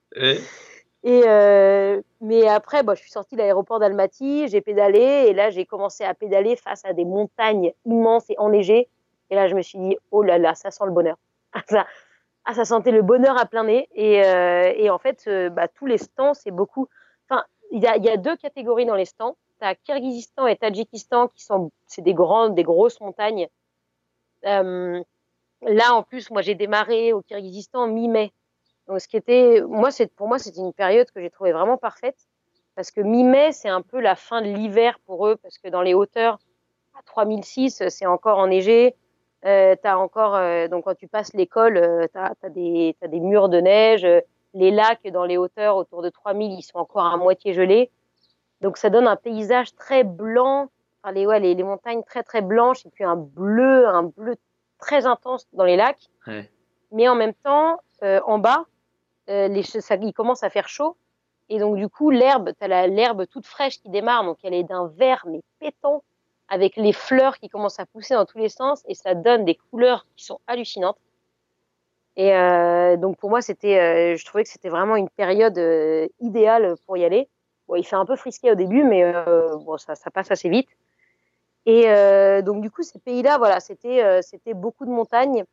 Et 1.03 1.23
euh, 1.25 2.01
mais 2.21 2.47
après, 2.47 2.83
bah, 2.83 2.93
je 2.93 3.01
suis 3.01 3.09
sortie 3.09 3.35
de 3.35 3.39
l'aéroport 3.39 3.79
d'Almaty, 3.79 4.47
j'ai 4.49 4.61
pédalé 4.61 5.25
et 5.27 5.33
là 5.33 5.49
j'ai 5.49 5.65
commencé 5.65 6.03
à 6.03 6.13
pédaler 6.13 6.55
face 6.55 6.85
à 6.85 6.93
des 6.93 7.05
montagnes 7.05 7.73
immenses 7.85 8.29
et 8.29 8.35
enneigées. 8.37 8.87
Et 9.29 9.35
là 9.35 9.47
je 9.47 9.55
me 9.55 9.61
suis 9.61 9.79
dit 9.79 9.97
oh 10.11 10.23
là 10.23 10.37
là, 10.37 10.55
ça 10.55 10.71
sent 10.71 10.85
le 10.85 10.91
bonheur. 10.91 11.17
Ah, 11.53 11.63
ça, 11.65 11.87
ah, 12.49 12.53
ça 12.53 12.65
sentait 12.65 12.91
le 12.91 13.01
bonheur 13.01 13.37
à 13.37 13.45
plein 13.45 13.63
nez. 13.65 13.89
Et, 13.93 14.23
euh, 14.23 14.71
et 14.75 14.89
en 14.89 14.99
fait, 14.99 15.23
euh, 15.27 15.49
bah, 15.49 15.67
tous 15.67 15.85
les 15.85 15.97
stands, 15.97 16.33
c'est 16.33 16.51
beaucoup. 16.51 16.87
Enfin, 17.27 17.43
il 17.71 17.81
y 17.81 17.87
a, 17.87 18.17
deux 18.17 18.37
catégories 18.37 18.85
dans 18.85 18.95
les 18.95 19.05
stands. 19.05 19.35
T'as 19.59 19.75
Kyrgyzstan 19.75 20.47
et 20.47 20.55
Tadjikistan 20.55 21.27
qui 21.29 21.43
sont 21.43 21.71
c'est 21.87 22.01
des 22.01 22.13
grandes, 22.13 22.55
des 22.55 22.63
grosses 22.63 23.01
montagnes. 23.01 23.47
Euh, 24.45 25.01
là 25.61 25.93
en 25.93 26.03
plus, 26.03 26.29
moi 26.29 26.41
j'ai 26.41 26.55
démarré 26.55 27.11
au 27.11 27.21
Kyrgyzstan 27.21 27.87
mi-mai. 27.87 28.31
Donc, 28.87 29.01
ce 29.01 29.07
qui 29.09 29.17
était, 29.17 29.61
moi, 29.67 29.91
c'est, 29.91 30.07
pour 30.07 30.29
moi, 30.29 30.39
c'était 30.39 30.61
une 30.61 30.73
période 30.73 31.11
que 31.11 31.19
j'ai 31.19 31.29
trouvée 31.29 31.51
vraiment 31.51 31.77
parfaite. 31.77 32.15
Parce 32.75 32.91
que 32.91 33.01
mi-mai, 33.01 33.51
c'est 33.51 33.67
un 33.67 33.81
peu 33.81 33.99
la 33.99 34.15
fin 34.15 34.41
de 34.41 34.47
l'hiver 34.47 34.99
pour 35.05 35.27
eux, 35.27 35.35
parce 35.35 35.57
que 35.57 35.67
dans 35.67 35.81
les 35.81 35.93
hauteurs, 35.93 36.39
à 36.97 37.01
3006, 37.03 37.89
c'est 37.89 38.05
encore 38.05 38.37
enneigé. 38.37 38.95
Euh, 39.45 39.75
t'as 39.81 39.97
encore, 39.97 40.35
euh, 40.35 40.67
donc 40.67 40.85
quand 40.85 40.95
tu 40.95 41.07
passes 41.07 41.33
l'école, 41.33 41.77
euh, 41.77 42.07
t'as, 42.11 42.33
t'as 42.41 42.49
des, 42.49 42.95
t'as 42.99 43.07
des 43.07 43.19
murs 43.19 43.49
de 43.49 43.59
neige. 43.59 44.03
euh, 44.03 44.21
les 44.53 44.71
lacs 44.71 45.07
dans 45.11 45.25
les 45.25 45.37
hauteurs 45.37 45.75
autour 45.77 46.01
de 46.01 46.09
3000, 46.09 46.53
ils 46.53 46.63
sont 46.63 46.79
encore 46.79 47.05
à 47.05 47.17
moitié 47.17 47.53
gelés. 47.53 47.91
Donc 48.61 48.77
ça 48.77 48.89
donne 48.89 49.07
un 49.07 49.15
paysage 49.15 49.75
très 49.75 50.03
blanc. 50.03 50.69
Enfin, 51.03 51.13
les, 51.13 51.27
ouais, 51.27 51.39
les, 51.39 51.53
les 51.53 51.63
montagnes 51.63 52.01
très, 52.03 52.23
très 52.23 52.41
blanches, 52.41 52.85
et 52.85 52.89
puis 52.89 53.03
un 53.03 53.15
bleu, 53.15 53.87
un 53.87 54.03
bleu 54.03 54.35
très 54.79 55.05
intense 55.05 55.47
dans 55.53 55.63
les 55.63 55.75
lacs. 55.75 56.09
Ouais. 56.25 56.49
Mais 56.91 57.07
en 57.07 57.15
même 57.15 57.33
temps, 57.35 57.79
euh, 58.03 58.19
en 58.25 58.39
bas, 58.39 58.65
euh, 59.29 59.47
les, 59.47 59.63
ça, 59.63 59.95
il 59.95 60.13
commence 60.13 60.43
à 60.43 60.49
faire 60.49 60.69
chaud. 60.69 60.97
Et 61.49 61.59
donc, 61.59 61.75
du 61.77 61.87
coup, 61.87 62.09
l'herbe, 62.09 62.51
tu 62.59 62.65
as 62.71 62.87
l'herbe 62.87 63.27
toute 63.27 63.45
fraîche 63.45 63.79
qui 63.79 63.89
démarre. 63.89 64.23
Donc, 64.23 64.37
elle 64.43 64.53
est 64.53 64.63
d'un 64.63 64.87
vert, 64.87 65.23
mais 65.27 65.41
pétant, 65.59 66.03
avec 66.49 66.75
les 66.75 66.93
fleurs 66.93 67.37
qui 67.37 67.49
commencent 67.49 67.79
à 67.79 67.85
pousser 67.85 68.13
dans 68.13 68.25
tous 68.25 68.37
les 68.37 68.49
sens. 68.49 68.83
Et 68.87 68.95
ça 68.95 69.15
donne 69.15 69.45
des 69.45 69.55
couleurs 69.55 70.05
qui 70.15 70.25
sont 70.25 70.39
hallucinantes. 70.47 70.97
Et 72.15 72.35
euh, 72.35 72.97
donc, 72.97 73.17
pour 73.17 73.29
moi, 73.29 73.41
c'était, 73.41 73.79
euh, 73.79 74.15
je 74.17 74.25
trouvais 74.25 74.43
que 74.43 74.49
c'était 74.49 74.69
vraiment 74.69 74.95
une 74.95 75.09
période 75.09 75.57
euh, 75.57 76.07
idéale 76.19 76.75
pour 76.85 76.97
y 76.97 77.05
aller. 77.05 77.27
Bon, 77.67 77.75
il 77.75 77.85
fait 77.85 77.95
un 77.95 78.05
peu 78.05 78.15
frisqué 78.15 78.51
au 78.51 78.55
début, 78.55 78.83
mais 78.83 79.03
euh, 79.03 79.55
bon, 79.57 79.77
ça, 79.77 79.93
ça 79.93 80.09
passe 80.09 80.31
assez 80.31 80.49
vite. 80.49 80.69
Et 81.65 81.89
euh, 81.89 82.41
donc, 82.41 82.61
du 82.61 82.71
coup, 82.71 82.81
ces 82.81 82.97
pays-là, 82.97 83.37
voilà, 83.37 83.59
c'était 83.59 84.01
euh, 84.03 84.21
c'était 84.21 84.53
beaucoup 84.53 84.85
de 84.85 84.89
montagnes 84.89 85.43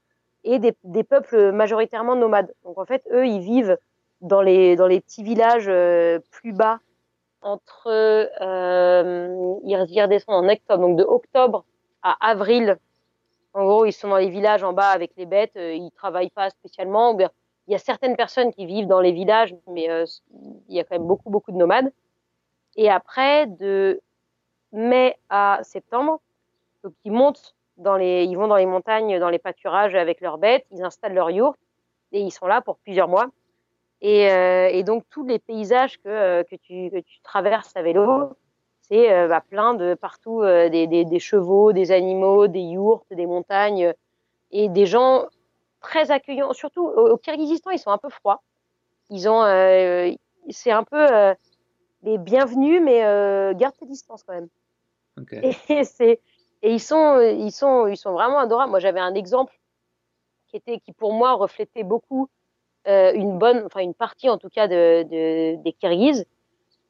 et 0.44 0.58
des, 0.58 0.72
des 0.84 1.04
peuples 1.04 1.52
majoritairement 1.52 2.14
nomades. 2.14 2.54
Donc 2.64 2.78
en 2.78 2.84
fait, 2.84 3.02
eux, 3.12 3.26
ils 3.26 3.40
vivent 3.40 3.76
dans 4.20 4.40
les, 4.40 4.76
dans 4.76 4.86
les 4.86 5.00
petits 5.00 5.24
villages 5.24 5.70
plus 6.30 6.52
bas, 6.52 6.78
entre, 7.44 7.88
euh, 7.88 9.56
ils 9.64 9.76
redescendent 10.02 10.44
en 10.44 10.48
octobre, 10.48 10.82
donc 10.82 10.96
de 10.96 11.04
octobre 11.04 11.64
à 12.02 12.16
avril. 12.28 12.78
En 13.52 13.64
gros, 13.66 13.84
ils 13.84 13.92
sont 13.92 14.08
dans 14.08 14.16
les 14.16 14.30
villages 14.30 14.64
en 14.64 14.72
bas 14.72 14.88
avec 14.88 15.12
les 15.16 15.26
bêtes, 15.26 15.56
euh, 15.56 15.74
ils 15.74 15.92
travaillent 15.92 16.30
pas 16.30 16.50
spécialement. 16.50 17.16
Il 17.18 17.72
y 17.72 17.74
a 17.74 17.78
certaines 17.78 18.16
personnes 18.16 18.52
qui 18.52 18.66
vivent 18.66 18.88
dans 18.88 19.00
les 19.00 19.12
villages, 19.12 19.54
mais 19.68 19.88
euh, 19.88 20.04
il 20.68 20.74
y 20.74 20.80
a 20.80 20.84
quand 20.84 20.96
même 20.96 21.06
beaucoup, 21.06 21.30
beaucoup 21.30 21.52
de 21.52 21.56
nomades. 21.56 21.92
Et 22.76 22.90
après, 22.90 23.46
de 23.46 24.00
mai 24.72 25.16
à 25.28 25.60
septembre, 25.62 26.20
donc 26.82 26.94
ils 27.04 27.12
montent 27.12 27.54
dans 27.76 27.96
les, 27.96 28.24
ils 28.24 28.36
vont 28.36 28.48
dans 28.48 28.56
les 28.56 28.66
montagnes, 28.66 29.18
dans 29.18 29.30
les 29.30 29.38
pâturages 29.38 29.94
avec 29.94 30.20
leurs 30.20 30.38
bêtes, 30.38 30.66
ils 30.70 30.82
installent 30.82 31.14
leur 31.14 31.30
yourte 31.30 31.58
et 32.12 32.20
ils 32.20 32.30
sont 32.30 32.46
là 32.46 32.60
pour 32.60 32.78
plusieurs 32.78 33.08
mois. 33.08 33.28
Et, 34.06 34.30
euh, 34.30 34.68
et 34.70 34.82
donc 34.82 35.04
tous 35.08 35.24
les 35.24 35.38
paysages 35.38 35.96
que, 35.96 36.10
euh, 36.10 36.44
que, 36.44 36.56
tu, 36.56 36.90
que 36.90 36.98
tu 36.98 37.20
traverses 37.22 37.74
à 37.74 37.80
vélo, 37.80 38.34
c'est 38.82 39.10
euh, 39.10 39.28
bah, 39.28 39.40
plein 39.40 39.72
de 39.72 39.94
partout 39.94 40.42
euh, 40.42 40.68
des, 40.68 40.86
des, 40.86 41.06
des 41.06 41.18
chevaux, 41.18 41.72
des 41.72 41.90
animaux, 41.90 42.46
des 42.46 42.60
yourtes, 42.60 43.10
des 43.14 43.24
montagnes 43.24 43.94
et 44.50 44.68
des 44.68 44.84
gens 44.84 45.24
très 45.80 46.10
accueillants. 46.10 46.52
Surtout 46.52 46.86
au, 46.86 47.12
au 47.12 47.16
Kyrgyzstan, 47.16 47.70
ils 47.70 47.78
sont 47.78 47.92
un 47.92 47.98
peu 47.98 48.10
froids. 48.10 48.42
Ils 49.08 49.26
ont, 49.26 49.42
c'est 50.50 50.70
un 50.70 50.84
peu 50.84 51.06
des 52.02 52.18
bienvenus, 52.18 52.82
mais 52.82 53.00
garde 53.54 53.74
tes 53.78 53.86
distances 53.86 54.22
quand 54.22 54.34
même. 54.34 54.48
Et 55.70 55.84
c'est 55.84 56.20
et 56.62 56.72
ils 56.72 56.80
sont 56.80 57.20
ils 57.20 57.52
sont 57.52 57.86
ils 57.86 57.96
sont 57.96 58.12
vraiment 58.12 58.38
adorables. 58.38 58.70
Moi, 58.70 58.80
j'avais 58.80 59.00
un 59.00 59.14
exemple 59.14 59.54
qui 60.48 60.56
était 60.56 60.78
qui 60.80 60.92
pour 60.92 61.12
moi 61.12 61.32
reflétait 61.34 61.84
beaucoup 61.84 62.28
une 62.86 63.38
bonne, 63.38 63.62
enfin 63.66 63.80
une 63.80 63.94
partie 63.94 64.28
en 64.28 64.38
tout 64.38 64.50
cas 64.50 64.68
de, 64.68 65.02
de 65.04 65.62
des 65.62 65.72
Kirghizes. 65.72 66.26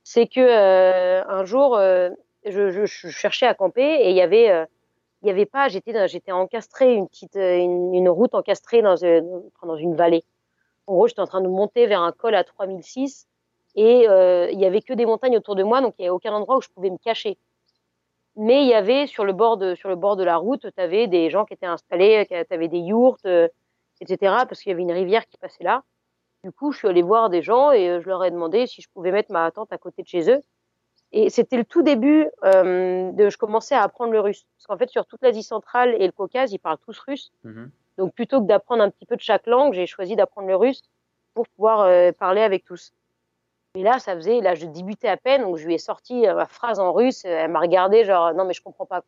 C'est 0.02 0.26
que 0.26 0.40
euh, 0.40 1.24
un 1.26 1.44
jour, 1.44 1.76
euh, 1.76 2.10
je, 2.44 2.70
je, 2.70 2.84
je 2.84 3.08
cherchais 3.08 3.46
à 3.46 3.54
camper 3.54 3.82
et 3.82 4.10
il 4.10 4.16
y 4.16 4.20
avait 4.20 4.50
euh, 4.50 4.66
il 5.24 5.28
y 5.28 5.30
avait 5.30 5.46
pas, 5.46 5.68
j'étais 5.68 6.06
j'étais 6.06 6.32
encastré 6.32 6.94
une 6.94 7.08
petite 7.08 7.36
euh, 7.36 7.56
une, 7.56 8.08
route 8.10 8.34
encastrée 8.34 8.82
dans 8.82 8.96
une, 8.96 9.42
dans 9.62 9.76
une 9.76 9.96
vallée. 9.96 10.22
En 10.86 10.94
gros, 10.94 11.08
j'étais 11.08 11.20
en 11.20 11.26
train 11.26 11.40
de 11.40 11.48
monter 11.48 11.86
vers 11.86 12.02
un 12.02 12.12
col 12.12 12.34
à 12.34 12.44
3006 12.44 13.26
et 13.74 14.06
euh, 14.06 14.50
il 14.52 14.60
y 14.60 14.66
avait 14.66 14.82
que 14.82 14.92
des 14.92 15.06
montagnes 15.06 15.38
autour 15.38 15.56
de 15.56 15.62
moi, 15.62 15.80
donc 15.80 15.94
il 15.98 16.02
y 16.02 16.04
avait 16.04 16.10
aucun 16.10 16.34
endroit 16.34 16.58
où 16.58 16.60
je 16.60 16.68
pouvais 16.68 16.90
me 16.90 16.98
cacher. 16.98 17.38
Mais 18.36 18.62
il 18.62 18.68
y 18.68 18.74
avait 18.74 19.06
sur 19.06 19.24
le 19.24 19.32
bord 19.32 19.56
de 19.56 19.74
sur 19.74 19.88
le 19.88 19.96
bord 19.96 20.16
de 20.16 20.24
la 20.24 20.36
route, 20.36 20.60
tu 20.60 20.80
avais 20.80 21.06
des 21.06 21.30
gens 21.30 21.46
qui 21.46 21.54
étaient 21.54 21.64
installés, 21.64 22.26
tu 22.28 22.54
avais 22.54 22.68
des 22.68 22.80
yourtes, 22.80 23.24
euh, 23.24 23.48
etc. 24.00 24.44
Parce 24.48 24.60
qu'il 24.60 24.70
y 24.70 24.72
avait 24.72 24.82
une 24.82 24.92
rivière 24.92 25.26
qui 25.26 25.36
passait 25.38 25.64
là. 25.64 25.82
Du 26.42 26.52
coup, 26.52 26.72
je 26.72 26.78
suis 26.78 26.88
allée 26.88 27.02
voir 27.02 27.30
des 27.30 27.42
gens 27.42 27.72
et 27.72 27.88
euh, 27.88 28.00
je 28.00 28.08
leur 28.08 28.22
ai 28.24 28.30
demandé 28.30 28.66
si 28.66 28.82
je 28.82 28.88
pouvais 28.92 29.12
mettre 29.12 29.32
ma 29.32 29.50
tente 29.50 29.72
à 29.72 29.78
côté 29.78 30.02
de 30.02 30.08
chez 30.08 30.30
eux. 30.30 30.40
Et 31.16 31.30
c'était 31.30 31.56
le 31.56 31.64
tout 31.64 31.82
début 31.82 32.28
euh, 32.44 33.12
de 33.12 33.30
je 33.30 33.38
commençais 33.38 33.76
à 33.76 33.82
apprendre 33.82 34.12
le 34.12 34.18
russe. 34.18 34.44
Parce 34.56 34.66
qu'en 34.66 34.76
fait, 34.76 34.90
sur 34.90 35.06
toute 35.06 35.22
l'Asie 35.22 35.44
centrale 35.44 35.94
et 35.94 36.06
le 36.06 36.12
Caucase, 36.12 36.52
ils 36.52 36.58
parlent 36.58 36.78
tous 36.84 36.98
russe. 36.98 37.32
Mhm. 37.44 37.70
Donc 37.98 38.12
plutôt 38.12 38.40
que 38.40 38.46
d'apprendre 38.46 38.82
un 38.82 38.90
petit 38.90 39.06
peu 39.06 39.14
de 39.14 39.20
chaque 39.20 39.46
langue, 39.46 39.74
j'ai 39.74 39.86
choisi 39.86 40.16
d'apprendre 40.16 40.48
le 40.48 40.56
russe 40.56 40.82
pour 41.34 41.46
pouvoir 41.48 41.82
euh, 41.82 42.10
parler 42.10 42.40
avec 42.40 42.64
tous. 42.64 42.92
Et 43.76 43.84
là, 43.84 44.00
ça 44.00 44.14
faisait, 44.14 44.40
là, 44.40 44.56
je 44.56 44.66
débutais 44.66 45.08
à 45.08 45.16
peine, 45.16 45.42
donc 45.42 45.56
je 45.56 45.66
lui 45.66 45.74
ai 45.74 45.78
sorti 45.78 46.26
euh, 46.26 46.34
ma 46.34 46.46
phrase 46.46 46.80
en 46.80 46.92
russe. 46.92 47.24
Elle 47.24 47.50
m'a 47.50 47.60
regardé 47.60 48.04
genre, 48.04 48.34
non 48.34 48.44
mais 48.44 48.52
je 48.52 48.62
comprends 48.62 48.86
pas. 48.86 49.04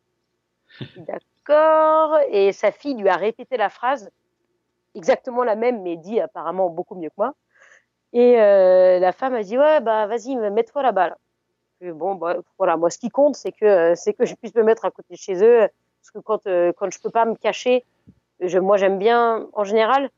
D'accord. 0.97 2.19
Et 2.29 2.53
sa 2.53 2.71
fille 2.71 2.95
lui 2.95 3.09
a 3.09 3.17
répété 3.17 3.57
la 3.57 3.69
phrase, 3.69 4.09
exactement 4.97 5.43
la 5.43 5.55
même, 5.55 5.81
mais 5.83 5.95
dit 5.95 6.19
apparemment 6.19 6.69
beaucoup 6.69 6.95
mieux 6.95 7.09
que 7.09 7.15
moi. 7.17 7.33
Et 8.13 8.39
euh, 8.41 8.99
la 8.99 9.11
femme 9.11 9.35
a 9.35 9.43
dit, 9.43 9.57
ouais, 9.57 9.79
bah 9.79 10.07
vas-y, 10.07 10.35
mets-toi 10.35 10.81
là-bas. 10.81 11.09
Là. 11.09 11.17
Et 11.81 11.91
bon, 11.91 12.15
bah, 12.15 12.37
voilà, 12.57 12.75
moi, 12.77 12.89
ce 12.89 12.97
qui 12.97 13.09
compte, 13.09 13.35
c'est 13.35 13.51
que 13.51 13.65
euh, 13.65 13.95
c'est 13.95 14.13
que 14.13 14.25
je 14.25 14.33
puisse 14.35 14.55
me 14.55 14.63
mettre 14.63 14.85
à 14.85 14.91
côté 14.91 15.13
de 15.13 15.19
chez 15.19 15.43
eux, 15.43 15.67
parce 16.01 16.11
que 16.13 16.19
quand 16.19 16.47
euh, 16.47 16.73
quand 16.75 16.91
je 16.91 16.99
peux 16.99 17.11
pas 17.11 17.25
me 17.25 17.35
cacher, 17.35 17.85
je, 18.39 18.59
moi, 18.59 18.77
j'aime 18.77 18.97
bien, 18.97 19.47
en 19.53 19.63
général, 19.63 20.09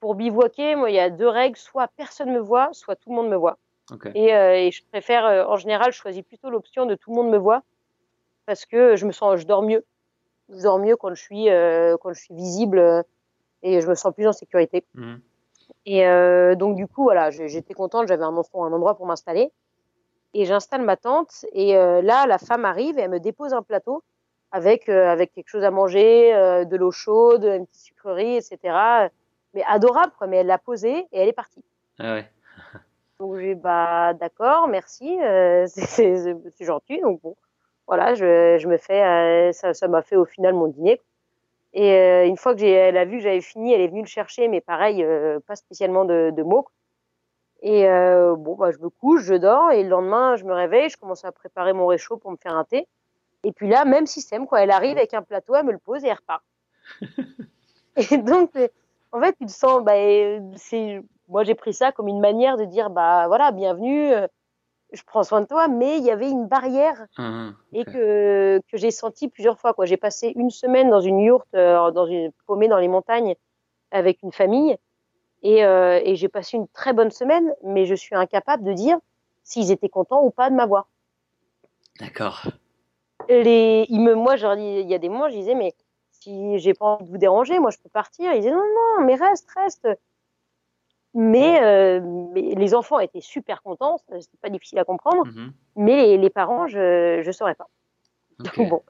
pour 0.00 0.14
bivouaquer, 0.14 0.74
moi, 0.74 0.90
il 0.90 0.96
y 0.96 1.00
a 1.00 1.10
deux 1.10 1.28
règles 1.28 1.56
soit 1.56 1.88
personne 1.96 2.32
me 2.32 2.40
voit, 2.40 2.70
soit 2.72 2.96
tout 2.96 3.10
le 3.10 3.16
monde 3.16 3.28
me 3.28 3.36
voit. 3.36 3.58
Et, 4.14 4.34
euh, 4.34 4.54
et 4.54 4.70
je 4.70 4.82
préfère, 4.90 5.48
en 5.48 5.56
général, 5.56 5.92
je 5.92 5.98
choisis 5.98 6.22
plutôt 6.22 6.50
l'option 6.50 6.86
de 6.86 6.94
tout 6.94 7.10
le 7.10 7.16
monde 7.16 7.30
me 7.30 7.36
voit, 7.36 7.62
parce 8.46 8.64
que 8.64 8.96
je 8.96 9.06
me 9.06 9.12
sens, 9.12 9.40
je 9.40 9.46
dors 9.46 9.62
mieux. 9.62 9.84
Je 10.48 10.62
dors 10.62 10.78
mieux 10.78 10.96
quand 10.96 11.10
je 11.14 11.22
suis 11.22 11.46
quand 12.00 12.12
je 12.12 12.20
suis 12.20 12.34
visible 12.34 13.04
et 13.62 13.80
je 13.80 13.88
me 13.88 13.94
sens 13.94 14.12
plus 14.14 14.26
en 14.26 14.32
sécurité. 14.32 14.84
Mhm. 14.94 15.20
Et 15.86 16.06
euh, 16.06 16.54
donc 16.54 16.76
du 16.76 16.86
coup, 16.86 17.02
voilà, 17.04 17.30
j'étais 17.30 17.74
contente, 17.74 18.06
j'avais 18.08 18.24
un, 18.24 18.36
enfant- 18.36 18.64
un 18.64 18.72
endroit 18.72 18.94
pour 18.96 19.06
m'installer. 19.06 19.50
Et 20.34 20.44
j'installe 20.44 20.82
ma 20.82 20.96
tente. 20.96 21.44
Et 21.52 21.76
euh, 21.76 22.00
là, 22.02 22.26
la 22.26 22.38
femme 22.38 22.64
arrive 22.64 22.98
et 22.98 23.02
elle 23.02 23.10
me 23.10 23.20
dépose 23.20 23.52
un 23.52 23.62
plateau 23.62 24.02
avec 24.50 24.88
euh, 24.88 25.08
avec 25.08 25.32
quelque 25.32 25.48
chose 25.48 25.64
à 25.64 25.70
manger, 25.70 26.32
de 26.68 26.76
l'eau 26.76 26.90
chaude, 26.90 27.44
une 27.44 27.66
petite 27.66 27.82
sucrerie, 27.82 28.36
etc. 28.36 28.58
Mais 29.54 29.62
adorable, 29.66 30.12
quoi. 30.16 30.26
Mais 30.26 30.38
elle 30.38 30.46
l'a 30.46 30.58
posée 30.58 31.06
et 31.12 31.20
elle 31.20 31.28
est 31.28 31.32
partie. 31.34 31.62
Ah 31.98 32.14
ouais. 32.14 32.30
Donc 33.20 33.36
j'ai 33.38 33.54
bah 33.54 34.14
d'accord, 34.14 34.68
merci, 34.68 35.16
c'est- 35.66 36.36
gentil. 36.60 37.00
Donc 37.00 37.20
bon, 37.22 37.36
voilà, 37.86 38.14
je, 38.14 38.56
je 38.58 38.68
me 38.68 38.76
fais, 38.78 39.52
ça 39.52 39.74
ça 39.74 39.88
m'a 39.88 40.02
fait 40.02 40.16
au 40.16 40.24
final 40.24 40.54
mon 40.54 40.68
dîner. 40.68 41.00
Et 41.74 41.92
euh, 41.92 42.26
une 42.26 42.36
fois 42.36 42.54
que 42.54 42.60
j'ai, 42.60 42.70
elle 42.70 42.96
a 42.96 43.04
vu 43.04 43.18
que 43.18 43.22
j'avais 43.22 43.40
fini, 43.40 43.72
elle 43.72 43.80
est 43.80 43.88
venue 43.88 44.02
le 44.02 44.06
chercher, 44.06 44.48
mais 44.48 44.60
pareil, 44.60 45.02
euh, 45.02 45.40
pas 45.40 45.56
spécialement 45.56 46.04
de, 46.04 46.32
de 46.34 46.42
mots. 46.42 46.66
Et 47.62 47.88
euh, 47.88 48.34
bon, 48.36 48.56
bah 48.56 48.72
je 48.72 48.78
me 48.78 48.90
couche, 48.90 49.22
je 49.22 49.34
dors, 49.34 49.70
et 49.70 49.82
le 49.82 49.88
lendemain, 49.88 50.36
je 50.36 50.44
me 50.44 50.52
réveille, 50.52 50.90
je 50.90 50.96
commence 50.96 51.24
à 51.24 51.32
préparer 51.32 51.72
mon 51.72 51.86
réchaud 51.86 52.16
pour 52.16 52.30
me 52.30 52.36
faire 52.36 52.56
un 52.56 52.64
thé. 52.64 52.86
Et 53.44 53.52
puis 53.52 53.68
là, 53.68 53.84
même 53.84 54.06
système, 54.06 54.46
quoi. 54.46 54.62
Elle 54.62 54.70
arrive 54.70 54.96
avec 54.96 55.14
un 55.14 55.22
plateau, 55.22 55.54
elle 55.54 55.64
me 55.64 55.72
le 55.72 55.78
pose 55.78 56.04
et 56.04 56.08
elle 56.08 56.16
repart. 56.16 56.42
et 58.10 58.18
donc, 58.18 58.50
en 59.12 59.20
fait, 59.20 59.36
tu 59.38 59.46
te 59.46 59.50
sens, 59.50 59.82
bah, 59.82 59.92
c'est, 60.56 61.02
moi 61.28 61.44
j'ai 61.44 61.54
pris 61.54 61.72
ça 61.72 61.92
comme 61.92 62.08
une 62.08 62.20
manière 62.20 62.56
de 62.56 62.64
dire, 62.64 62.90
bah 62.90 63.26
voilà, 63.28 63.52
bienvenue, 63.52 64.12
je 64.92 65.02
prends 65.04 65.22
soin 65.22 65.40
de 65.40 65.46
toi, 65.46 65.68
mais 65.68 65.98
il 65.98 66.04
y 66.04 66.10
avait 66.10 66.30
une 66.30 66.46
barrière 66.46 67.06
Mhm. 67.18 67.54
et 67.72 67.80
Ok. 67.80 67.92
que, 67.92 68.60
que 68.70 68.76
j'ai 68.76 68.90
senti 68.90 69.28
plusieurs 69.28 69.58
fois. 69.58 69.72
Quoi. 69.74 69.86
J'ai 69.86 69.96
passé 69.96 70.32
une 70.36 70.50
semaine 70.50 70.90
dans 70.90 71.00
une 71.00 71.20
yourte, 71.20 71.48
euh, 71.54 71.90
dans 71.90 72.06
une 72.06 72.30
paumée 72.46 72.68
dans 72.68 72.78
les 72.78 72.88
montagnes 72.88 73.34
avec 73.90 74.22
une 74.22 74.32
famille, 74.32 74.76
et, 75.42 75.64
euh, 75.64 76.00
et 76.04 76.14
j'ai 76.16 76.28
passé 76.28 76.56
une 76.56 76.68
très 76.68 76.92
bonne 76.92 77.10
semaine, 77.10 77.52
mais 77.62 77.84
je 77.86 77.94
suis 77.94 78.14
incapable 78.14 78.64
de 78.64 78.72
dire 78.72 78.98
s'ils 79.42 79.70
étaient 79.70 79.88
contents 79.88 80.22
ou 80.22 80.30
pas 80.30 80.50
de 80.50 80.54
m'avoir. 80.54 80.86
D'accord. 82.00 82.42
Les, 83.28 83.86
ils 83.88 84.00
me, 84.00 84.14
moi, 84.14 84.36
je 84.36 84.46
leur 84.46 84.56
dis, 84.56 84.80
il 84.80 84.88
y 84.90 84.94
a 84.94 84.98
des 84.98 85.08
moments, 85.08 85.28
je 85.28 85.34
disais, 85.36 85.54
mais 85.54 85.74
si 86.10 86.58
j'ai 86.58 86.74
pas 86.74 86.86
envie 86.86 87.04
de 87.04 87.10
vous 87.10 87.18
déranger, 87.18 87.58
moi, 87.58 87.70
je 87.70 87.78
peux 87.78 87.88
partir. 87.88 88.32
Ils 88.32 88.40
disaient, 88.40 88.50
non, 88.52 88.58
non, 88.58 89.04
mais 89.04 89.14
reste, 89.14 89.48
reste. 89.50 89.88
Mais, 91.14 91.62
euh, 91.62 92.00
mais 92.32 92.54
les 92.54 92.74
enfants 92.74 92.98
étaient 92.98 93.20
super 93.20 93.62
contents, 93.62 93.98
c'était 93.98 94.38
pas 94.40 94.48
difficile 94.48 94.78
à 94.78 94.84
comprendre, 94.84 95.26
Mhm. 95.26 95.52
mais 95.76 95.96
les, 96.06 96.18
les 96.18 96.30
parents, 96.30 96.66
je 96.66 97.20
je 97.22 97.30
saurais 97.32 97.54
pas. 97.54 97.68
Ok. 98.40 98.56
Donc 98.56 98.68
bon. 98.70 98.82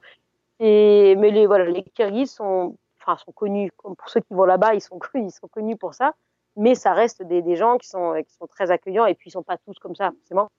Et, 0.59 1.15
mais 1.17 1.31
les, 1.31 1.45
voilà, 1.47 1.65
les 1.65 1.83
Kirghizes 1.83 2.31
sont, 2.31 2.77
enfin, 3.01 3.17
sont 3.17 3.33
connus, 3.33 3.71
comme 3.75 3.95
pour 3.97 4.07
ceux 4.09 4.21
qui 4.21 4.33
vont 4.33 4.45
là-bas, 4.45 4.73
ils 4.75 4.81
sont, 4.81 4.99
connus- 4.99 5.25
ils 5.27 5.31
sont 5.31 5.47
connus 5.49 5.75
pour 5.77 5.93
ça. 5.93 6.13
Mais 6.55 6.75
ça 6.75 6.93
reste 6.93 7.23
des, 7.23 7.41
des 7.41 7.55
gens 7.55 7.77
qui 7.77 7.87
sont, 7.89 8.13
qui 8.25 8.33
sont 8.35 8.47
très 8.47 8.69
accueillants 8.71 9.05
et 9.07 9.15
puis 9.15 9.29
ils 9.29 9.33
sont 9.33 9.43
pas 9.43 9.57
tous 9.57 9.77
comme 9.79 9.95
ça, 9.95 10.11
forcément. 10.19 10.49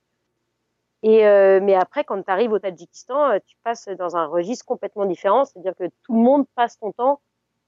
Et, 1.03 1.27
euh, 1.27 1.61
mais 1.63 1.75
après, 1.75 2.03
quand 2.05 2.23
tu 2.23 2.31
arrives 2.31 2.53
au 2.53 2.59
Tadjikistan, 2.59 3.31
euh, 3.33 3.39
tu 3.47 3.57
passes 3.63 3.89
dans 3.99 4.17
un 4.17 4.27
registre 4.27 4.65
complètement 4.65 5.05
différent. 5.07 5.45
C'est-à-dire 5.45 5.75
que 5.77 5.85
tout 6.03 6.15
le 6.15 6.21
monde 6.21 6.47
passe 6.55 6.77
son 6.81 6.93
temps 6.93 7.21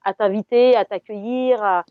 à 0.04 0.14
t'inviter, 0.14 0.74
à 0.74 0.84
t'accueillir, 0.84 1.62
à, 1.62 1.84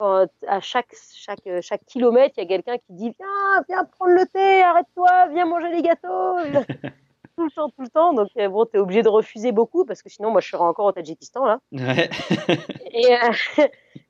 à 0.00 0.60
chaque, 0.60 0.94
chaque, 1.14 1.48
chaque 1.60 1.84
kilomètre, 1.86 2.34
il 2.36 2.42
y 2.42 2.44
a 2.44 2.48
quelqu'un 2.48 2.78
qui 2.78 2.92
dit 2.92 3.14
Viens, 3.18 3.62
viens 3.68 3.84
prendre 3.84 4.12
le 4.12 4.26
thé, 4.26 4.62
arrête-toi, 4.62 5.28
viens 5.28 5.46
manger 5.46 5.70
les 5.70 5.82
gâteaux. 5.82 6.36
tout 7.36 7.44
le 7.44 7.50
temps, 7.50 7.68
tout 7.70 7.82
le 7.82 7.88
temps. 7.88 8.12
Donc, 8.12 8.28
euh, 8.38 8.48
bon, 8.48 8.66
tu 8.66 8.76
es 8.76 8.80
obligé 8.80 9.02
de 9.02 9.08
refuser 9.08 9.52
beaucoup 9.52 9.84
parce 9.84 10.02
que 10.02 10.08
sinon, 10.08 10.30
moi, 10.30 10.40
je 10.40 10.48
serais 10.48 10.62
encore 10.62 10.86
au 10.86 10.92
Tadjikistan, 10.92 11.44
là. 11.44 11.60
Ouais. 11.72 12.10
Et, 12.92 13.12
euh, 13.12 13.66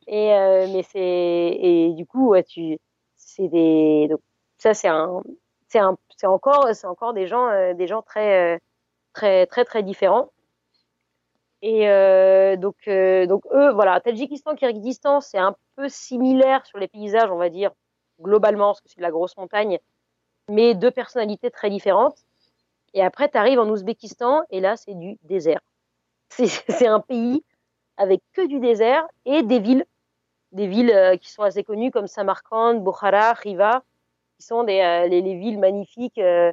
et 0.07 0.35
euh, 0.35 0.67
mais 0.71 0.83
c'est, 0.83 1.01
et 1.01 1.93
du 1.95 2.05
coup, 2.05 2.29
ouais, 2.29 2.43
tu, 2.43 2.79
c'est 3.17 3.49
des, 3.49 4.09
donc, 4.11 4.21
ça, 4.59 4.75
c'est 4.75 4.89
un, 4.89 5.23
c'est 5.69 5.79
un, 5.79 5.97
c'est 6.17 6.27
encore, 6.27 6.69
c'est 6.75 6.87
encore 6.87 7.15
des 7.15 7.27
gens, 7.27 7.49
euh, 7.49 7.73
des 7.73 7.87
gens 7.87 8.03
très, 8.03 8.57
euh, 8.57 8.59
très, 9.15 9.47
très, 9.47 9.65
très 9.65 9.83
différents. 9.83 10.31
Et 11.63 11.89
euh, 11.89 12.57
donc, 12.57 12.77
euh, 12.89 13.27
donc 13.27 13.43
eux, 13.55 13.73
voilà, 13.73 13.99
Tadjikistan, 14.01 14.55
Kyrgyzstan, 14.55 15.23
c'est 15.23 15.39
un 15.39 15.57
peu 15.77 15.89
similaire 15.89 16.65
sur 16.67 16.79
les 16.79 16.89
paysages, 16.89 17.31
on 17.31 17.37
va 17.37 17.49
dire, 17.49 17.73
globalement, 18.21 18.69
parce 18.69 18.81
que 18.81 18.89
c'est 18.89 18.99
de 18.99 19.03
la 19.03 19.11
grosse 19.11 19.37
montagne, 19.37 19.79
mais 20.49 20.75
deux 20.75 20.91
personnalités 20.91 21.51
très 21.51 21.71
différentes. 21.71 22.19
Et 22.93 23.03
après, 23.03 23.29
tu 23.29 23.37
arrives 23.37 23.59
en 23.59 23.69
Ouzbékistan, 23.69 24.43
et 24.51 24.61
là, 24.61 24.77
c'est 24.77 24.95
du 24.95 25.19
désert. 25.23 25.61
C'est 26.31 26.87
un 26.87 27.01
pays 27.01 27.45
avec 27.97 28.21
que 28.33 28.47
du 28.47 28.59
désert 28.59 29.07
et 29.25 29.43
des 29.43 29.61
villes, 29.61 29.85
des 30.51 30.67
villes 30.67 30.91
euh, 30.91 31.17
qui 31.17 31.31
sont 31.31 31.43
assez 31.43 31.63
connues 31.63 31.93
comme 31.93 32.09
Samarkand, 32.09 32.75
Bukhara, 32.75 33.35
Riva, 33.35 33.85
qui 34.39 34.47
sont 34.47 34.65
des, 34.65 34.81
euh, 34.81 35.07
les, 35.07 35.23
les 35.23 35.37
villes 35.37 35.59
magnifiques 35.59 36.19
euh, 36.19 36.53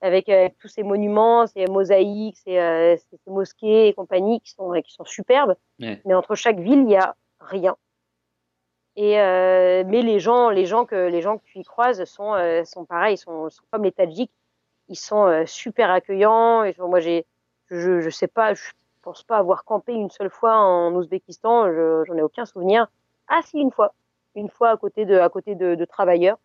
avec 0.00 0.28
euh, 0.28 0.48
tous 0.60 0.68
ces 0.68 0.84
monuments, 0.84 1.46
ces 1.48 1.66
mosaïques, 1.66 2.36
ces, 2.38 2.96
ces, 3.10 3.16
ces 3.16 3.30
mosquées 3.30 3.88
et 3.88 3.94
compagnie 3.94 4.40
qui 4.40 4.50
sont, 4.52 4.72
qui 4.84 4.92
sont 4.92 5.04
superbes. 5.04 5.56
Ouais. 5.80 6.00
Mais 6.04 6.14
entre 6.14 6.36
chaque 6.36 6.60
ville, 6.60 6.82
il 6.82 6.90
y 6.90 6.96
a 6.96 7.16
rien. 7.40 7.76
Et 9.00 9.20
euh, 9.20 9.84
mais 9.86 10.02
les 10.02 10.18
gens, 10.18 10.50
les 10.50 10.66
gens 10.66 10.84
que 10.84 11.06
les 11.06 11.22
gens 11.22 11.38
que 11.38 11.44
tu 11.44 11.60
y 11.60 11.62
croises 11.62 12.02
sont 12.02 12.34
euh, 12.34 12.64
sont 12.64 12.84
pareils, 12.84 13.16
sont, 13.16 13.48
sont 13.48 13.62
comme 13.70 13.84
les 13.84 13.92
Tadjiks, 13.92 14.32
ils 14.88 14.98
sont 14.98 15.24
euh, 15.24 15.46
super 15.46 15.88
accueillants. 15.88 16.64
Et 16.64 16.74
moi, 16.80 16.98
j'ai, 16.98 17.24
je, 17.70 18.00
je 18.00 18.10
sais 18.10 18.26
pas, 18.26 18.54
je 18.54 18.70
pense 19.02 19.22
pas 19.22 19.36
avoir 19.36 19.62
campé 19.62 19.92
une 19.92 20.10
seule 20.10 20.30
fois 20.30 20.56
en 20.56 20.92
Ouzbékistan. 20.96 21.68
Je, 21.68 22.02
j'en 22.08 22.16
ai 22.16 22.22
aucun 22.22 22.44
souvenir. 22.44 22.88
Ah 23.28 23.38
si, 23.44 23.60
une 23.60 23.70
fois, 23.70 23.94
une 24.34 24.50
fois 24.50 24.70
à 24.70 24.76
côté 24.76 25.04
de, 25.04 25.16
à 25.16 25.28
côté 25.28 25.54
de, 25.54 25.76
de 25.76 25.84
travailleurs. 25.84 26.38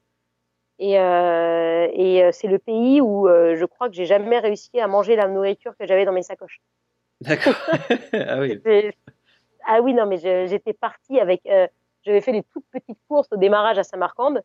Et, 0.78 1.00
euh, 1.00 1.88
et 1.92 2.32
c'est 2.34 2.48
le 2.48 2.60
pays 2.60 3.02
où 3.02 3.28
je 3.28 3.66
crois 3.66 3.90
que 3.90 3.96
j'ai 3.96 4.06
jamais 4.06 4.38
réussi 4.38 4.80
à 4.80 4.86
manger 4.86 5.16
la 5.16 5.28
nourriture 5.28 5.76
que 5.76 5.88
j'avais 5.88 6.06
dans 6.06 6.12
mes 6.12 6.22
sacoches. 6.22 6.62
D'accord. 7.20 7.56
ah 8.14 8.40
oui. 8.40 8.62
Ah 9.66 9.80
oui, 9.82 9.94
non, 9.94 10.06
mais 10.06 10.18
j'étais 10.18 10.74
partie 10.74 11.22
avec. 11.22 11.48
J'avais 12.04 12.22
fait 12.22 12.32
des 12.32 12.44
toutes 12.44 12.66
petites 12.72 13.00
courses 13.08 13.28
au 13.32 13.38
démarrage 13.38 13.78
à 13.78 13.84
Samarcande. 13.84 14.42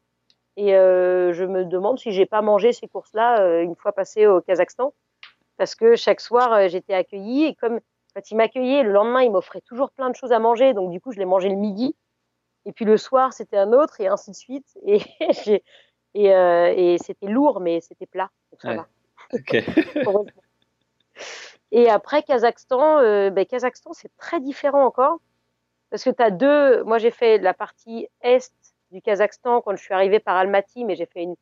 Et 0.56 0.70
je 0.72 1.44
me 1.44 1.64
demande 1.64 2.00
si 2.00 2.10
j'ai 2.10 2.26
pas 2.26 2.42
mangé 2.42 2.72
ces 2.72 2.88
courses-là 2.88 3.60
une 3.62 3.76
fois 3.76 3.92
passé 3.92 4.26
au 4.26 4.40
Kazakhstan. 4.40 4.92
Parce 5.56 5.76
que 5.76 5.94
chaque 5.94 6.20
soir, 6.20 6.68
j'étais 6.68 6.94
accueillie. 6.94 7.44
Et 7.44 7.54
comme 7.54 7.78
quand 8.14 8.30
il 8.30 8.36
m'accueillait, 8.36 8.82
le 8.82 8.90
lendemain, 8.90 9.22
il 9.22 9.30
m'offrait 9.30 9.60
toujours 9.60 9.90
plein 9.92 10.10
de 10.10 10.16
choses 10.16 10.32
à 10.32 10.40
manger. 10.40 10.74
Donc, 10.74 10.90
du 10.90 11.00
coup, 11.00 11.12
je 11.12 11.18
les 11.18 11.24
mangeais 11.24 11.48
le 11.50 11.56
midi. 11.56 11.94
Et 12.64 12.72
puis 12.72 12.84
le 12.84 12.96
soir, 12.96 13.32
c'était 13.32 13.56
un 13.56 13.72
autre, 13.72 14.00
et 14.00 14.08
ainsi 14.08 14.30
de 14.30 14.36
suite. 14.36 14.66
Et, 14.84 15.00
et, 16.14 16.34
euh, 16.34 16.74
et 16.76 16.98
c'était 16.98 17.26
lourd, 17.26 17.60
mais 17.60 17.80
c'était 17.80 18.06
plat. 18.06 18.30
Donc 18.50 18.60
ça 18.60 18.74
va. 18.74 18.86
et 21.70 21.88
après, 21.88 22.22
Kazakhstan, 22.22 22.98
euh, 22.98 23.30
ben, 23.30 23.46
Kazakhstan, 23.46 23.92
c'est 23.92 24.14
très 24.16 24.40
différent 24.40 24.84
encore. 24.84 25.20
Parce 25.90 26.04
que 26.04 26.10
tu 26.10 26.22
as 26.22 26.30
deux. 26.30 26.82
Moi, 26.84 26.98
j'ai 26.98 27.10
fait 27.10 27.38
la 27.38 27.54
partie 27.54 28.08
est 28.20 28.52
du 28.90 29.02
Kazakhstan 29.02 29.60
quand 29.60 29.76
je 29.76 29.82
suis 29.82 29.94
arrivée 29.94 30.20
par 30.20 30.36
Almaty, 30.36 30.84
mais 30.84 30.96
j'ai 30.96 31.06
fait 31.06 31.22
une. 31.22 31.36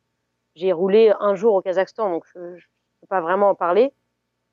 J'ai 0.55 0.71
roulé 0.71 1.13
un 1.19 1.35
jour 1.35 1.53
au 1.53 1.61
Kazakhstan, 1.61 2.09
donc 2.09 2.25
je 2.33 2.39
ne 2.39 2.55
peux 3.01 3.07
pas 3.07 3.21
vraiment 3.21 3.49
en 3.49 3.55
parler. 3.55 3.93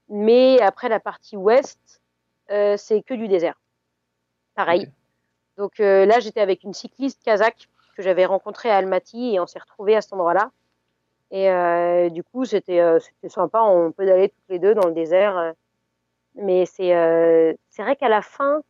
Mais 0.08 0.60
après, 0.60 0.88
la 0.88 1.00
partie 1.00 1.36
ouest, 1.36 2.02
euh, 2.50 2.76
c'est 2.76 3.02
que 3.02 3.14
du 3.14 3.28
désert. 3.28 3.58
Pareil. 4.54 4.90
Donc 5.56 5.80
euh, 5.80 6.04
là, 6.04 6.20
j'étais 6.20 6.40
avec 6.40 6.62
une 6.64 6.74
cycliste 6.74 7.22
kazakh 7.24 7.68
que 7.96 8.02
j'avais 8.02 8.26
rencontrée 8.26 8.70
à 8.70 8.76
Almaty 8.76 9.34
et 9.34 9.40
on 9.40 9.46
s'est 9.46 9.58
retrouvés 9.58 9.96
à 9.96 10.02
cet 10.02 10.12
endroit-là. 10.12 10.50
Et 11.30 11.50
euh, 11.50 12.10
du 12.10 12.22
coup, 12.22 12.44
c'était 12.44 12.82
c'était 13.00 13.28
sympa. 13.28 13.62
On 13.62 13.92
peut 13.92 14.08
aller 14.10 14.28
toutes 14.28 14.48
les 14.48 14.58
deux 14.58 14.74
dans 14.74 14.86
le 14.86 14.94
désert. 14.94 15.54
mais 16.34 16.66
c'est 16.66 17.56
c'est 17.70 17.82
vrai 17.82 17.96
qu'à 17.96 18.08
la 18.08 18.20
fin, 18.20 18.62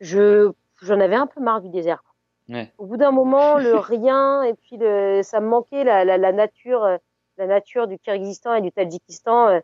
je 0.00 0.52
j'en 0.82 1.00
avais 1.00 1.16
un 1.16 1.26
peu 1.26 1.40
marre 1.40 1.60
du 1.60 1.68
désert. 1.68 2.02
Ouais. 2.48 2.72
Au 2.78 2.86
bout 2.86 2.96
d'un 2.96 3.12
moment, 3.12 3.58
le 3.58 3.76
rien 3.76 4.42
et 4.42 4.54
puis 4.54 4.76
le, 4.76 5.22
ça 5.22 5.40
me 5.40 5.48
manquait 5.48 5.84
la, 5.84 6.04
la, 6.04 6.18
la 6.18 6.32
nature, 6.32 6.98
la 7.36 7.46
nature 7.46 7.86
du 7.86 7.98
Kyrgyzstan 7.98 8.54
et 8.54 8.60
du 8.60 8.72
Tadjikistan 8.72 9.60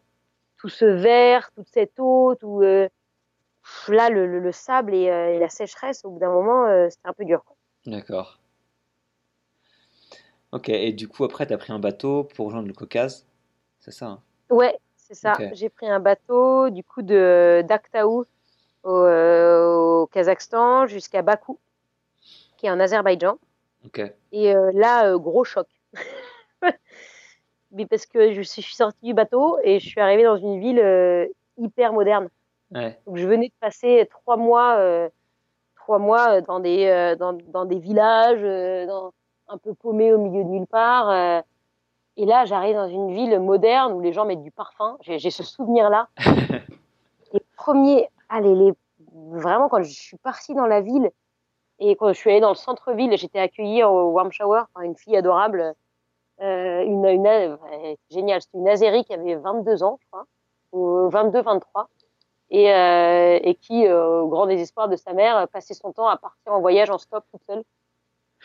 tout 0.58 0.68
ce 0.68 0.84
vert, 0.84 1.50
toute 1.54 1.68
cette 1.68 1.98
eau, 1.98 2.34
tout 2.34 2.62
euh, 2.62 2.88
là 3.88 4.10
le, 4.10 4.40
le, 4.40 4.52
sable 4.52 4.94
et, 4.94 5.10
euh, 5.10 5.34
et, 5.34 5.38
la 5.38 5.48
sécheresse. 5.48 6.04
Au 6.04 6.10
bout 6.10 6.18
d'un 6.18 6.30
moment, 6.30 6.66
euh, 6.66 6.88
c'était 6.90 7.08
un 7.08 7.12
peu 7.12 7.24
dur. 7.24 7.44
D'accord. 7.86 8.38
Ok, 10.52 10.68
et 10.68 10.92
du 10.92 11.08
coup 11.08 11.24
après, 11.24 11.46
tu 11.46 11.52
as 11.52 11.58
pris 11.58 11.72
un 11.72 11.78
bateau 11.78 12.24
pour 12.24 12.46
rejoindre 12.46 12.68
le 12.68 12.74
Caucase, 12.74 13.26
c'est 13.80 13.90
ça 13.90 14.06
hein? 14.06 14.20
Ouais, 14.48 14.78
c'est 14.96 15.14
ça. 15.14 15.36
J'ai 15.52 15.68
pris 15.68 15.88
un 15.88 16.00
bateau 16.00 16.70
du 16.70 16.84
coup 16.84 17.02
de 17.02 17.64
d'Aktaou 17.66 18.24
au, 18.86 20.02
au, 20.02 20.06
Kazakhstan 20.06 20.86
jusqu'à 20.86 21.22
Bakou, 21.22 21.58
qui 22.56 22.66
est 22.66 22.70
en 22.70 22.80
Azerbaïdjan. 22.80 23.38
Et 24.32 24.52
là, 24.72 25.16
gros 25.16 25.44
choc. 25.44 25.68
mais 27.76 27.86
parce 27.86 28.06
que 28.06 28.32
je 28.32 28.42
suis 28.42 28.62
sortie 28.62 29.04
du 29.04 29.14
bateau 29.14 29.58
et 29.62 29.78
je 29.78 29.88
suis 29.88 30.00
arrivée 30.00 30.24
dans 30.24 30.36
une 30.36 30.58
ville 30.58 30.80
euh, 30.80 31.26
hyper 31.58 31.92
moderne. 31.92 32.28
Ouais. 32.74 32.98
Donc 33.06 33.16
je 33.16 33.26
venais 33.26 33.48
de 33.48 33.54
passer 33.60 34.08
trois 34.10 34.36
mois, 34.36 34.76
euh, 34.78 35.08
trois 35.76 35.98
mois 35.98 36.40
dans 36.40 36.58
des 36.58 36.86
euh, 36.86 37.14
dans, 37.16 37.34
dans, 37.34 37.64
des 37.64 37.78
villages, 37.78 38.40
dans, 38.88 39.12
un 39.48 39.58
peu 39.58 39.74
paumés 39.74 40.12
au 40.12 40.18
milieu 40.18 40.42
de 40.42 40.48
nulle 40.48 40.66
part. 40.66 41.12
et 42.16 42.24
là, 42.24 42.44
j'arrive 42.46 42.74
dans 42.74 42.88
une 42.88 43.12
ville 43.12 43.38
moderne 43.38 43.92
où 43.92 44.00
les 44.00 44.12
gens 44.12 44.24
mettent 44.24 44.42
du 44.42 44.50
parfum. 44.50 44.96
J'ai 45.02 45.30
ce 45.30 45.44
souvenir-là. 45.44 46.08
les 47.32 47.42
premiers, 47.56 48.08
allez, 48.28 48.54
les, 48.54 48.72
vraiment 49.30 49.68
quand 49.68 49.82
je 49.82 49.90
suis 49.90 50.18
partie 50.18 50.54
dans 50.54 50.66
la 50.66 50.80
ville 50.80 51.10
et 51.78 51.96
quand 51.96 52.08
je 52.08 52.14
suis 52.14 52.30
allée 52.30 52.40
dans 52.40 52.50
le 52.50 52.54
centre-ville, 52.54 53.16
j'étais 53.16 53.38
accueillie 53.38 53.84
au 53.84 54.10
warm 54.10 54.32
shower 54.32 54.62
par 54.72 54.82
une 54.82 54.96
fille 54.96 55.16
adorable 55.16 55.74
euh, 56.42 56.82
une, 56.84 57.04
une 57.06 57.26
euh, 57.26 57.56
génial, 58.10 58.42
c'était 58.42 58.58
une 58.58 58.68
Azérie 58.68 59.04
qui 59.04 59.14
avait 59.14 59.36
22 59.36 59.82
ans, 59.82 59.98
je 60.02 60.06
crois, 60.10 60.26
ou 60.72 61.08
22, 61.08 61.42
23, 61.42 61.88
et, 62.50 62.72
euh, 62.72 63.38
et 63.42 63.54
qui, 63.54 63.86
euh, 63.86 64.20
au 64.20 64.28
grand 64.28 64.46
désespoir 64.46 64.88
de 64.88 64.96
sa 64.96 65.14
mère, 65.14 65.48
passait 65.48 65.74
son 65.74 65.92
temps 65.92 66.08
à 66.08 66.16
partir 66.16 66.52
en 66.52 66.60
voyage 66.60 66.90
en 66.90 66.98
stop 66.98 67.24
toute 67.30 67.42
seule, 67.48 67.62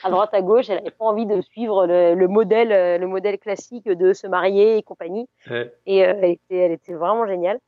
à 0.03 0.09
droite, 0.09 0.33
à 0.33 0.41
gauche. 0.41 0.69
Elle 0.69 0.77
n'avait 0.77 0.91
pas 0.91 1.05
envie 1.05 1.25
de 1.25 1.41
suivre 1.41 1.85
le, 1.85 2.15
le, 2.15 2.27
modèle, 2.27 2.99
le 2.99 3.07
modèle 3.07 3.37
classique 3.37 3.89
de 3.89 4.13
se 4.13 4.25
marier 4.25 4.77
et 4.77 4.83
compagnie. 4.83 5.27
Ouais. 5.49 5.73
Et 5.85 5.97
elle 5.97 6.23
était, 6.23 6.55
elle 6.55 6.71
était 6.71 6.93
vraiment 6.93 7.27
géniale. 7.27 7.59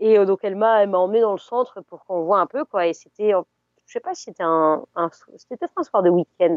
Et 0.00 0.18
donc 0.24 0.40
elle 0.42 0.56
m'a, 0.56 0.82
elle 0.82 0.94
emmené 0.94 1.20
dans 1.20 1.32
le 1.32 1.38
centre 1.38 1.82
pour 1.82 2.04
qu'on 2.04 2.22
voit 2.22 2.40
un 2.40 2.46
peu 2.46 2.64
quoi. 2.64 2.86
Et 2.86 2.94
c'était, 2.94 3.32
je 3.86 3.92
sais 3.92 4.00
pas 4.00 4.14
si 4.14 4.24
c'était 4.24 4.42
un, 4.42 4.84
c'était 5.36 5.56
peut-être 5.56 5.74
un 5.76 5.82
soir 5.82 6.02
de 6.02 6.10
week-end. 6.10 6.56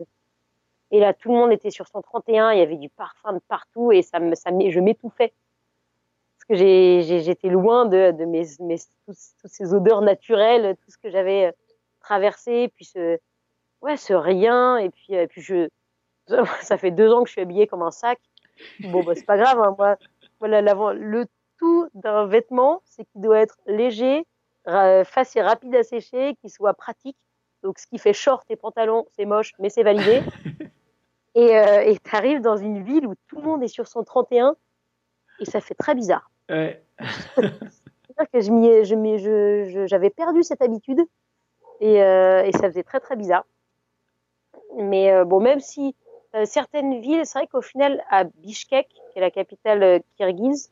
Et 0.91 0.99
là, 0.99 1.13
tout 1.13 1.29
le 1.29 1.35
monde 1.35 1.51
était 1.51 1.71
sur 1.71 1.87
son 1.87 2.01
31, 2.01 2.51
il 2.51 2.59
y 2.59 2.61
avait 2.61 2.77
du 2.77 2.89
parfum 2.89 3.33
de 3.33 3.41
partout 3.47 3.91
et 3.91 4.01
ça 4.01 4.19
ça 4.35 4.51
je 4.51 4.79
m'étouffais. 4.79 5.33
Parce 6.37 6.45
que 6.47 6.55
j'étais 6.55 7.49
loin 7.49 7.85
de, 7.85 8.11
de 8.11 8.25
mes, 8.25 8.45
toutes, 9.05 9.15
ces 9.45 9.73
odeurs 9.73 10.01
naturelles, 10.01 10.75
tout 10.83 10.91
ce 10.91 10.97
que 10.97 11.09
j'avais 11.09 11.47
euh, 11.47 11.51
traversé, 12.01 12.69
puis 12.75 12.85
ce, 12.85 13.17
ouais, 13.81 13.97
ce 13.97 14.13
rien. 14.13 14.77
Et 14.77 14.89
puis, 14.89 15.15
puis 15.27 15.41
je, 15.41 15.67
ça 16.61 16.77
fait 16.77 16.91
deux 16.91 17.11
ans 17.11 17.23
que 17.23 17.29
je 17.29 17.33
suis 17.33 17.41
habillée 17.41 17.67
comme 17.67 17.81
un 17.81 17.91
sac. 17.91 18.19
Bon, 18.81 19.03
bah, 19.03 19.15
c'est 19.15 19.25
pas 19.25 19.37
grave. 19.37 19.59
Hein, 19.59 19.75
moi, 19.77 19.97
le 20.93 21.25
tout 21.64 21.89
d'un 21.93 22.26
vêtement, 22.26 22.82
c'est 22.84 23.05
qu'il 23.05 23.22
doit 23.22 23.39
être 23.39 23.57
léger, 23.68 24.26
facile, 24.66 25.43
rapide 25.43 25.74
à 25.76 25.84
sécher, 25.84 26.36
qu'il 26.41 26.49
soit 26.49 26.74
pratique. 26.74 27.18
Donc, 27.64 27.80
ce 27.80 27.88
qui 27.88 27.97
fait 27.97 28.11
short 28.11 28.43
et 28.49 28.57
pantalon, 28.57 29.05
c'est 29.16 29.24
moche, 29.24 29.53
mais 29.59 29.70
c'est 29.70 29.84
validé. 29.84 30.22
Et 31.36 31.57
euh, 31.57 31.95
tu 32.03 32.16
arrives 32.16 32.41
dans 32.41 32.57
une 32.57 32.84
ville 32.84 33.07
où 33.07 33.16
tout 33.28 33.38
le 33.38 33.43
monde 33.43 33.64
est 33.64 33.68
sur 33.68 33.88
son 33.88 34.03
31 34.03 34.55
et 35.39 35.45
ça 35.45 35.61
fait 35.61 35.74
très 35.74 35.95
bizarre. 35.95 36.30
Ouais. 36.49 36.84
C'est-à-dire 36.99 38.32
que 38.32 38.41
je 38.41 39.68
je, 39.74 39.88
j'avais 39.88 40.11
perdu 40.11 40.43
cette 40.43 40.61
habitude 40.61 40.99
et, 41.80 42.03
euh, 42.03 42.43
et, 42.43 42.51
ça 42.51 42.68
faisait 42.70 42.84
très 42.84 42.99
très 42.99 43.16
bizarre. 43.16 43.45
Mais 44.78 45.11
euh, 45.11 45.26
bon, 45.26 45.39
même 45.39 45.59
si 45.59 45.95
certaines 46.45 46.99
villes, 47.01 47.26
c'est 47.26 47.39
vrai 47.39 47.47
qu'au 47.47 47.61
final, 47.61 48.03
à 48.09 48.26
Bishkek, 48.26 48.88
qui 48.88 49.18
est 49.18 49.22
la 49.22 49.32
capitale 49.32 50.01
kirghize, 50.18 50.72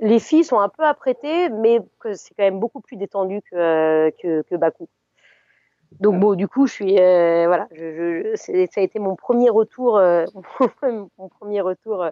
les 0.00 0.18
filles 0.18 0.44
sont 0.44 0.58
un 0.58 0.68
peu 0.68 0.82
apprêtées, 0.82 1.50
mais 1.50 1.78
c'est 2.14 2.34
quand 2.34 2.44
même 2.44 2.58
beaucoup 2.58 2.80
plus 2.80 2.96
détendu 2.96 3.42
que, 3.42 3.56
euh, 3.56 4.10
que, 4.22 4.42
que 4.42 4.56
Bakou. 4.56 4.88
Donc 6.00 6.18
bon, 6.20 6.34
du 6.34 6.48
coup, 6.48 6.66
je 6.66 6.72
suis 6.72 6.98
euh, 6.98 7.46
voilà, 7.46 7.68
je, 7.72 8.32
je, 8.34 8.36
ça 8.36 8.80
a 8.80 8.84
été 8.84 8.98
mon 8.98 9.16
premier 9.16 9.50
retour, 9.50 9.98
euh, 9.98 10.24
mon 11.18 11.28
premier 11.28 11.60
retour 11.60 12.06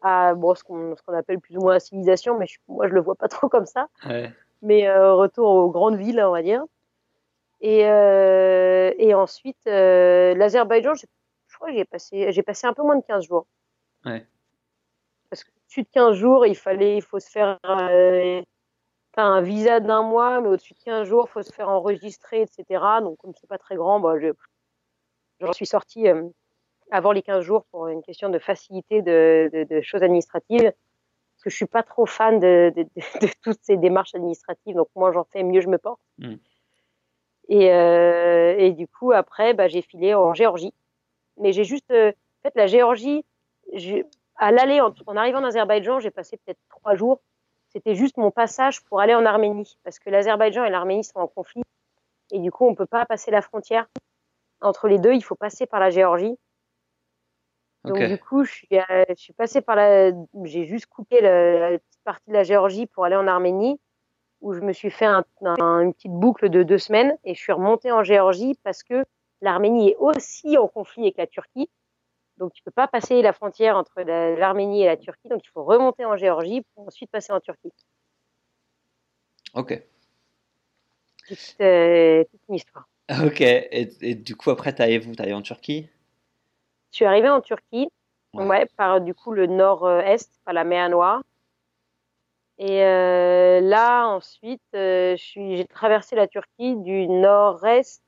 à 0.00 0.34
bon, 0.34 0.54
ce 0.54 0.62
qu'on 0.64 0.94
appelle 1.12 1.40
plus 1.40 1.56
ou 1.56 1.60
moins 1.60 1.74
la 1.74 1.80
civilisation, 1.80 2.38
mais 2.38 2.46
je, 2.46 2.58
moi 2.68 2.88
je 2.88 2.94
le 2.94 3.00
vois 3.00 3.16
pas 3.16 3.28
trop 3.28 3.48
comme 3.48 3.66
ça. 3.66 3.88
Ouais. 4.06 4.30
Mais 4.62 4.88
euh, 4.88 5.14
retour 5.14 5.48
aux 5.48 5.70
grandes 5.70 5.96
villes, 5.96 6.22
on 6.24 6.30
va 6.32 6.42
dire. 6.42 6.64
Et 7.60 7.80
et 7.80 9.14
ensuite 9.14 9.66
l'Azerbaïdjan, 9.66 10.94
je 10.94 11.06
crois 11.54 11.68
que 11.68 11.74
j'ai 11.74 11.84
passé 11.84 12.32
j'ai 12.32 12.42
passé 12.42 12.66
un 12.66 12.72
peu 12.72 12.82
moins 12.82 12.96
de 12.96 13.04
15 13.06 13.26
jours. 13.26 13.46
Ouais. 14.04 14.26
Au-dessus 15.72 15.82
de 15.84 15.94
15 15.94 16.16
jours, 16.16 16.44
il 16.44 16.54
fallait 16.54 16.96
il 16.96 17.02
faut 17.02 17.18
se 17.18 17.30
faire 17.30 17.58
T'as 19.12 19.24
un 19.24 19.40
visa 19.42 19.80
d'un 19.80 20.02
mois, 20.02 20.40
mais 20.40 20.48
au-dessus 20.48 20.74
de 20.74 20.82
15 20.84 21.08
jours, 21.08 21.28
faut 21.30 21.42
se 21.42 21.52
faire 21.52 21.68
enregistrer, 21.68 22.42
etc. 22.42 22.82
Donc, 23.02 23.18
comme 23.18 23.32
c'est 23.38 23.46
pas 23.46 23.58
très 23.58 23.76
grand, 23.76 24.00
bah, 24.00 24.18
je, 24.18 24.28
j'en 25.40 25.52
suis 25.52 25.66
sortie 25.66 26.08
euh, 26.08 26.28
avant 26.90 27.12
les 27.12 27.22
15 27.22 27.42
jours 27.42 27.64
pour 27.70 27.88
une 27.88 28.02
question 28.02 28.30
de 28.30 28.38
facilité 28.38 29.02
de, 29.02 29.50
de, 29.52 29.64
de, 29.64 29.80
choses 29.82 30.02
administratives. 30.02 30.62
Parce 30.62 31.44
que 31.44 31.50
je 31.50 31.56
suis 31.56 31.66
pas 31.66 31.82
trop 31.82 32.06
fan 32.06 32.38
de, 32.38 32.72
toutes 33.42 33.58
ces 33.62 33.76
démarches 33.76 34.14
administratives. 34.14 34.76
Donc, 34.76 34.88
moi, 34.94 35.12
j'en 35.12 35.24
fais 35.24 35.42
mieux 35.42 35.60
je 35.60 35.68
me 35.68 35.78
porte. 35.78 36.00
Mm. 36.18 36.34
Et, 37.48 37.70
euh, 37.70 38.54
et 38.56 38.72
du 38.72 38.88
coup, 38.88 39.12
après, 39.12 39.52
bah, 39.52 39.68
j'ai 39.68 39.82
filé 39.82 40.14
en 40.14 40.32
Géorgie. 40.32 40.72
Mais 41.38 41.52
j'ai 41.52 41.64
juste, 41.64 41.90
euh, 41.90 42.10
en 42.12 42.48
fait, 42.48 42.54
la 42.56 42.66
Géorgie, 42.66 43.26
je, 43.74 44.02
à 44.42 44.50
l'aller, 44.50 44.80
en, 44.80 44.92
en 45.06 45.16
arrivant 45.16 45.40
en 45.40 45.44
Azerbaïdjan, 45.44 46.00
j'ai 46.00 46.10
passé 46.10 46.36
peut-être 46.36 46.60
trois 46.68 46.94
jours 46.94 47.20
c'était 47.72 47.94
juste 47.94 48.18
mon 48.18 48.30
passage 48.30 48.82
pour 48.84 49.00
aller 49.00 49.14
en 49.14 49.24
Arménie, 49.24 49.78
parce 49.82 49.98
que 49.98 50.10
l'Azerbaïdjan 50.10 50.64
et 50.64 50.70
l'Arménie 50.70 51.04
sont 51.04 51.18
en 51.18 51.26
conflit, 51.26 51.62
et 52.30 52.38
du 52.38 52.50
coup, 52.50 52.66
on 52.66 52.74
peut 52.74 52.86
pas 52.86 53.06
passer 53.06 53.30
la 53.30 53.40
frontière 53.40 53.86
entre 54.60 54.88
les 54.88 54.98
deux, 54.98 55.14
il 55.14 55.22
faut 55.22 55.34
passer 55.34 55.66
par 55.66 55.80
la 55.80 55.90
Géorgie. 55.90 56.36
Donc 57.84 57.96
okay. 57.96 58.08
du 58.08 58.18
coup, 58.18 58.44
je 58.44 58.52
suis, 58.52 58.68
euh, 58.72 59.04
je 59.08 59.14
suis 59.14 59.32
passée 59.32 59.60
par 59.60 59.74
la, 59.74 60.12
j'ai 60.44 60.66
juste 60.66 60.86
coupé 60.86 61.20
la, 61.20 61.70
la, 61.70 61.78
petite 61.78 62.04
partie 62.04 62.28
de 62.28 62.34
la 62.34 62.44
Géorgie 62.44 62.86
pour 62.86 63.04
aller 63.04 63.16
en 63.16 63.26
Arménie, 63.26 63.80
où 64.40 64.52
je 64.52 64.60
me 64.60 64.72
suis 64.72 64.90
fait 64.90 65.06
un, 65.06 65.24
un, 65.42 65.80
une 65.80 65.94
petite 65.94 66.12
boucle 66.12 66.48
de 66.48 66.62
deux 66.62 66.78
semaines, 66.78 67.16
et 67.24 67.34
je 67.34 67.40
suis 67.40 67.52
remontée 67.52 67.90
en 67.90 68.04
Géorgie 68.04 68.56
parce 68.62 68.82
que 68.82 69.04
l'Arménie 69.40 69.90
est 69.90 69.96
aussi 69.96 70.58
en 70.58 70.68
conflit 70.68 71.04
avec 71.04 71.16
la 71.16 71.26
Turquie. 71.26 71.70
Donc, 72.42 72.52
tu 72.54 72.62
peux 72.64 72.72
pas 72.72 72.88
passer 72.88 73.22
la 73.22 73.32
frontière 73.32 73.76
entre 73.76 74.02
l'Arménie 74.02 74.82
et 74.82 74.86
la 74.86 74.96
Turquie. 74.96 75.28
Donc, 75.28 75.42
il 75.44 75.50
faut 75.50 75.62
remonter 75.62 76.04
en 76.04 76.16
Géorgie 76.16 76.62
pour 76.74 76.88
ensuite 76.88 77.08
passer 77.08 77.32
en 77.32 77.38
Turquie. 77.38 77.70
Ok. 79.54 79.80
C'est 81.28 81.60
euh, 81.60 82.24
toute 82.24 82.40
une 82.48 82.56
histoire. 82.56 82.88
Ok. 83.24 83.40
Et, 83.42 84.16
du 84.16 84.34
coup, 84.34 84.50
après, 84.50 84.74
tu 84.74 84.82
où 84.82 85.14
Tu 85.14 85.32
en 85.32 85.42
Turquie? 85.42 85.88
Je 86.90 86.96
suis 86.96 87.04
arrivée 87.04 87.30
en 87.30 87.40
Turquie, 87.40 87.88
ouais. 88.34 88.66
par 88.76 89.00
du 89.00 89.14
coup 89.14 89.30
le 89.30 89.46
nord-est, 89.46 90.32
par 90.44 90.52
la 90.52 90.64
mer 90.64 90.90
Noire. 90.90 91.22
Et 92.58 92.82
euh, 92.82 93.60
là, 93.60 94.08
ensuite, 94.08 94.62
euh, 94.74 95.16
j'ai 95.16 95.64
traversé 95.66 96.16
la 96.16 96.26
Turquie 96.26 96.74
du 96.74 97.06
nord-est 97.06 98.02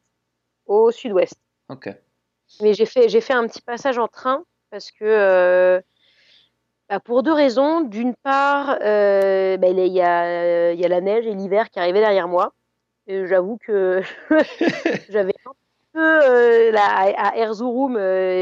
au 0.66 0.90
sud-ouest. 0.90 1.38
Ok. 1.68 1.88
Mais 2.60 2.74
j'ai 2.74 2.86
fait, 2.86 3.08
j'ai 3.08 3.20
fait 3.20 3.32
un 3.32 3.46
petit 3.46 3.62
passage 3.62 3.98
en 3.98 4.08
train 4.08 4.44
parce 4.70 4.90
que, 4.90 5.04
euh, 5.04 5.80
bah, 6.88 7.00
pour 7.00 7.22
deux 7.22 7.32
raisons. 7.32 7.80
D'une 7.80 8.14
part, 8.14 8.78
euh, 8.82 9.56
bah, 9.56 9.68
il 9.68 9.78
y, 9.86 10.00
a, 10.00 10.72
y 10.72 10.84
a 10.84 10.88
la 10.88 11.00
neige 11.00 11.26
et 11.26 11.34
l'hiver 11.34 11.70
qui 11.70 11.78
arrivaient 11.78 12.00
derrière 12.00 12.28
moi. 12.28 12.52
J'avoue 13.06 13.58
que 13.58 14.02
j'avais 15.10 15.34
un 15.46 15.52
peu, 15.92 16.00
euh, 16.24 16.72
là, 16.72 17.12
à 17.16 17.36
Erzurum, 17.36 17.98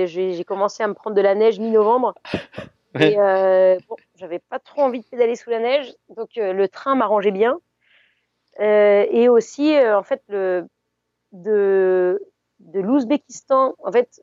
j'ai 0.06 0.44
commencé 0.44 0.82
à 0.82 0.88
me 0.88 0.94
prendre 0.94 1.16
de 1.16 1.20
la 1.20 1.34
neige 1.34 1.58
mi-novembre. 1.58 2.14
Et 3.00 3.16
bon, 3.16 3.96
j'avais 4.16 4.38
pas 4.38 4.58
trop 4.58 4.82
envie 4.82 5.00
de 5.00 5.06
pédaler 5.06 5.34
sous 5.34 5.50
la 5.50 5.58
neige, 5.58 5.92
donc 6.14 6.28
le 6.36 6.66
train 6.66 6.94
m'arrangeait 6.94 7.30
bien. 7.30 7.58
et 8.60 9.28
aussi, 9.28 9.76
en 9.78 10.02
fait, 10.02 10.22
le, 10.28 10.66
de, 11.32 12.20
de 12.62 12.80
l'Ouzbékistan, 12.80 13.74
en 13.78 13.92
fait, 13.92 14.22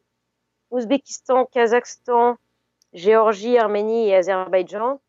Ouzbékistan, 0.71 1.45
Kazakhstan, 1.45 2.37
Géorgie, 2.93 3.57
Arménie 3.57 4.09
et 4.09 4.15
Azerbaïdjan, 4.15 4.99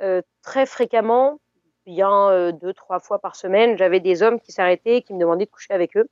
euh, 0.00 0.22
très 0.42 0.66
fréquemment, 0.66 1.40
bien 1.86 2.30
euh, 2.30 2.52
deux, 2.52 2.72
trois 2.72 3.00
fois 3.00 3.18
par 3.18 3.36
semaine, 3.36 3.76
j'avais 3.76 4.00
des 4.00 4.22
hommes 4.22 4.40
qui 4.40 4.52
s'arrêtaient 4.52 4.96
et 4.98 5.02
qui 5.02 5.14
me 5.14 5.20
demandaient 5.20 5.44
de 5.44 5.50
coucher 5.50 5.72
avec 5.72 5.96
eux. 5.96 6.06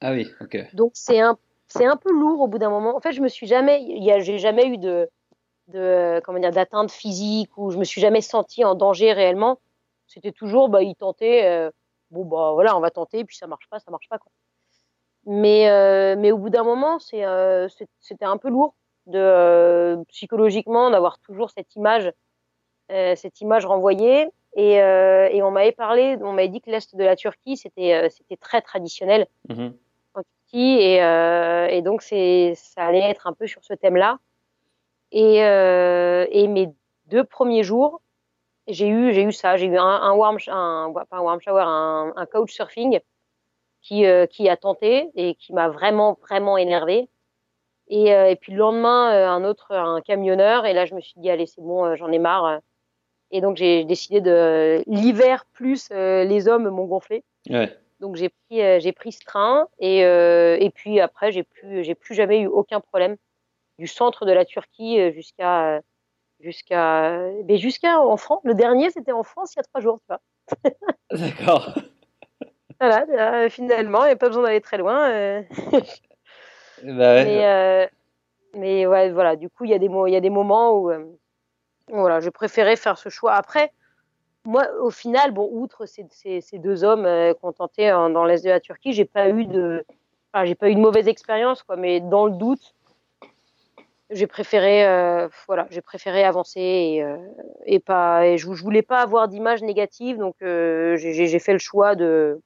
Ah 0.00 0.12
oui, 0.12 0.30
ok. 0.40 0.74
Donc 0.74 0.92
c'est 0.94 1.20
un, 1.20 1.36
c'est 1.66 1.86
un 1.86 1.96
peu 1.96 2.12
lourd 2.12 2.40
au 2.40 2.48
bout 2.48 2.58
d'un 2.58 2.70
moment. 2.70 2.96
En 2.96 3.00
fait, 3.00 3.12
je 3.12 3.20
me 3.20 3.28
suis 3.28 3.46
jamais, 3.46 3.84
j'ai 4.20 4.38
jamais 4.38 4.66
eu 4.66 4.78
de, 4.78 5.08
de, 5.68 6.20
comment 6.24 6.38
dire, 6.38 6.52
d'atteinte 6.52 6.90
physique 6.90 7.56
ou 7.56 7.70
je 7.70 7.78
me 7.78 7.84
suis 7.84 8.00
jamais 8.00 8.20
senti 8.20 8.64
en 8.64 8.74
danger 8.74 9.12
réellement. 9.12 9.58
C'était 10.06 10.32
toujours, 10.32 10.68
bah, 10.68 10.82
ils 10.82 10.96
tentaient, 10.96 11.46
euh, 11.46 11.70
bon 12.10 12.24
bah 12.24 12.52
voilà, 12.52 12.76
on 12.76 12.80
va 12.80 12.90
tenter, 12.90 13.24
puis 13.24 13.36
ça 13.36 13.46
marche 13.46 13.68
pas, 13.68 13.78
ça 13.78 13.90
marche 13.90 14.08
pas 14.08 14.18
quoi. 14.18 14.30
Mais, 15.26 15.68
euh, 15.68 16.16
mais 16.18 16.32
au 16.32 16.38
bout 16.38 16.50
d'un 16.50 16.62
moment, 16.62 16.98
euh, 17.14 17.68
c'était 18.00 18.24
un 18.24 18.36
peu 18.36 18.48
lourd 18.48 18.74
de 19.06 19.18
euh, 19.18 19.96
psychologiquement 20.08 20.90
d'avoir 20.90 21.18
toujours 21.18 21.50
cette 21.50 21.74
image, 21.76 22.12
cette 22.88 23.40
image 23.40 23.66
renvoyée. 23.66 24.28
Et, 24.56 24.74
et 24.74 25.42
on 25.42 25.52
m'avait 25.52 25.72
parlé, 25.72 26.16
on 26.22 26.32
m'avait 26.32 26.48
dit 26.48 26.60
que 26.60 26.70
l'est 26.70 26.96
de 26.96 27.04
la 27.04 27.14
Turquie 27.14 27.56
c'était 27.56 28.10
c'était 28.10 28.36
très 28.36 28.60
traditionnel 28.60 29.28
mmh 29.48 29.68
en 30.14 30.22
Turquie 30.22 30.78
et, 30.80 30.96
et 30.96 31.82
donc 31.82 32.02
c'est 32.02 32.54
ça 32.56 32.82
allait 32.86 32.98
être 32.98 33.28
un 33.28 33.32
peu 33.32 33.46
sur 33.46 33.62
ce 33.62 33.74
thème-là. 33.74 34.18
Et, 35.12 35.36
et 35.36 36.48
mes 36.48 36.68
deux 37.06 37.22
premiers 37.22 37.62
jours, 37.62 38.00
j'ai 38.66 38.88
eu 38.88 39.12
j'ai 39.12 39.22
eu 39.22 39.30
ça, 39.30 39.56
j'ai 39.56 39.66
eu 39.66 39.76
un, 39.76 39.84
un 39.84 40.12
warm 40.14 40.38
un 40.48 40.92
pas 40.92 41.16
un 41.16 41.20
warm 41.20 41.40
shower, 41.40 41.62
un, 41.64 42.12
un 42.16 42.26
couch 42.26 42.52
surfing 42.52 42.98
qui, 43.82 44.06
euh, 44.06 44.26
qui 44.26 44.48
a 44.48 44.56
tenté 44.56 45.10
et 45.14 45.34
qui 45.34 45.52
m'a 45.52 45.68
vraiment, 45.68 46.18
vraiment 46.22 46.56
énervé. 46.56 47.08
Et, 47.88 48.14
euh, 48.14 48.30
et, 48.30 48.36
puis 48.36 48.52
le 48.52 48.58
lendemain, 48.58 49.12
euh, 49.12 49.28
un 49.28 49.44
autre, 49.44 49.72
un 49.74 50.00
camionneur. 50.00 50.66
Et 50.66 50.72
là, 50.72 50.86
je 50.86 50.94
me 50.94 51.00
suis 51.00 51.14
dit, 51.16 51.30
allez, 51.30 51.46
c'est 51.46 51.60
bon, 51.60 51.96
j'en 51.96 52.12
ai 52.12 52.18
marre. 52.18 52.60
Et 53.30 53.40
donc, 53.40 53.56
j'ai 53.56 53.84
décidé 53.84 54.20
de. 54.20 54.82
L'hiver 54.86 55.44
plus 55.52 55.90
les 55.90 56.48
hommes 56.48 56.68
m'ont 56.68 56.86
gonflé. 56.86 57.24
Ouais. 57.48 57.76
Donc, 58.00 58.16
j'ai 58.16 58.28
pris, 58.28 58.80
j'ai 58.80 58.92
pris 58.92 59.12
ce 59.12 59.24
train. 59.24 59.68
Et, 59.78 60.00
et 60.00 60.70
puis 60.74 61.00
après, 61.00 61.30
j'ai 61.30 61.44
plus, 61.44 61.84
j'ai 61.84 61.94
plus 61.94 62.14
jamais 62.14 62.40
eu 62.40 62.46
aucun 62.46 62.80
problème. 62.80 63.16
Du 63.78 63.86
centre 63.86 64.26
de 64.26 64.32
la 64.32 64.44
Turquie 64.44 65.12
jusqu'à. 65.12 65.80
Jusqu'à. 66.40 67.20
Mais 67.46 67.58
jusqu'à 67.58 68.00
en 68.00 68.16
France. 68.16 68.40
Le 68.44 68.54
dernier, 68.54 68.90
c'était 68.90 69.12
en 69.12 69.22
France 69.22 69.54
il 69.54 69.58
y 69.58 69.60
a 69.60 69.64
trois 69.64 69.80
jours, 69.80 70.00
tu 70.00 70.06
vois. 70.08 70.20
D'accord. 71.12 71.74
Voilà, 72.80 73.04
euh, 73.10 73.50
finalement, 73.50 74.04
il 74.04 74.06
n'y 74.06 74.12
a 74.12 74.16
pas 74.16 74.28
besoin 74.28 74.44
d'aller 74.44 74.62
très 74.62 74.78
loin. 74.78 75.10
Euh. 75.10 75.42
bah 76.82 77.14
ouais, 77.14 77.24
mais, 77.26 77.46
euh, 77.46 77.86
mais 78.54 78.86
ouais, 78.86 79.10
voilà, 79.10 79.36
du 79.36 79.50
coup, 79.50 79.64
il 79.64 79.70
y, 79.70 79.74
a 79.74 79.78
des 79.78 79.90
il 80.06 80.12
y 80.12 80.16
a 80.16 80.20
des 80.20 80.30
moments 80.30 80.78
où 80.78 80.90
voilà, 81.88 82.20
je 82.20 82.30
préférais 82.30 82.76
faire 82.76 82.96
ce 82.96 83.10
choix. 83.10 83.34
Après, 83.34 83.70
moi, 84.46 84.66
au 84.80 84.90
final, 84.90 85.32
bon, 85.32 85.46
outre 85.52 85.84
ces, 85.84 86.06
ces, 86.10 86.40
ces 86.40 86.58
deux 86.58 86.82
hommes 86.82 87.06
qu'on 87.42 87.52
tentait 87.52 87.90
dans 87.90 88.24
l'est 88.24 88.42
de 88.42 88.48
la 88.48 88.60
Turquie, 88.60 88.94
j'ai 88.94 89.04
pas 89.04 89.28
eu 89.28 89.44
de, 89.44 89.84
enfin, 90.32 90.46
j'ai 90.46 90.54
pas 90.54 90.70
eu 90.70 90.74
de 90.74 90.80
mauvaise 90.80 91.06
expérience, 91.06 91.62
quoi. 91.62 91.76
Mais 91.76 92.00
dans 92.00 92.24
le 92.24 92.32
doute, 92.32 92.74
j'ai 94.08 94.26
préféré, 94.26 94.84
voilà, 95.46 95.66
j'ai 95.68 95.82
préféré 95.82 96.24
avancer 96.24 96.60
et, 96.60 97.04
et 97.66 97.78
pas, 97.78 98.26
et 98.26 98.38
je, 98.38 98.50
je 98.54 98.62
voulais 98.62 98.82
pas 98.82 99.00
avoir 99.00 99.28
d'image 99.28 99.60
négative, 99.62 100.16
donc 100.16 100.36
j'ai 100.40 101.38
fait 101.38 101.52
le 101.52 101.58
choix 101.58 101.94
de, 101.94 102.40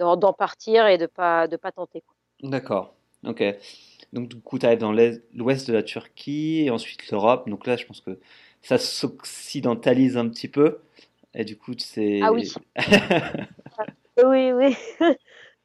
d'en 0.00 0.32
partir 0.32 0.86
et 0.86 0.98
de 0.98 1.06
pas 1.06 1.46
de 1.46 1.56
pas 1.56 1.72
tenter. 1.72 2.02
D'accord. 2.42 2.94
Ok. 3.24 3.42
Donc 4.12 4.28
du 4.28 4.40
coup, 4.40 4.58
tu 4.58 4.66
arrives 4.66 4.78
dans 4.78 4.92
l'ouest 4.92 5.68
de 5.68 5.72
la 5.72 5.82
Turquie 5.82 6.64
et 6.64 6.70
ensuite 6.70 7.08
l'Europe. 7.10 7.48
Donc 7.48 7.66
là, 7.66 7.76
je 7.76 7.86
pense 7.86 8.00
que 8.00 8.18
ça 8.62 8.78
s'occidentalise 8.78 10.16
un 10.16 10.28
petit 10.28 10.48
peu. 10.48 10.80
Et 11.34 11.44
du 11.44 11.56
coup, 11.56 11.72
c'est. 11.78 12.20
Ah 12.22 12.32
oui. 12.32 12.52
oui, 14.24 14.52
oui. 14.52 14.76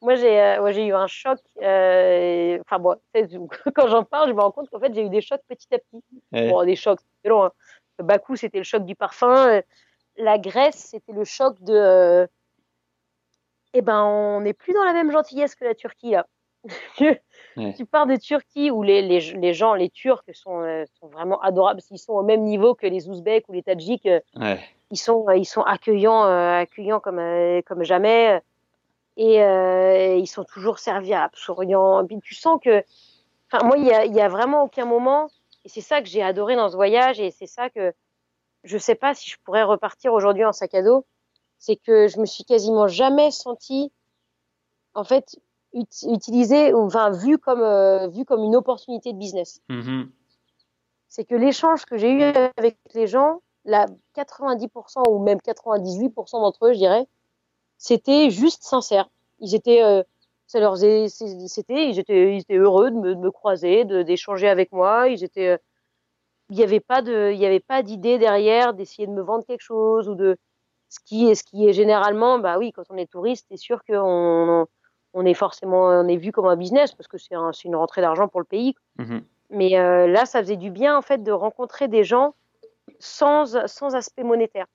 Moi, 0.02 0.14
j'ai 0.14 0.40
euh, 0.40 0.72
j'ai 0.72 0.86
eu 0.86 0.94
un 0.94 1.06
choc. 1.06 1.38
Euh, 1.62 2.58
enfin, 2.60 2.78
bon, 2.78 2.96
quand 3.74 3.88
j'en 3.88 4.04
parle, 4.04 4.28
je 4.28 4.34
me 4.34 4.40
rends 4.40 4.52
compte 4.52 4.68
qu'en 4.70 4.78
fait, 4.78 4.94
j'ai 4.94 5.02
eu 5.02 5.08
des 5.08 5.22
chocs 5.22 5.40
petit 5.48 5.66
à 5.72 5.78
petit. 5.78 6.04
Bon, 6.32 6.64
des 6.64 6.76
chocs, 6.76 7.00
c'est 7.22 7.28
long. 7.28 7.44
Hein. 7.44 7.52
Bakou, 7.98 8.36
c'était 8.36 8.58
le 8.58 8.64
choc 8.64 8.84
du 8.84 8.94
parfum. 8.94 9.62
La 10.18 10.38
Grèce, 10.38 10.90
c'était 10.90 11.12
le 11.12 11.24
choc 11.24 11.60
de. 11.62 11.74
Euh, 11.74 12.26
eh 13.78 13.82
ben, 13.82 14.02
on 14.04 14.40
n'est 14.40 14.54
plus 14.54 14.72
dans 14.72 14.84
la 14.84 14.94
même 14.94 15.12
gentillesse 15.12 15.54
que 15.54 15.64
la 15.64 15.74
Turquie 15.74 16.12
là. 16.12 16.26
tu, 16.96 17.86
pars 17.86 18.06
de 18.06 18.16
Turquie 18.16 18.70
où 18.70 18.82
les, 18.82 19.02
les, 19.02 19.20
les 19.34 19.54
gens, 19.54 19.74
les 19.74 19.90
Turcs 19.90 20.24
sont, 20.32 20.62
euh, 20.62 20.84
sont 20.98 21.08
vraiment 21.08 21.40
adorables. 21.42 21.80
Ils 21.90 21.98
sont 21.98 22.14
au 22.14 22.22
même 22.22 22.42
niveau 22.42 22.74
que 22.74 22.86
les 22.86 23.08
Ouzbeks 23.08 23.48
ou 23.48 23.52
les 23.52 23.62
Tadjiks. 23.62 24.06
Euh, 24.06 24.56
ils 24.90 24.96
sont, 24.96 25.28
euh, 25.28 25.36
ils 25.36 25.44
sont 25.44 25.60
accueillants, 25.60 26.22
accueillants 26.22 27.00
comme, 27.00 27.20
comme 27.66 27.84
jamais. 27.84 28.40
Et 29.18 29.36
ils 30.18 30.26
sont 30.26 30.44
toujours 30.44 30.78
serviables, 30.78 31.36
souriants. 31.36 32.02
Et 32.02 32.06
puis 32.06 32.18
tu 32.20 32.34
sens 32.34 32.58
que, 32.64 32.82
enfin, 33.52 33.64
moi, 33.64 33.76
il 33.76 33.84
y 33.84 33.92
a, 33.92 34.06
y 34.06 34.20
a 34.20 34.28
vraiment 34.28 34.62
aucun 34.62 34.86
moment. 34.86 35.28
Et 35.64 35.68
c'est 35.68 35.82
ça 35.82 36.00
que 36.00 36.08
j'ai 36.08 36.22
adoré 36.22 36.56
dans 36.56 36.70
ce 36.70 36.76
voyage. 36.76 37.20
Et 37.20 37.30
c'est 37.30 37.46
ça 37.46 37.70
que 37.70 37.92
je 38.64 38.78
sais 38.78 38.94
pas 38.94 39.14
si 39.14 39.30
je 39.30 39.36
pourrais 39.44 39.62
repartir 39.62 40.14
aujourd'hui 40.14 40.44
en 40.44 40.52
sac 40.52 40.74
à 40.74 40.82
dos 40.82 41.04
c'est 41.58 41.76
que 41.76 42.08
je 42.08 42.20
me 42.20 42.26
suis 42.26 42.44
quasiment 42.44 42.88
jamais 42.88 43.30
sentie, 43.30 43.92
en 44.94 45.04
fait, 45.04 45.38
utilisée, 45.72 46.72
enfin, 46.74 47.10
vue 47.10 47.38
comme, 47.38 47.62
euh, 47.62 48.08
vue 48.08 48.24
comme 48.24 48.42
une 48.42 48.56
opportunité 48.56 49.12
de 49.12 49.18
business. 49.18 49.60
Mm-hmm. 49.68 50.08
C'est 51.08 51.24
que 51.24 51.34
l'échange 51.34 51.84
que 51.84 51.96
j'ai 51.96 52.10
eu 52.10 52.22
avec 52.22 52.78
les 52.94 53.06
gens, 53.06 53.40
là, 53.64 53.86
90% 54.16 55.02
ou 55.10 55.18
même 55.18 55.38
98% 55.38 56.32
d'entre 56.32 56.66
eux, 56.66 56.72
je 56.72 56.78
dirais, 56.78 57.06
c'était 57.78 58.30
juste 58.30 58.62
sincère. 58.62 59.08
Ils 59.40 59.54
étaient, 59.54 59.82
euh, 59.82 60.02
ça 60.46 60.60
leur 60.60 60.76
c'était, 60.76 61.90
ils 61.90 61.98
étaient, 61.98 62.34
ils 62.34 62.40
étaient 62.40 62.56
heureux 62.56 62.90
de 62.90 62.96
me, 62.96 63.14
de 63.14 63.20
me 63.20 63.30
croiser, 63.30 63.84
d'échanger 63.84 64.48
avec 64.48 64.72
moi. 64.72 65.08
Ils 65.08 65.24
étaient, 65.24 65.48
euh, 65.48 65.58
il 66.50 66.56
n'y 66.56 66.62
avait 66.62 66.80
pas 66.80 67.02
de, 67.02 67.32
il 67.32 67.38
y 67.38 67.46
avait 67.46 67.60
pas 67.60 67.82
d'idée 67.82 68.18
derrière 68.18 68.72
d'essayer 68.72 69.06
de 69.06 69.12
me 69.12 69.22
vendre 69.22 69.44
quelque 69.44 69.62
chose 69.62 70.08
ou 70.08 70.14
de, 70.14 70.38
ce 70.96 71.04
qui 71.04 71.28
est, 71.28 71.34
ce 71.34 71.44
qui 71.44 71.68
est 71.68 71.72
généralement, 71.72 72.38
bah 72.38 72.58
oui, 72.58 72.72
quand 72.72 72.84
on 72.90 72.96
est 72.96 73.10
touriste, 73.10 73.46
c'est 73.50 73.56
sûr 73.56 73.84
qu'on 73.84 74.66
on 75.14 75.24
est 75.24 75.34
forcément, 75.34 75.86
on 75.86 76.08
est 76.08 76.16
vu 76.16 76.32
comme 76.32 76.46
un 76.46 76.56
business 76.56 76.92
parce 76.92 77.08
que 77.08 77.18
c'est 77.18 77.34
un, 77.34 77.50
une 77.64 77.76
rentrée 77.76 78.00
d'argent 78.00 78.28
pour 78.28 78.40
le 78.40 78.46
pays. 78.46 78.74
Mhm. 78.98 79.24
Mais 79.50 79.78
euh, 79.78 80.06
là, 80.06 80.26
ça 80.26 80.40
faisait 80.40 80.56
du 80.56 80.70
bien 80.70 80.96
en 80.96 81.02
fait 81.02 81.22
de 81.22 81.32
rencontrer 81.32 81.88
des 81.88 82.04
gens 82.04 82.34
sans, 82.98 83.66
sans 83.66 83.94
aspect 83.94 84.24
monétaire. 84.24 84.66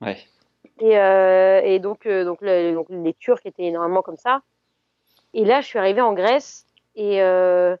Ouais. 0.00 0.18
Et, 0.80 0.98
euh, 0.98 1.60
et 1.62 1.78
donc, 1.78 2.06
euh, 2.06 2.24
donc, 2.24 2.42
donc, 2.42 2.86
les 2.90 3.14
Turcs 3.14 3.40
étaient 3.44 3.64
énormément 3.64 4.02
comme 4.02 4.16
ça. 4.16 4.42
Et 5.34 5.44
là, 5.44 5.60
je 5.60 5.66
suis 5.66 5.78
arrivée 5.78 6.00
en 6.00 6.12
Grèce 6.12 6.66
et 6.94 7.22
un 7.22 7.78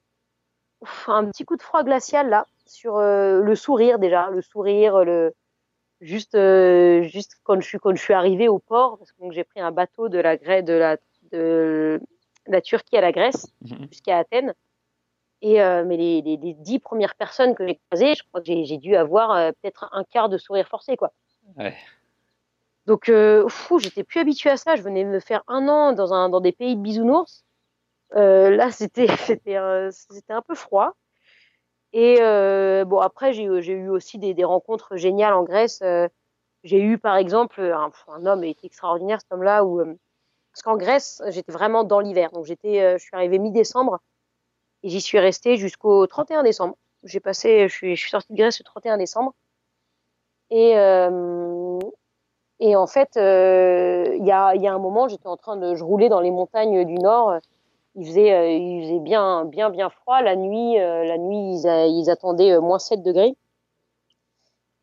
petit 1.26 1.44
coup 1.44 1.56
de 1.56 1.62
froid 1.62 1.84
glacial 1.84 2.28
là 2.30 2.46
sur 2.64 2.98
le 2.98 3.54
sourire 3.54 3.98
déjà, 3.98 4.30
le 4.30 4.40
sourire, 4.40 5.04
le 5.04 5.34
juste 6.02 6.34
euh, 6.34 7.02
juste 7.04 7.36
quand 7.44 7.58
je 7.60 7.66
suis 7.66 7.78
quand 7.78 7.94
je 7.96 8.02
suis 8.02 8.12
arrivée 8.12 8.48
au 8.48 8.58
port 8.58 8.98
parce 8.98 9.12
que 9.12 9.30
j'ai 9.30 9.44
pris 9.44 9.60
un 9.60 9.70
bateau 9.72 10.08
de 10.10 10.18
la 10.18 10.36
Grèce 10.36 10.64
de 10.64 10.74
la 10.74 10.96
de 11.30 11.98
la 12.46 12.60
Turquie 12.60 12.96
à 12.98 13.00
la 13.00 13.12
Grèce, 13.12 13.46
Mhm. 13.62 13.86
jusqu'à 13.90 14.18
Athènes. 14.18 14.52
Et 15.40 15.62
euh, 15.62 15.84
mais 15.84 15.96
les, 15.96 16.20
les, 16.22 16.36
les 16.36 16.54
dix 16.54 16.78
premières 16.78 17.14
personnes 17.14 17.54
que 17.54 17.66
j'ai 17.66 17.80
croisées, 17.88 18.14
je 18.14 18.22
crois 18.28 18.40
que 18.40 18.46
j'ai 18.46 18.64
j'ai 18.64 18.78
dû 18.78 18.94
avoir 18.96 19.30
euh, 19.32 19.50
peut-être 19.60 19.88
un 19.92 20.04
quart 20.04 20.28
de 20.28 20.38
sourire 20.38 20.68
forcé, 20.68 20.96
quoi. 20.96 21.12
Ouais. 21.56 21.74
Donc, 22.86 23.08
euh, 23.08 23.46
fou, 23.48 23.78
j'étais 23.78 24.02
plus 24.04 24.18
habituée 24.20 24.50
à 24.50 24.56
ça. 24.56 24.74
Je 24.76 24.82
venais 24.82 25.04
me 25.04 25.20
faire 25.20 25.42
un 25.46 25.68
an 25.68 25.92
dans, 25.92 26.12
un, 26.12 26.28
dans 26.28 26.40
des 26.40 26.50
pays 26.52 26.74
de 26.76 26.80
bisounours. 26.80 27.44
Euh, 28.16 28.50
là, 28.50 28.70
c'était 28.72 29.06
c'était 29.36 29.56
euh, 29.56 29.90
c'était 29.92 30.32
un 30.32 30.42
peu 30.42 30.54
froid. 30.54 30.92
Et 31.92 32.18
euh, 32.20 32.84
bon, 32.84 32.98
après, 33.00 33.32
j'ai 33.32 33.44
eu- 33.44 33.88
aussi 33.90 34.18
des, 34.18 34.34
des 34.34 34.44
rencontres 34.44 34.96
géniales 34.96 35.34
en 35.34 35.42
Grèce. 35.44 35.80
Euh, 35.82 36.08
j'ai 36.64 36.80
eu, 36.80 36.98
par 36.98 37.16
exemple, 37.16 37.60
un, 37.60 37.90
un 38.08 38.26
homme 38.26 38.44
était 38.44 38.66
extraordinaire, 38.66 39.20
cet 39.20 39.32
homme-là, 39.32 39.64
où 39.64 39.80
euh, 39.80 39.94
parce 40.52 40.62
qu'en 40.62 40.76
Grèce, 40.76 41.22
j'étais 41.28 41.52
vraiment 41.52 41.84
dans 41.84 42.00
l'hiver. 42.00 42.30
Donc, 42.32 42.46
j'étais, 42.46 42.98
je 42.98 43.02
suis 43.04 43.16
arrivée 43.16 43.38
mi-décembre 43.38 44.00
et 44.82 44.90
j'y 44.90 45.00
suis 45.00 45.18
restée 45.20 45.56
jusqu'au 45.56 46.06
31 46.06 46.42
décembre. 46.44 46.76
J'ai 47.04 47.20
passé, 47.20 47.68
je 47.68 47.74
suis, 47.74 47.96
je 47.96 48.00
suis 48.02 48.10
sortie 48.10 48.32
de 48.32 48.38
Grèce 48.38 48.58
le 48.60 48.64
31 48.64 48.98
décembre. 48.98 49.34
Et 50.50 50.76
euh, 50.76 51.78
et 52.60 52.76
en 52.76 52.86
fait, 52.86 53.10
il 53.16 54.24
y, 54.26 54.32
a, 54.32 54.54
y 54.56 54.66
a 54.68 54.74
un 54.74 54.78
moment, 54.78 55.08
j'étais 55.08 55.26
en 55.28 55.36
train 55.36 55.56
de, 55.56 55.74
je 55.74 55.84
roulais 55.84 56.08
dans 56.08 56.20
les 56.20 56.30
montagnes 56.30 56.84
du 56.84 56.94
Nord. 56.94 57.34
Il 57.94 58.06
faisait, 58.06 58.32
euh, 58.32 58.50
il 58.50 58.82
faisait 58.84 59.00
bien, 59.00 59.44
bien, 59.44 59.70
bien 59.70 59.90
froid. 59.90 60.22
La 60.22 60.36
nuit, 60.36 60.78
euh, 60.80 61.04
la 61.04 61.18
nuit, 61.18 61.56
ils, 61.56 61.66
ils 61.66 62.10
attendaient 62.10 62.52
euh, 62.52 62.60
moins 62.60 62.78
7 62.78 63.02
degrés. 63.02 63.36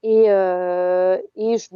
Et, 0.04 0.30
euh, 0.30 1.18
et 1.36 1.58
je, 1.58 1.68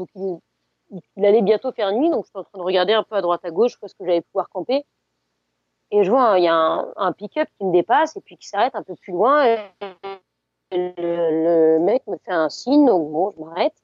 il, 1.18 1.26
allait 1.26 1.42
bientôt 1.42 1.72
faire 1.72 1.92
nuit, 1.92 2.10
donc 2.10 2.26
j'étais 2.26 2.38
en 2.40 2.44
train 2.44 2.60
de 2.60 2.64
regarder 2.64 2.94
un 2.94 3.04
peu 3.04 3.16
à 3.16 3.22
droite 3.22 3.44
à 3.44 3.52
gauche, 3.52 3.78
où 3.82 3.86
est-ce 3.86 3.96
que 3.96 4.06
j'allais 4.06 4.22
pouvoir 4.22 4.50
camper. 4.50 4.86
Et 5.92 6.04
je 6.04 6.10
vois, 6.10 6.32
hein, 6.32 6.38
il 6.38 6.44
y 6.44 6.48
a 6.48 6.56
un, 6.56 6.94
un 6.96 7.12
pick-up 7.12 7.48
qui 7.58 7.66
me 7.66 7.72
dépasse 7.72 8.16
et 8.16 8.22
puis 8.22 8.38
qui 8.38 8.48
s'arrête 8.48 8.76
un 8.76 8.84
peu 8.84 8.96
plus 8.96 9.14
loin. 9.14 9.58
Le, 10.72 11.78
le 11.78 11.80
mec 11.80 12.06
me 12.08 12.18
fait 12.18 12.32
un 12.32 12.50
signe, 12.50 12.86
donc 12.86 13.12
bon, 13.12 13.32
je 13.32 13.40
m'arrête. 13.44 13.76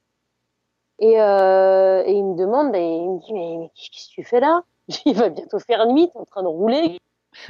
Et, 1.00 1.20
euh, 1.20 2.02
et 2.04 2.12
il 2.12 2.24
me 2.24 2.36
demande, 2.36 2.74
et 2.74 2.96
il 2.96 3.10
me 3.10 3.18
dit, 3.20 3.32
mais, 3.32 3.56
mais 3.58 3.70
qu'est-ce 3.74 4.08
que 4.10 4.14
tu 4.14 4.24
fais 4.24 4.40
là? 4.40 4.62
Il 5.06 5.14
va 5.14 5.30
bientôt 5.30 5.58
faire 5.58 5.86
nuit, 5.86 6.10
t'es 6.10 6.18
en 6.18 6.24
train 6.26 6.42
de 6.42 6.48
rouler. 6.48 6.98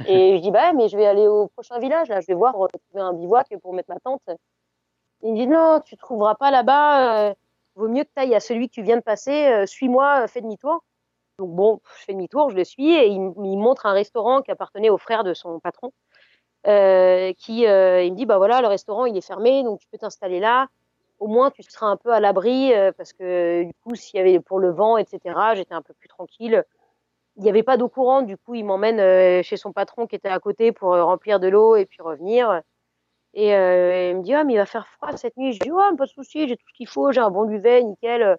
Et 0.07 0.37
je 0.37 0.41
dis, 0.41 0.51
bah, 0.51 0.73
mais 0.73 0.89
je 0.89 0.97
vais 0.97 1.05
aller 1.05 1.27
au 1.27 1.47
prochain 1.47 1.79
village, 1.79 2.09
là, 2.09 2.21
je 2.21 2.27
vais 2.27 2.33
voir, 2.33 2.53
trouver 2.53 3.03
un 3.03 3.13
bivouac 3.13 3.47
pour 3.61 3.73
mettre 3.73 3.89
ma 3.89 3.99
tente. 3.99 4.21
Il 5.23 5.33
me 5.33 5.37
dit, 5.37 5.47
non, 5.47 5.81
tu 5.83 5.97
trouveras 5.97 6.35
pas 6.35 6.51
là-bas, 6.51 7.29
euh, 7.29 7.33
vaut 7.75 7.87
mieux 7.87 8.03
que 8.03 8.09
tu 8.15 8.21
ailles 8.21 8.35
à 8.35 8.39
celui 8.39 8.69
que 8.69 8.73
tu 8.73 8.81
viens 8.81 8.97
de 8.97 9.01
passer, 9.01 9.47
euh, 9.47 9.65
suis-moi, 9.65 10.23
euh, 10.23 10.27
fais 10.27 10.41
demi-tour. 10.41 10.83
Donc 11.39 11.51
bon, 11.51 11.81
je 11.99 12.05
fais 12.05 12.13
demi-tour, 12.13 12.49
je 12.49 12.55
le 12.55 12.63
suis, 12.63 12.91
et 12.91 13.07
il, 13.07 13.13
il 13.13 13.57
me 13.57 13.61
montre 13.61 13.85
un 13.85 13.93
restaurant 13.93 14.41
qui 14.41 14.51
appartenait 14.51 14.89
au 14.89 14.97
frère 14.97 15.23
de 15.23 15.33
son 15.33 15.59
patron, 15.59 15.91
euh, 16.67 17.33
qui, 17.33 17.61
il 17.61 17.67
me 17.67 18.15
dit, 18.15 18.25
bah 18.25 18.37
voilà, 18.37 18.61
le 18.61 18.67
restaurant, 18.67 19.05
il 19.05 19.17
est 19.17 19.25
fermé, 19.25 19.63
donc 19.63 19.79
tu 19.79 19.87
peux 19.91 19.97
t'installer 19.97 20.39
là 20.39 20.67
au 21.19 21.27
moins 21.27 21.51
tu 21.51 21.61
seras 21.61 21.85
un 21.85 21.97
peu 21.97 22.11
à 22.11 22.19
l'abri 22.19 22.71
parce 22.97 23.13
que 23.13 23.61
du 23.61 23.73
coup 23.83 23.93
s'il 23.93 24.17
y 24.17 24.19
avait 24.19 24.39
pour 24.39 24.57
le 24.57 24.71
vent 24.71 24.97
etc 24.97 25.19
j'étais 25.53 25.75
un 25.75 25.83
peu 25.83 25.93
plus 25.93 26.07
tranquille 26.07 26.65
il 27.41 27.43
n'y 27.45 27.49
avait 27.49 27.63
pas 27.63 27.75
d'eau 27.75 27.89
courante 27.89 28.27
du 28.27 28.37
coup 28.37 28.53
il 28.53 28.63
m'emmène 28.63 28.99
euh, 28.99 29.41
chez 29.41 29.57
son 29.57 29.73
patron 29.73 30.05
qui 30.05 30.15
était 30.15 30.29
à 30.29 30.39
côté 30.39 30.71
pour 30.71 30.93
euh, 30.93 31.03
remplir 31.03 31.39
de 31.39 31.47
l'eau 31.47 31.75
et 31.75 31.85
puis 31.85 32.01
revenir. 32.01 32.61
Et 33.33 33.55
euh, 33.55 34.11
il 34.11 34.17
me 34.17 34.21
dit 34.21 34.33
ah 34.33 34.43
mais 34.43 34.53
il 34.53 34.57
va 34.57 34.65
faire 34.67 34.87
froid 34.87 35.17
cette 35.17 35.37
nuit. 35.37 35.53
Je 35.53 35.59
dis 35.59 35.71
oh 35.71 35.95
pas 35.97 36.05
de 36.05 36.09
souci 36.09 36.47
j'ai 36.47 36.55
tout 36.55 36.67
ce 36.69 36.73
qu'il 36.73 36.87
faut 36.87 37.11
j'ai 37.11 37.19
un 37.19 37.31
bon 37.31 37.45
duvet 37.45 37.83
nickel. 37.83 38.37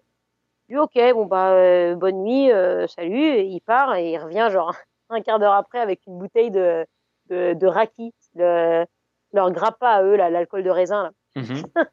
Je 0.69 0.75
dis 0.75 0.79
ok 0.79 1.15
bon 1.15 1.27
bah 1.27 1.51
euh, 1.53 1.97
bonne 1.97 2.23
nuit 2.23 2.53
euh, 2.53 2.87
salut. 2.87 3.27
Et 3.27 3.45
il 3.45 3.61
part 3.61 3.97
et 3.97 4.13
il 4.13 4.19
revient 4.19 4.49
genre 4.53 4.73
un 5.11 5.21
quart 5.21 5.41
d'heure 5.41 5.55
après 5.55 5.81
avec 5.81 6.07
une 6.07 6.19
bouteille 6.19 6.53
de 6.53 6.87
de, 7.29 7.55
de 7.55 7.67
raki 7.67 8.15
le, 8.35 8.85
leur 9.33 9.51
grappa 9.51 9.89
à 9.89 10.03
eux 10.05 10.15
l'alcool 10.17 10.63
de 10.63 10.71
raisin 10.71 11.03
là. 11.03 11.11
Mhm. 11.37 11.63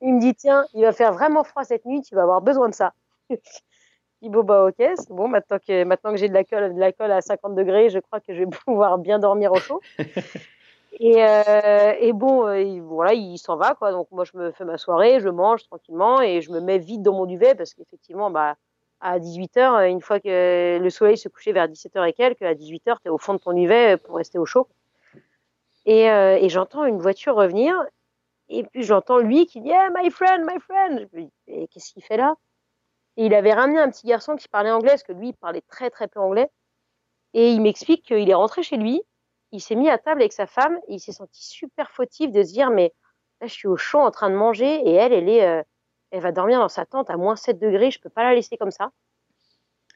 il 0.00 0.14
me 0.14 0.20
dit, 0.20 0.34
tiens, 0.34 0.64
il 0.74 0.82
va 0.82 0.92
faire 0.92 1.12
vraiment 1.12 1.44
froid 1.44 1.64
cette 1.64 1.84
nuit, 1.84 2.02
tu 2.02 2.14
vas 2.14 2.22
avoir 2.22 2.40
besoin 2.40 2.68
de 2.68 2.74
ça. 2.74 2.92
Je 4.22 4.28
dis, 4.28 4.30
bon, 4.30 4.68
ok, 4.68 4.74
c'est 4.78 5.10
bon, 5.10 5.28
maintenant 5.28 5.58
que, 5.58 5.84
maintenant 5.84 6.10
que 6.12 6.16
j'ai 6.16 6.28
de 6.28 6.34
l'alcool, 6.34 6.74
de 6.74 6.80
l'alcool 6.80 7.10
à 7.12 7.20
50 7.20 7.54
degrés, 7.54 7.90
je 7.90 7.98
crois 7.98 8.20
que 8.20 8.32
je 8.34 8.44
vais 8.44 8.46
pouvoir 8.66 8.98
bien 8.98 9.18
dormir 9.18 9.52
au 9.52 9.56
chaud. 9.56 9.80
et, 11.00 11.22
euh, 11.24 11.92
et 12.00 12.12
bon, 12.12 12.46
euh, 12.46 12.60
il- 12.60 12.80
voilà, 12.82 13.12
il 13.12 13.36
s'en 13.38 13.56
va, 13.56 13.74
quoi. 13.74 13.92
Donc, 13.92 14.08
moi, 14.10 14.24
je 14.24 14.36
me 14.38 14.52
fais 14.52 14.64
ma 14.64 14.78
soirée, 14.78 15.20
je 15.20 15.28
mange 15.28 15.62
tranquillement 15.64 16.20
et 16.22 16.40
je 16.40 16.50
me 16.50 16.60
mets 16.60 16.78
vite 16.78 17.02
dans 17.02 17.12
mon 17.12 17.26
duvet 17.26 17.54
parce 17.54 17.74
qu'effectivement, 17.74 18.30
bah, 18.30 18.56
à 19.00 19.18
18h, 19.18 19.80
une 19.90 20.00
fois 20.00 20.20
que 20.20 20.78
le 20.80 20.90
soleil 20.90 21.18
se 21.18 21.28
couchait 21.28 21.52
vers 21.52 21.68
17h 21.68 22.02
et 22.08 22.12
quelques, 22.14 22.40
à 22.42 22.54
18h, 22.54 22.96
tu 23.02 23.08
es 23.08 23.10
au 23.10 23.18
fond 23.18 23.34
de 23.34 23.38
ton 23.38 23.52
duvet 23.52 23.98
pour 23.98 24.16
rester 24.16 24.38
au 24.38 24.46
chaud. 24.46 24.66
Et, 25.84 26.10
euh, 26.10 26.36
et 26.40 26.48
j'entends 26.48 26.84
une 26.84 26.98
voiture 26.98 27.36
revenir 27.36 27.76
et 28.48 28.64
puis 28.64 28.82
j'entends 28.82 29.18
lui 29.18 29.46
qui 29.46 29.60
dit 29.60 29.70
hey, 29.70 29.88
my 29.94 30.10
friend, 30.10 30.44
my 30.44 30.58
friend. 30.60 31.06
Je 31.12 31.18
me 31.18 31.24
dis 31.24 31.68
qu'est-ce 31.68 31.92
qu'il 31.92 32.02
fait 32.02 32.16
là? 32.16 32.34
Et 33.16 33.26
il 33.26 33.34
avait 33.34 33.52
ramené 33.52 33.78
un 33.78 33.90
petit 33.90 34.06
garçon 34.06 34.36
qui 34.36 34.48
parlait 34.48 34.70
anglais, 34.70 34.90
parce 34.90 35.02
que 35.02 35.12
lui 35.12 35.28
il 35.28 35.34
parlait 35.34 35.62
très 35.68 35.90
très 35.90 36.08
peu 36.08 36.20
anglais. 36.20 36.50
Et 37.34 37.50
il 37.50 37.60
m'explique 37.60 38.04
qu'il 38.04 38.28
est 38.28 38.34
rentré 38.34 38.62
chez 38.62 38.76
lui, 38.76 39.02
il 39.52 39.60
s'est 39.60 39.74
mis 39.74 39.88
à 39.88 39.98
table 39.98 40.20
avec 40.20 40.32
sa 40.32 40.46
femme, 40.46 40.78
et 40.88 40.94
il 40.94 41.00
s'est 41.00 41.12
senti 41.12 41.44
super 41.44 41.90
fautif 41.90 42.30
de 42.32 42.42
se 42.42 42.52
dire 42.52 42.70
mais 42.70 42.92
là 43.40 43.46
je 43.46 43.52
suis 43.52 43.68
au 43.68 43.76
chaud 43.76 44.00
en 44.00 44.10
train 44.10 44.30
de 44.30 44.34
manger, 44.34 44.82
et 44.88 44.92
elle, 44.92 45.12
elle 45.12 45.28
est, 45.28 45.46
euh, 45.46 45.62
elle 46.10 46.20
va 46.20 46.32
dormir 46.32 46.60
dans 46.60 46.68
sa 46.68 46.86
tente 46.86 47.10
à 47.10 47.16
moins 47.16 47.36
7 47.36 47.58
degrés, 47.58 47.90
je 47.90 48.00
peux 48.00 48.10
pas 48.10 48.22
la 48.22 48.34
laisser 48.34 48.56
comme 48.56 48.70
ça. 48.70 48.90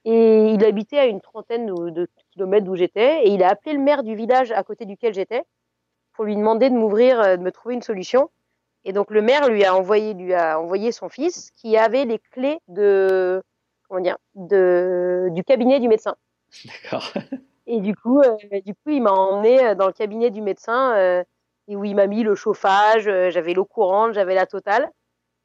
Et 0.05 0.53
il 0.53 0.65
habitait 0.65 0.99
à 0.99 1.07
une 1.07 1.21
trentaine 1.21 1.67
de, 1.67 2.09
kilomètres 2.33 2.65
d'où 2.65 2.75
j'étais, 2.75 3.25
et 3.25 3.31
il 3.31 3.43
a 3.43 3.51
appelé 3.51 3.75
le 3.75 3.81
maire 3.81 4.03
du 4.03 4.15
village 4.15 4.51
à 4.53 4.63
côté 4.63 4.87
duquel 4.87 5.13
j'étais 5.13 5.45
pour 6.13 6.25
lui 6.25 6.37
demander 6.37 6.71
de 6.71 6.75
m'ouvrir, 6.75 7.21
euh, 7.21 7.37
de 7.37 7.43
me 7.43 7.53
trouver 7.53 7.75
une 7.75 7.83
solution. 7.83 8.31
Et 8.85 8.93
donc 8.93 9.11
le 9.11 9.23
maire 9.23 9.49
lui 9.49 9.65
a 9.65 9.75
envoyé, 9.75 10.15
lui 10.15 10.35
a 10.35 10.59
envoyé 10.59 10.93
son 10.93 11.09
fils 11.09 11.51
qui 11.53 11.77
avait 11.77 12.05
les 12.05 12.19
clés 12.19 12.59
de, 12.69 13.43
comment 13.89 14.01
dire, 14.01 14.17
de, 14.35 15.29
du 15.33 15.45
cabinet 15.45 15.81
du 15.81 15.89
médecin. 15.89 16.17
D'accord. 16.65 17.13
Et 17.67 17.81
du 17.81 17.95
coup, 17.95 18.21
euh, 18.21 18.37
du 18.67 18.75
coup, 18.75 18.91
il 18.91 19.01
m'a 19.01 19.13
emmené 19.13 19.65
euh, 19.65 19.75
dans 19.77 19.87
le 19.87 19.93
cabinet 19.93 20.31
du 20.31 20.43
médecin 20.43 20.93
euh, 20.97 21.23
et 21.69 21.77
où 21.77 21.85
il 21.85 21.95
m'a 21.95 22.09
mis 22.09 22.25
le 22.25 22.35
chauffage, 22.35 23.07
euh, 23.07 23.31
j'avais 23.31 23.55
l'eau 23.55 23.65
courante, 23.65 24.13
j'avais 24.13 24.35
la 24.35 24.47
totale. 24.47 24.91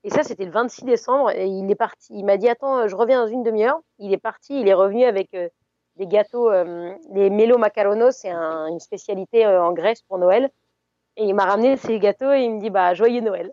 Et 0.04 0.10
ça, 0.10 0.24
c'était 0.24 0.46
le 0.46 0.52
26 0.52 0.86
décembre. 0.86 1.30
Et 1.32 1.46
il 1.46 1.70
est 1.70 1.76
parti. 1.76 2.14
Il 2.16 2.26
m'a 2.26 2.38
dit 2.38 2.50
attends, 2.50 2.88
je 2.88 2.96
reviens 2.96 3.24
dans 3.24 3.32
une 3.32 3.44
demi-heure. 3.44 3.80
Il 4.00 4.12
est 4.12 4.18
parti. 4.18 4.60
Il 4.60 4.68
est 4.68 4.74
revenu 4.74 5.04
avec 5.04 5.32
des 5.32 6.08
gâteaux, 6.08 6.52
les 6.52 7.30
melo 7.32 7.58
macaronos, 7.58 8.12
c'est 8.12 8.30
un, 8.30 8.68
une 8.68 8.80
spécialité 8.80 9.48
en 9.48 9.72
Grèce 9.74 10.04
pour 10.04 10.20
Noël. 10.20 10.52
Et 11.18 11.26
il 11.26 11.34
m'a 11.34 11.46
ramené 11.46 11.78
ces 11.78 11.98
gâteaux 12.00 12.32
et 12.32 12.42
il 12.44 12.56
me 12.56 12.60
dit 12.60 12.70
bah 12.70 12.94
joyeux 12.94 13.22
Noël. 13.22 13.52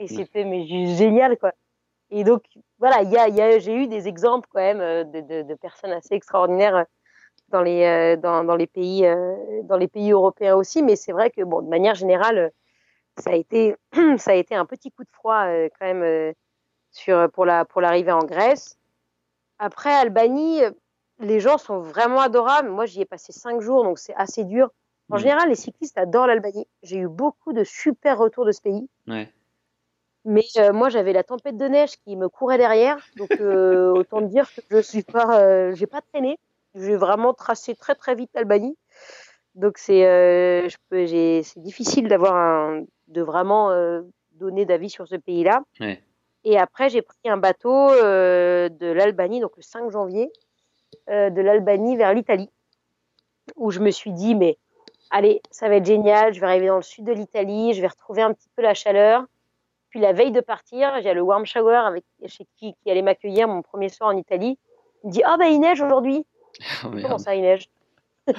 Et 0.00 0.08
c'était 0.08 0.44
mais 0.44 0.66
génial 0.66 1.36
quoi. 1.38 1.52
Et 2.10 2.24
donc 2.24 2.42
voilà, 2.78 3.02
il 3.02 3.10
y 3.10 3.18
a, 3.18 3.28
y 3.28 3.40
a, 3.42 3.58
j'ai 3.58 3.74
eu 3.74 3.86
des 3.86 4.08
exemples 4.08 4.48
quand 4.52 4.60
même 4.60 4.80
euh, 4.80 5.04
de, 5.04 5.20
de, 5.20 5.42
de 5.42 5.54
personnes 5.54 5.92
assez 5.92 6.14
extraordinaires 6.14 6.76
euh, 6.76 6.84
dans 7.48 7.62
les 7.62 7.84
euh, 7.84 8.16
dans, 8.16 8.44
dans 8.44 8.56
les 8.56 8.66
pays 8.66 9.06
euh, 9.06 9.62
dans 9.64 9.76
les 9.76 9.88
pays 9.88 10.12
européens 10.12 10.54
aussi. 10.56 10.82
Mais 10.82 10.96
c'est 10.96 11.12
vrai 11.12 11.30
que 11.30 11.42
bon 11.42 11.62
de 11.62 11.68
manière 11.68 11.94
générale, 11.94 12.52
ça 13.18 13.30
a 13.30 13.34
été 13.34 13.76
ça 14.18 14.32
a 14.32 14.34
été 14.34 14.54
un 14.54 14.66
petit 14.66 14.90
coup 14.90 15.04
de 15.04 15.10
froid 15.10 15.44
quand 15.78 15.86
même 15.86 16.02
euh, 16.02 16.32
sur 16.90 17.30
pour 17.32 17.44
la 17.46 17.64
pour 17.64 17.80
l'arrivée 17.80 18.12
en 18.12 18.24
Grèce. 18.24 18.78
Après 19.58 19.92
Albanie, 19.92 20.60
les 21.18 21.40
gens 21.40 21.58
sont 21.58 21.80
vraiment 21.80 22.20
adorables. 22.20 22.68
Moi 22.70 22.86
j'y 22.86 23.02
ai 23.02 23.06
passé 23.06 23.32
cinq 23.32 23.60
jours 23.60 23.84
donc 23.84 23.98
c'est 23.98 24.14
assez 24.14 24.44
dur. 24.44 24.70
En 25.10 25.16
Mhm. 25.16 25.20
général, 25.22 25.48
les 25.48 25.54
cyclistes 25.54 25.96
adorent 25.98 26.26
l'Albanie. 26.26 26.66
J'ai 26.82 26.98
eu 26.98 27.08
beaucoup 27.08 27.52
de 27.52 27.64
super 27.64 28.18
retours 28.18 28.44
de 28.44 28.52
ce 28.52 28.60
pays. 28.60 28.88
Ouais. 29.06 29.32
Mais 30.24 30.44
euh, 30.58 30.72
moi, 30.72 30.90
j'avais 30.90 31.12
la 31.14 31.22
tempête 31.24 31.56
de 31.56 31.66
neige 31.66 31.96
qui 32.04 32.16
me 32.16 32.28
courait 32.28 32.58
derrière. 32.58 32.98
Donc, 33.16 33.30
euh, 33.40 33.90
autant 33.96 34.20
dire 34.20 34.50
que 34.54 34.60
je 34.70 34.78
suis 34.82 35.02
pas, 35.02 35.40
euh, 35.40 35.74
j'ai 35.74 35.86
pas 35.86 36.02
traîné. 36.02 36.38
J'ai 36.74 36.96
vraiment 36.96 37.32
tracé 37.32 37.74
très 37.74 37.94
très 37.94 38.14
vite 38.14 38.30
l'Albanie. 38.34 38.76
Donc, 39.54 39.78
c'est, 39.78 40.06
euh, 40.06 40.68
c'est 40.90 41.58
difficile 41.62 42.08
d'avoir 42.08 42.36
un, 42.36 42.84
de 43.08 43.22
vraiment 43.22 43.70
donner 44.32 44.66
d'avis 44.66 44.90
sur 44.90 45.08
ce 45.08 45.16
pays-là. 45.16 45.62
Ouais. 45.80 46.02
Et 46.44 46.58
après, 46.58 46.90
j'ai 46.90 47.02
pris 47.02 47.18
un 47.24 47.38
bateau 47.38 47.90
de 47.90 48.92
l'Albanie, 48.92 49.40
donc 49.40 49.56
le 49.56 49.62
5 49.62 49.90
janvier, 49.90 50.30
de 51.08 51.40
l'Albanie 51.40 51.96
vers 51.96 52.14
l'Italie, 52.14 52.50
où 53.56 53.70
je 53.72 53.80
me 53.80 53.90
suis 53.90 54.12
dit, 54.12 54.34
mais 54.36 54.58
allez, 55.10 55.40
ça 55.50 55.68
va 55.68 55.76
être 55.76 55.86
génial, 55.86 56.32
je 56.34 56.40
vais 56.40 56.46
arriver 56.46 56.66
dans 56.68 56.76
le 56.76 56.82
sud 56.82 57.04
de 57.04 57.12
l'Italie, 57.12 57.74
je 57.74 57.80
vais 57.80 57.86
retrouver 57.86 58.22
un 58.22 58.32
petit 58.32 58.48
peu 58.56 58.62
la 58.62 58.74
chaleur. 58.74 59.24
Puis 59.90 60.00
la 60.00 60.12
veille 60.12 60.32
de 60.32 60.40
partir, 60.40 61.00
j'ai 61.02 61.14
le 61.14 61.22
warm 61.22 61.46
shower 61.46 61.76
avec 61.76 62.04
chez 62.26 62.46
qui, 62.56 62.74
qui 62.74 62.90
allait 62.90 63.02
m'accueillir 63.02 63.48
mon 63.48 63.62
premier 63.62 63.88
soir 63.88 64.10
en 64.10 64.16
Italie. 64.16 64.58
Il 65.02 65.08
me 65.08 65.12
dit, 65.12 65.22
ah 65.24 65.36
bah 65.38 65.48
il 65.48 65.60
neige 65.60 65.80
aujourd'hui. 65.80 66.26
Oh. 66.84 66.88
Comment 66.90 67.18
ça, 67.18 67.34
il 67.34 67.42
neige? 67.42 67.68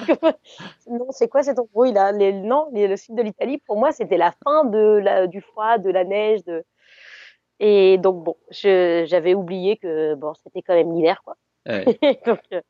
Non, 0.86 1.06
c'est 1.10 1.28
quoi 1.28 1.42
cette 1.42 1.58
embrouille 1.58 1.92
là? 1.92 2.12
Les, 2.12 2.32
Non, 2.32 2.68
les- 2.72 2.86
le 2.86 2.96
sud 2.96 3.14
de 3.14 3.22
l'Italie, 3.22 3.58
pour 3.58 3.76
moi, 3.76 3.92
c'était 3.92 4.18
la 4.18 4.32
fin 4.44 4.64
de 4.64 5.00
la, 5.02 5.26
du 5.26 5.40
froid, 5.40 5.78
de 5.78 5.90
la 5.90 6.04
neige. 6.04 6.44
De... 6.44 6.64
Et 7.60 7.98
donc, 7.98 8.22
bon, 8.22 8.36
j'avais 8.50 9.34
oublié 9.34 9.76
que 9.76 10.14
bon, 10.14 10.34
c'était 10.34 10.62
quand 10.62 10.74
même 10.74 10.92
l'hiver, 10.92 11.22
quoi. 11.24 11.36
Ouais. 11.66 11.84
donc, 12.26 12.40
euh, 12.52 12.60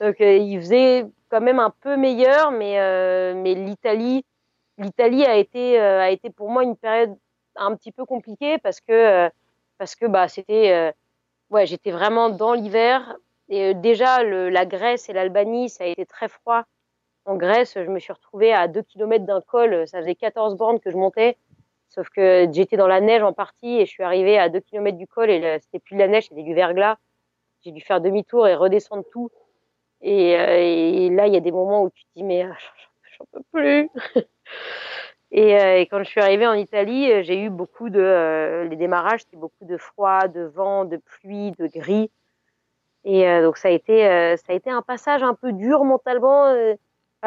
Donc 0.00 0.16
il 0.20 0.58
faisait 0.60 1.06
quand 1.28 1.40
même 1.40 1.58
un 1.58 1.70
peu 1.70 1.96
meilleur, 1.96 2.50
mais 2.50 3.34
mais 3.34 3.54
l'Italie 3.54 4.24
l'Italie 4.78 5.24
a 5.24 5.36
été 5.36 5.78
a 5.78 6.10
été 6.10 6.30
pour 6.30 6.50
moi 6.50 6.62
une 6.64 6.76
période 6.76 7.16
un 7.56 7.76
petit 7.76 7.92
peu 7.92 8.04
compliquée 8.04 8.58
parce 8.58 8.80
que 8.80 9.30
parce 9.78 9.94
que 9.94 10.06
bah 10.06 10.28
c'était 10.28 10.92
ouais 11.50 11.66
j'étais 11.66 11.92
vraiment 11.92 12.30
dans 12.30 12.54
l'hiver 12.54 13.16
et 13.48 13.74
déjà 13.74 14.22
le, 14.22 14.48
la 14.48 14.66
Grèce 14.66 15.08
et 15.08 15.12
l'Albanie 15.12 15.68
ça 15.68 15.84
a 15.84 15.86
été 15.86 16.06
très 16.06 16.28
froid 16.28 16.64
en 17.26 17.36
Grèce, 17.36 17.74
je 17.74 17.90
me 17.90 17.98
suis 17.98 18.12
retrouvée 18.12 18.52
à 18.52 18.68
2 18.68 18.82
km 18.82 19.24
d'un 19.24 19.40
col. 19.40 19.88
Ça 19.88 20.00
faisait 20.00 20.14
14 20.14 20.56
bornes 20.56 20.78
que 20.80 20.90
je 20.90 20.96
montais. 20.96 21.38
Sauf 21.88 22.08
que 22.10 22.46
j'étais 22.52 22.76
dans 22.76 22.86
la 22.86 23.00
neige 23.00 23.22
en 23.22 23.32
partie 23.32 23.80
et 23.80 23.86
je 23.86 23.90
suis 23.90 24.02
arrivée 24.02 24.38
à 24.38 24.48
2 24.48 24.60
km 24.60 24.98
du 24.98 25.06
col 25.06 25.30
et 25.30 25.58
c'était 25.60 25.78
plus 25.78 25.94
de 25.94 26.00
la 26.00 26.08
neige, 26.08 26.24
c'était 26.28 26.42
du 26.42 26.54
verglas. 26.54 26.96
J'ai 27.62 27.70
dû 27.70 27.80
faire 27.80 28.00
demi-tour 28.00 28.46
et 28.46 28.54
redescendre 28.54 29.04
tout. 29.10 29.30
Et, 30.04 30.38
euh, 30.38 30.58
et 30.58 31.10
là, 31.10 31.26
il 31.26 31.34
y 31.34 31.36
a 31.36 31.40
des 31.40 31.50
moments 31.50 31.82
où 31.82 31.90
tu 31.90 32.04
te 32.04 32.08
dis, 32.14 32.22
mais 32.22 32.42
ah, 32.42 32.56
j'en 33.18 33.24
peux 33.32 33.42
plus. 33.52 33.90
et, 35.32 35.56
euh, 35.56 35.78
et, 35.80 35.86
quand 35.86 35.98
je 35.98 36.08
suis 36.08 36.20
arrivée 36.20 36.46
en 36.46 36.52
Italie, 36.52 37.24
j'ai 37.24 37.42
eu 37.42 37.50
beaucoup 37.50 37.90
de. 37.90 38.00
Euh, 38.00 38.64
les 38.64 38.76
démarrages, 38.76 39.22
c'était 39.22 39.36
beaucoup 39.36 39.64
de 39.64 39.76
froid, 39.76 40.28
de 40.28 40.42
vent, 40.42 40.84
de 40.84 40.98
pluie, 40.98 41.50
de 41.58 41.66
gris. 41.66 42.10
Et 43.06 43.24
donc, 43.42 43.58
ça 43.58 43.68
a, 43.68 43.70
été, 43.70 44.00
ça 44.38 44.52
a 44.52 44.54
été 44.54 44.70
un 44.70 44.80
passage 44.80 45.22
un 45.22 45.34
peu 45.34 45.52
dur 45.52 45.84
mentalement 45.84 46.54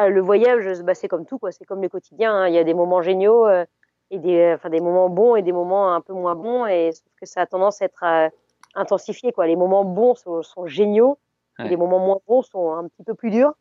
ah, 0.00 0.08
le 0.10 0.20
voyage, 0.20 0.80
bah, 0.84 0.94
c'est 0.94 1.08
comme 1.08 1.26
tout, 1.26 1.40
quoi. 1.40 1.50
C'est 1.50 1.64
comme 1.64 1.82
le 1.82 1.88
quotidien. 1.88 2.32
Hein. 2.32 2.46
Il 2.46 2.54
y 2.54 2.58
a 2.58 2.62
des 2.62 2.72
moments 2.72 3.02
géniaux 3.02 3.48
euh, 3.48 3.64
et 4.12 4.20
des, 4.20 4.52
enfin, 4.54 4.70
des 4.70 4.80
moments 4.80 5.08
bons 5.08 5.34
et 5.34 5.42
des 5.42 5.50
moments 5.50 5.92
un 5.92 6.00
peu 6.00 6.12
moins 6.12 6.36
bons. 6.36 6.66
Et 6.66 6.92
sauf 6.92 7.12
que 7.20 7.26
ça 7.26 7.40
a 7.40 7.46
tendance 7.46 7.82
à 7.82 7.86
être 7.86 8.04
euh, 8.04 8.28
intensifié, 8.76 9.32
quoi. 9.32 9.48
Les 9.48 9.56
moments 9.56 9.84
bons 9.84 10.14
sont 10.14 10.66
géniaux. 10.66 11.18
Les 11.58 11.76
moments 11.76 11.98
moins 11.98 12.20
bons 12.26 12.42
sont 12.42 12.72
un 12.72 12.86
petit 12.88 13.02
peu 13.02 13.14
plus 13.14 13.30
durs. 13.30 13.52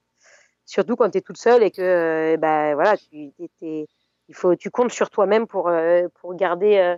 Surtout 0.66 0.95
quand 0.95 1.10
tu 1.10 1.18
es 1.18 1.22
toute 1.22 1.38
seule 1.38 1.64
et 1.64 1.72
que, 1.72 1.82
euh, 1.82 2.38
bah, 2.38 2.76
voilà, 2.76 2.98
tu, 2.98 3.32
il 3.62 4.36
faut, 4.36 4.56
tu 4.56 4.70
comptes 4.70 4.91
sur 4.91 5.10
toi-même 5.10 5.48
pour, 5.48 5.72
pour 6.16 6.36
garder, 6.36 6.95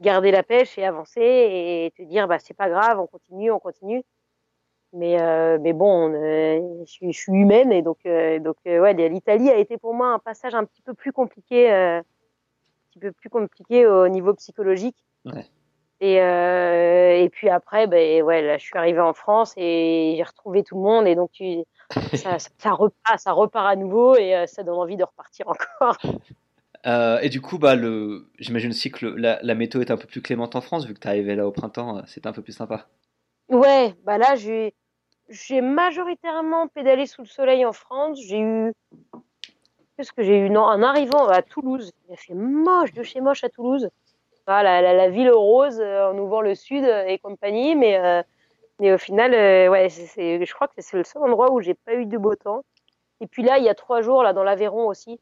garder 0.00 0.30
la 0.30 0.42
pêche 0.42 0.78
et 0.78 0.84
avancer 0.84 1.20
et 1.20 1.92
te 1.96 2.02
dire, 2.02 2.28
bah, 2.28 2.38
c'est 2.38 2.54
pas 2.54 2.68
grave, 2.68 3.00
on 3.00 3.06
continue, 3.06 3.50
on 3.50 3.58
continue. 3.58 4.04
Mais, 4.92 5.20
euh, 5.20 5.58
mais 5.60 5.74
bon, 5.74 6.12
euh, 6.14 6.60
je, 6.86 6.90
suis, 6.90 7.12
je, 7.12 7.18
suis, 7.18 7.32
humaine 7.32 7.72
et 7.72 7.82
donc, 7.82 7.98
euh, 8.06 8.38
donc 8.38 8.56
euh, 8.66 8.80
ouais, 8.80 8.94
l'Italie 8.94 9.50
a 9.50 9.56
été 9.56 9.76
pour 9.76 9.92
moi 9.92 10.08
un 10.08 10.18
passage 10.18 10.54
un 10.54 10.64
petit 10.64 10.80
peu 10.80 10.94
plus 10.94 11.12
compliqué, 11.12 11.70
euh, 11.70 11.98
un 11.98 12.04
petit 12.90 12.98
peu 12.98 13.12
plus 13.12 13.28
compliqué 13.28 13.86
au 13.86 14.08
niveau 14.08 14.32
psychologique. 14.34 14.96
Ouais. 15.26 15.44
Et, 16.00 16.14
et 16.14 17.28
puis 17.30 17.48
après, 17.48 17.86
ben 17.86 18.22
ouais, 18.22 18.42
là, 18.42 18.56
je 18.56 18.64
suis 18.64 18.78
arrivée 18.78 19.00
en 19.00 19.14
France 19.14 19.52
et 19.56 20.14
j'ai 20.16 20.22
retrouvé 20.22 20.62
tout 20.62 20.76
le 20.76 20.82
monde 20.82 21.06
et 21.08 21.16
donc 21.16 21.32
tu, 21.32 21.64
ça, 22.14 22.38
ça, 22.38 22.50
ça, 22.56 22.70
repart, 22.72 23.18
ça 23.18 23.32
repart 23.32 23.66
à 23.66 23.76
nouveau 23.76 24.16
et 24.16 24.44
ça 24.46 24.62
donne 24.62 24.76
envie 24.76 24.96
de 24.96 25.04
repartir 25.04 25.48
encore. 25.48 25.96
Euh, 26.86 27.18
et 27.20 27.28
du 27.28 27.40
coup, 27.40 27.58
bah, 27.58 27.74
le... 27.74 28.30
j'imagine 28.38 28.70
aussi 28.70 28.90
que 28.90 29.06
le, 29.06 29.16
la, 29.16 29.40
la, 29.42 29.54
météo 29.56 29.80
est 29.80 29.90
un 29.90 29.96
peu 29.96 30.06
plus 30.06 30.22
clémente 30.22 30.54
en 30.54 30.60
France, 30.60 30.86
vu 30.86 30.94
que 30.94 31.00
tu 31.00 31.08
es 31.08 31.10
arrivé 31.10 31.34
là 31.34 31.46
au 31.46 31.50
printemps, 31.50 32.02
c'est 32.06 32.24
un 32.26 32.32
peu 32.32 32.40
plus 32.40 32.52
sympa. 32.52 32.86
Ouais, 33.48 33.94
bah 34.04 34.18
là, 34.18 34.36
j'ai, 34.36 34.74
j'ai 35.28 35.60
majoritairement 35.60 36.68
pédalé 36.68 37.06
sous 37.06 37.22
le 37.22 37.26
soleil 37.26 37.64
en 37.64 37.72
France. 37.72 38.20
J'ai 38.22 38.40
eu, 38.40 38.72
qu'est-ce 39.96 40.12
que 40.12 40.22
j'ai 40.22 40.38
eu? 40.38 40.50
Non, 40.50 40.62
en 40.62 40.82
arrivant 40.82 41.26
à 41.28 41.42
Toulouse, 41.42 41.92
il 42.06 42.12
a 42.12 42.16
fait 42.16 42.34
moche 42.34 42.92
de 42.92 43.02
chez 43.02 43.20
moche 43.20 43.44
à 43.44 43.48
Toulouse. 43.48 43.88
La, 44.48 45.08
ville 45.10 45.30
rose 45.30 45.78
euh, 45.80 46.10
en 46.10 46.16
ouvrant 46.18 46.40
le 46.40 46.54
sud 46.54 46.84
et 46.84 47.18
compagnie, 47.18 47.76
mais 47.76 47.98
euh, 47.98 48.22
mais 48.80 48.92
au 48.92 48.98
final, 48.98 49.34
euh, 49.34 49.68
ouais, 49.68 49.88
je 49.90 50.54
crois 50.54 50.68
que 50.68 50.74
c'est 50.78 50.96
le 50.96 51.04
seul 51.04 51.22
endroit 51.22 51.52
où 51.52 51.60
j'ai 51.60 51.74
pas 51.74 51.94
eu 51.94 52.06
de 52.06 52.16
beau 52.16 52.34
temps. 52.34 52.64
Et 53.20 53.26
puis 53.26 53.42
là, 53.42 53.58
il 53.58 53.64
y 53.64 53.68
a 53.68 53.74
trois 53.74 54.00
jours, 54.00 54.22
là, 54.22 54.32
dans 54.32 54.44
l'Aveyron 54.44 54.86
aussi, 54.86 55.20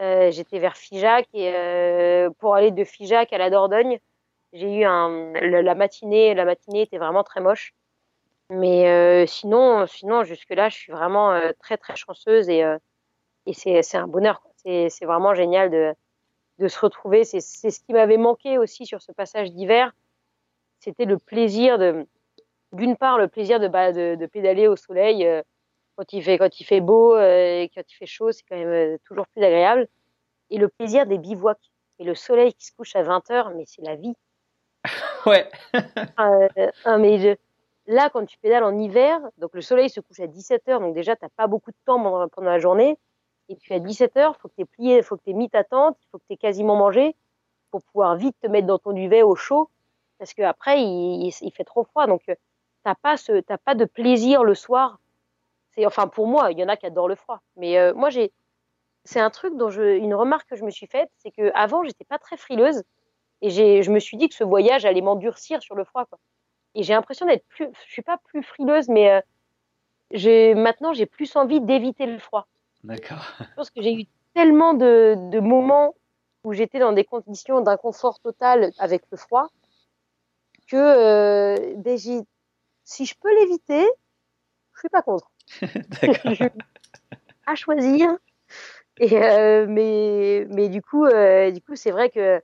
j'étais 0.00 0.58
vers 0.58 0.76
Figeac 0.76 1.28
et 1.34 2.26
pour 2.38 2.54
aller 2.56 2.70
de 2.72 2.82
Figeac 2.84 3.32
à 3.32 3.38
la 3.38 3.50
Dordogne, 3.50 4.00
j'ai 4.52 4.78
eu 4.78 4.84
un, 4.84 5.32
la 5.34 5.74
matinée, 5.74 6.34
la 6.34 6.44
matinée 6.44 6.82
était 6.82 6.98
vraiment 6.98 7.22
très 7.22 7.40
moche. 7.40 7.74
Mais 8.50 9.26
sinon, 9.26 9.86
sinon 9.86 10.24
jusque 10.24 10.50
là, 10.50 10.70
je 10.70 10.76
suis 10.76 10.92
vraiment 10.92 11.38
très 11.60 11.76
très 11.76 11.94
chanceuse 11.96 12.48
et, 12.48 12.64
et 13.46 13.52
c'est, 13.52 13.96
un 13.96 14.08
bonheur. 14.08 14.42
C'est 14.64 15.04
vraiment 15.04 15.34
génial 15.34 15.70
de, 15.70 15.94
de 16.62 16.68
se 16.68 16.78
retrouver. 16.78 17.24
C'est, 17.24 17.40
ce 17.40 17.80
qui 17.80 17.92
m'avait 17.92 18.16
manqué 18.16 18.58
aussi 18.58 18.86
sur 18.86 19.02
ce 19.02 19.12
passage 19.12 19.52
d'hiver. 19.52 19.92
C'était 20.80 21.04
le 21.04 21.18
plaisir 21.18 21.78
de, 21.78 22.06
d'une 22.72 22.96
part, 22.96 23.18
le 23.18 23.28
plaisir 23.28 23.60
de, 23.60 23.68
bah, 23.68 23.92
de, 23.92 24.14
de 24.14 24.26
pédaler 24.26 24.68
au 24.68 24.76
soleil 24.76 25.26
euh, 25.26 25.42
quand 25.96 26.12
il 26.12 26.22
fait 26.22 26.38
quand 26.38 26.58
il 26.58 26.64
fait 26.64 26.80
beau 26.80 27.18
et 27.18 27.70
quand 27.74 27.82
il 27.86 27.94
fait 27.94 28.06
chaud, 28.06 28.32
c'est 28.32 28.44
quand 28.48 28.56
même 28.56 28.98
toujours 29.04 29.26
plus 29.28 29.44
agréable. 29.44 29.88
Et 30.50 30.58
le 30.58 30.68
plaisir 30.68 31.06
des 31.06 31.18
bivouacs 31.18 31.70
et 31.98 32.04
le 32.04 32.14
soleil 32.14 32.54
qui 32.54 32.66
se 32.66 32.72
couche 32.72 32.96
à 32.96 33.02
20 33.02 33.30
heures, 33.30 33.50
mais 33.50 33.64
c'est 33.66 33.82
la 33.82 33.96
vie. 33.96 34.14
ouais. 35.26 35.50
euh, 36.18 36.98
mais 36.98 37.18
je, 37.18 37.36
là, 37.86 38.10
quand 38.10 38.24
tu 38.24 38.38
pédales 38.38 38.64
en 38.64 38.78
hiver, 38.78 39.20
donc 39.38 39.50
le 39.54 39.60
soleil 39.60 39.90
se 39.90 40.00
couche 40.00 40.20
à 40.20 40.26
17 40.26 40.68
heures, 40.68 40.80
donc 40.80 40.94
déjà, 40.94 41.16
tu 41.16 41.24
n'as 41.24 41.30
pas 41.36 41.46
beaucoup 41.46 41.70
de 41.70 41.76
temps 41.84 42.02
pendant, 42.02 42.28
pendant, 42.28 42.50
la 42.50 42.58
journée. 42.58 42.98
Et 43.52 43.56
puis 43.56 43.74
à 43.74 43.78
17 43.78 44.16
heures, 44.16 44.36
faut 44.38 44.48
que 44.48 44.54
tu 44.54 44.62
aies 44.62 44.64
plié, 44.64 45.02
faut 45.02 45.18
que 45.18 45.24
tu 45.24 45.34
mis 45.34 45.50
ta 45.50 45.62
tente, 45.62 45.98
il 46.00 46.08
faut 46.10 46.18
que 46.18 46.24
tu 46.26 46.32
aies 46.32 46.38
quasiment 46.38 46.74
mangé 46.74 47.14
pour 47.70 47.82
pouvoir 47.82 48.16
vite 48.16 48.34
te 48.40 48.46
mettre 48.46 48.66
dans 48.66 48.78
ton 48.78 48.92
duvet 48.92 49.22
au 49.22 49.36
chaud. 49.36 49.68
Parce 50.18 50.32
qu'après, 50.32 50.80
il, 50.80 51.26
il, 51.26 51.34
il, 51.42 51.52
fait 51.52 51.64
trop 51.64 51.84
froid. 51.84 52.06
Donc, 52.06 52.22
tu 52.24 52.34
n'as 52.86 52.94
pas, 52.94 53.16
pas 53.64 53.74
de 53.74 53.84
plaisir 53.84 54.42
le 54.42 54.54
soir. 54.54 55.00
C'est, 55.72 55.84
enfin, 55.84 56.08
pour 56.08 56.26
moi, 56.26 56.50
il 56.50 56.58
y 56.58 56.64
en 56.64 56.68
a 56.68 56.78
qui 56.78 56.86
adorent 56.86 57.08
le 57.08 57.14
froid. 57.14 57.42
Mais 57.56 57.78
euh, 57.78 57.92
moi, 57.92 58.08
j'ai, 58.08 58.32
c'est 59.04 59.20
un 59.20 59.30
truc 59.30 59.54
dont 59.56 59.68
une 59.70 60.14
remarque 60.14 60.48
que 60.48 60.56
je 60.56 60.64
me 60.64 60.70
suis 60.70 60.86
faite, 60.86 61.10
c'est 61.18 61.30
que 61.30 61.50
avant, 61.54 61.84
j'étais 61.84 62.04
pas 62.04 62.18
très 62.18 62.38
frileuse. 62.38 62.82
Et 63.42 63.50
je 63.50 63.90
me 63.90 63.98
suis 63.98 64.16
dit 64.16 64.30
que 64.30 64.34
ce 64.34 64.44
voyage 64.44 64.86
allait 64.86 65.02
m'endurcir 65.02 65.60
sur 65.62 65.74
le 65.74 65.84
froid. 65.84 66.06
Et 66.74 66.84
j'ai 66.84 66.94
l'impression 66.94 67.26
d'être 67.26 67.46
plus, 67.48 67.68
je 67.86 67.92
suis 67.92 68.02
pas 68.02 68.16
plus 68.16 68.42
frileuse, 68.42 68.88
mais 68.88 69.20
euh, 70.14 70.54
maintenant 70.54 70.92
j'ai 70.92 71.06
plus 71.06 71.34
envie 71.36 71.60
d'éviter 71.60 72.06
le 72.06 72.18
froid. 72.18 72.46
D'accord. 72.84 73.24
Je 73.40 73.54
pense 73.56 73.70
que 73.70 73.82
j'ai 73.82 73.94
eu 73.94 74.04
tellement 74.34 74.74
de, 74.74 75.14
de 75.30 75.40
moments 75.40 75.94
où 76.44 76.52
j'étais 76.52 76.78
dans 76.78 76.92
des 76.92 77.04
conditions 77.04 77.60
d'inconfort 77.60 78.18
total 78.20 78.72
avec 78.78 79.02
le 79.10 79.16
froid 79.16 79.48
que 80.66 80.76
euh, 80.76 81.74
ben 81.76 81.98
si 82.84 83.06
je 83.06 83.14
peux 83.20 83.32
l'éviter, 83.40 83.86
je 84.74 84.80
suis 84.80 84.88
pas 84.88 85.02
contre. 85.02 85.30
à 87.46 87.54
choisir. 87.54 88.10
Et 88.98 89.16
euh, 89.16 89.66
mais 89.68 90.46
mais 90.50 90.68
du 90.68 90.82
coup 90.82 91.04
euh, 91.04 91.50
du 91.50 91.60
coup 91.62 91.76
c'est 91.76 91.90
vrai 91.90 92.10
que 92.10 92.40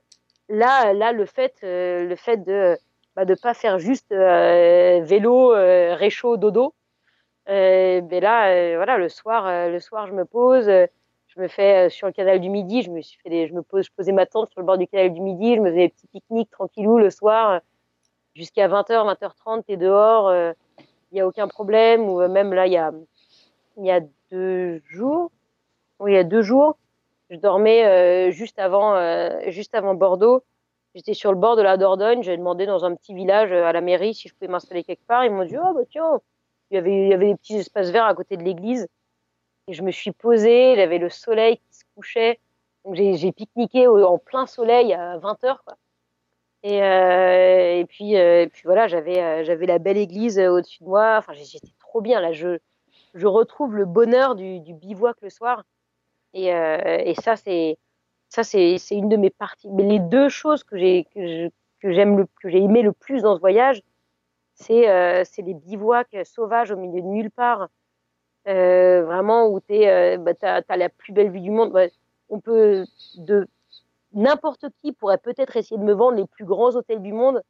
là, 0.49 0.93
là, 0.93 1.11
le 1.13 1.25
fait, 1.25 1.55
euh, 1.63 2.05
le 2.05 2.15
fait 2.15 2.37
de 2.37 2.77
bah, 3.15 3.25
de 3.25 3.35
pas 3.35 3.53
faire 3.53 3.79
juste 3.79 4.11
euh, 4.11 5.01
vélo, 5.03 5.53
euh, 5.53 5.95
réchaud, 5.95 6.37
dodo. 6.37 6.73
Euh, 7.49 8.01
ben 8.01 8.21
là, 8.21 8.49
euh, 8.51 8.75
voilà, 8.75 8.97
le 8.97 9.09
soir, 9.09 9.47
euh, 9.47 9.69
le 9.69 9.79
soir, 9.79 10.07
je 10.07 10.13
me 10.13 10.25
pose, 10.25 10.65
je 10.65 11.41
me 11.41 11.47
fais 11.47 11.89
sur 11.89 12.07
le 12.07 12.13
canal 12.13 12.39
du 12.39 12.49
Midi, 12.49 12.83
je 12.83 12.91
me 12.91 13.01
suis 13.01 13.19
fait 13.21 13.29
des, 13.29 13.47
je 13.47 13.53
me 13.53 13.63
pose, 13.63 13.85
je 13.85 13.91
posais 13.95 14.11
ma 14.11 14.25
tente 14.25 14.49
sur 14.51 14.59
le 14.59 14.65
bord 14.65 14.77
du 14.77 14.87
canal 14.87 15.11
du 15.13 15.21
Midi, 15.21 15.55
je 15.55 15.61
me 15.61 15.69
faisais 15.69 15.87
des 15.87 15.89
petits 15.89 16.07
pique-niques 16.07 16.51
tranquillou 16.51 16.99
le 16.99 17.09
soir, 17.09 17.61
jusqu'à 18.35 18.67
20h, 18.67 19.15
20h30, 19.15 19.63
t'es 19.65 19.77
dehors, 19.77 20.31
il 21.11 21.15
n'y 21.15 21.21
a 21.21 21.27
aucun 21.27 21.47
problème. 21.47 22.07
Ou 22.09 22.27
même 22.27 22.53
là, 22.53 22.67
il 22.67 22.73
y 22.73 22.77
a, 22.77 22.91
il 23.77 23.85
y 23.85 23.91
a 23.91 24.01
deux 24.31 24.81
jours, 24.85 25.31
oui, 25.99 26.11
il 26.11 26.15
y 26.15 26.17
a 26.17 26.23
deux 26.23 26.41
jours, 26.41 26.77
je 27.29 27.37
dormais 27.37 27.85
euh, 27.85 28.31
juste 28.31 28.57
avant, 28.59 28.95
euh, 28.95 29.29
juste 29.47 29.75
avant 29.75 29.93
Bordeaux. 29.93 30.43
J'étais 30.95 31.13
sur 31.13 31.31
le 31.31 31.37
bord 31.37 31.55
de 31.55 31.61
la 31.61 31.77
Dordogne. 31.77 32.23
J'ai 32.23 32.35
demandé 32.35 32.65
dans 32.65 32.85
un 32.85 32.95
petit 32.95 33.13
village 33.13 33.51
à 33.51 33.71
la 33.71 33.81
mairie 33.81 34.15
si 34.15 34.27
je 34.27 34.33
pouvais 34.33 34.47
m'installer 34.47 34.83
quelque 34.83 35.05
part. 35.05 35.23
Ils 35.25 35.31
m'ont 35.31 35.45
dit 35.45 35.57
oh 35.57 35.73
bah 35.73 35.81
tiens, 35.91 36.19
il 36.71 36.75
y 36.75 37.13
avait, 37.13 37.27
des 37.27 37.35
petits 37.35 37.57
espaces 37.57 37.89
verts 37.89 38.05
à 38.05 38.13
côté 38.13 38.37
de 38.37 38.43
l'église. 38.43 38.87
Et 39.67 39.73
je 39.73 39.83
me 39.83 39.91
suis 39.91 40.11
posée. 40.11 40.79
Avait 40.81 40.97
le 40.97 41.09
soleil 41.09 41.57
qui 41.57 41.77
se 41.77 41.83
couchait. 41.95 42.39
Donc 42.85 42.95
j'ai 42.95 43.31
pique-niqué 43.31 43.87
en 43.87 44.17
plein 44.17 44.45
soleil 44.45 44.93
à 44.93 45.17
20 45.17 45.43
heures. 45.43 45.63
Quoi. 45.63 45.75
Et, 46.63 46.81
euh, 46.83 46.85
euh, 46.85 47.79
et 47.79 47.85
puis 47.85 48.61
voilà, 48.65 48.87
j'avais, 48.87 49.21
euh, 49.21 49.43
j'avais 49.43 49.65
la 49.65 49.79
belle 49.79 49.97
église 49.97 50.39
au-dessus 50.39 50.83
de 50.83 50.89
moi. 50.89 51.17
Enfin, 51.17 51.33
j'étais 51.33 51.73
trop 51.79 52.01
bien 52.01 52.19
là. 52.19 52.33
Je, 52.33 52.59
je 53.13 53.27
retrouve 53.27 53.75
le 53.75 53.85
bonheur 53.85 54.35
du, 54.35 54.59
bivouac 54.73 55.15
le 55.21 55.29
soir. 55.29 55.63
Et, 56.33 56.51
ça, 57.21 57.35
c'est 57.35 57.77
c'est 58.29 58.95
une 58.95 59.09
de 59.09 59.17
mes 59.17 59.29
parties. 59.29 59.69
Mais 59.71 59.83
les 59.83 59.99
deux 59.99 60.29
choses 60.29 60.63
que 60.63 60.77
j'ai 60.77 61.07
j'aime 61.81 62.25
que 62.41 62.49
j'ai 62.49 62.59
aimé 62.59 62.81
le 62.81 62.91
plus 62.91 63.21
dans 63.23 63.35
ce 63.35 63.39
voyage, 63.39 63.81
c'est 64.59 64.89
euh, 64.89 65.23
les 65.37 65.53
bivouacs 65.53 66.15
sauvages 66.25 66.71
au 66.71 66.77
milieu 66.77 67.01
de 67.01 67.07
nulle 67.07 67.31
part. 67.31 67.69
Euh, 68.47 69.03
vraiment 69.03 69.47
où 69.47 69.59
tu 69.59 69.73
euh, 69.85 70.17
bah, 70.17 70.31
as, 70.41 70.77
la 70.77 70.89
plus 70.89 71.13
belle 71.13 71.29
vue 71.29 71.41
du 71.41 71.51
monde. 71.51 71.77
On 72.29 72.39
peut 72.39 72.85
de 73.17 73.47
n'importe 74.13 74.65
qui 74.81 74.91
pourrait 74.91 75.17
peut-être 75.17 75.55
essayer 75.57 75.77
de 75.77 75.83
me 75.83 75.93
vendre 75.93 76.17
les 76.17 76.25
plus 76.25 76.45
grands 76.45 76.75
hôtels 76.75 77.01
du 77.01 77.13
monde. 77.13 77.41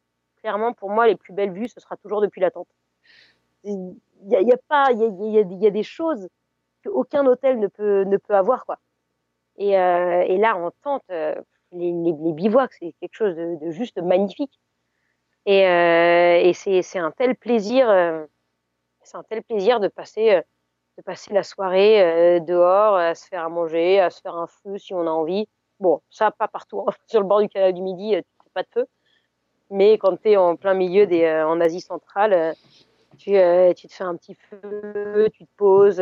Clairement, 0.42 0.74
pour 0.74 0.90
moi, 0.90 1.08
les 1.08 1.16
plus 1.16 1.34
belles 1.34 1.52
vues, 1.52 1.68
ce 1.68 1.80
sera 1.80 1.96
toujours 1.98 2.22
depuis 2.22 2.42
la 2.42 2.52
tente. 2.52 2.68
il 3.64 3.96
y 4.28 4.36
a, 4.36 4.58
pas, 4.68 4.92
il 4.92 5.02
y 5.02 5.68
a, 5.68 5.72
des 5.72 5.84
choses 5.84 6.28
qu'aucun 6.84 7.26
hôtel 7.26 7.60
ne 7.60 7.68
peut, 7.68 8.04
ne 8.04 8.18
peut 8.18 8.36
avoir, 8.36 8.66
quoi. 8.66 8.80
Et, 9.58 9.78
euh, 9.78 10.38
là, 10.38 10.56
en 10.58 10.72
tente, 10.82 11.04
les, 11.72 12.34
bivouacs, 12.34 12.74
c'est 12.74 12.94
quelque 13.00 13.16
chose 13.16 13.36
de, 13.36 13.72
juste 13.72 14.02
magnifique. 14.02 14.60
Et, 15.46 15.66
euh, 15.66 16.52
c'est 16.54 17.00
un 17.00 17.12
tel 17.12 17.36
plaisir, 17.36 17.90
euh, 17.90 18.26
c'est 19.02 19.18
un 19.18 19.24
tel 19.24 19.44
plaisir 19.44 19.80
de 19.80 19.88
passer, 19.88 20.36
euh, 20.36 20.42
de 20.98 21.04
passer 21.04 21.34
la 21.34 21.44
soirée 21.44 22.40
dehors, 22.42 22.96
à 22.98 23.16
se 23.16 23.28
faire 23.28 23.46
à 23.46 23.50
manger, 23.50 24.00
à 24.00 24.10
se 24.10 24.22
faire 24.22 24.36
un 24.36 24.48
feu 24.48 24.78
si 24.78 24.94
on 24.94 25.02
a 25.02 25.12
envie. 25.12 25.48
Bon, 25.80 26.02
ça, 26.10 26.32
pas 26.32 26.48
partout. 26.48 26.84
Hein. 26.88 26.94
Sur 27.08 27.22
le 27.22 27.28
bord 27.28 27.42
du 27.42 27.50
canal 27.50 27.74
du 27.74 27.82
Midi, 27.82 28.16
tu 28.16 28.44
fais 28.44 28.50
pas 28.54 28.64
de 28.64 28.68
feu. 28.74 28.88
Mais 29.72 29.98
quand 29.98 30.18
tu 30.22 30.32
es 30.32 30.38
en 30.38 30.56
plein 30.56 30.74
milieu 30.74 31.06
des, 31.06 31.28
en 31.46 31.62
Asie 31.62 31.82
centrale, 31.82 32.56
tu, 33.18 33.32
te 33.32 33.88
fais 33.90 34.04
un 34.04 34.16
petit 34.16 34.34
feu, 34.34 35.30
tu 35.32 35.46
te 35.46 35.52
poses. 35.58 36.02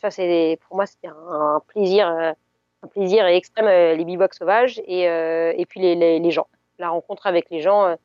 Ça, 0.00 0.10
c'est 0.10 0.58
pour 0.66 0.76
moi, 0.76 0.86
c'était 0.86 1.08
un, 1.08 1.62
plaisir, 1.66 2.08
un 2.08 2.88
plaisir 2.88 3.24
extrême, 3.26 3.66
les 3.96 4.04
bivouacs 4.04 4.34
sauvages 4.34 4.80
et, 4.86 5.04
et 5.04 5.66
puis 5.66 5.80
les, 5.80 6.30
gens. 6.30 6.46
La 6.78 6.90
rencontre 6.90 7.26
avec 7.26 7.48
les 7.50 7.62
gens, 7.62 7.96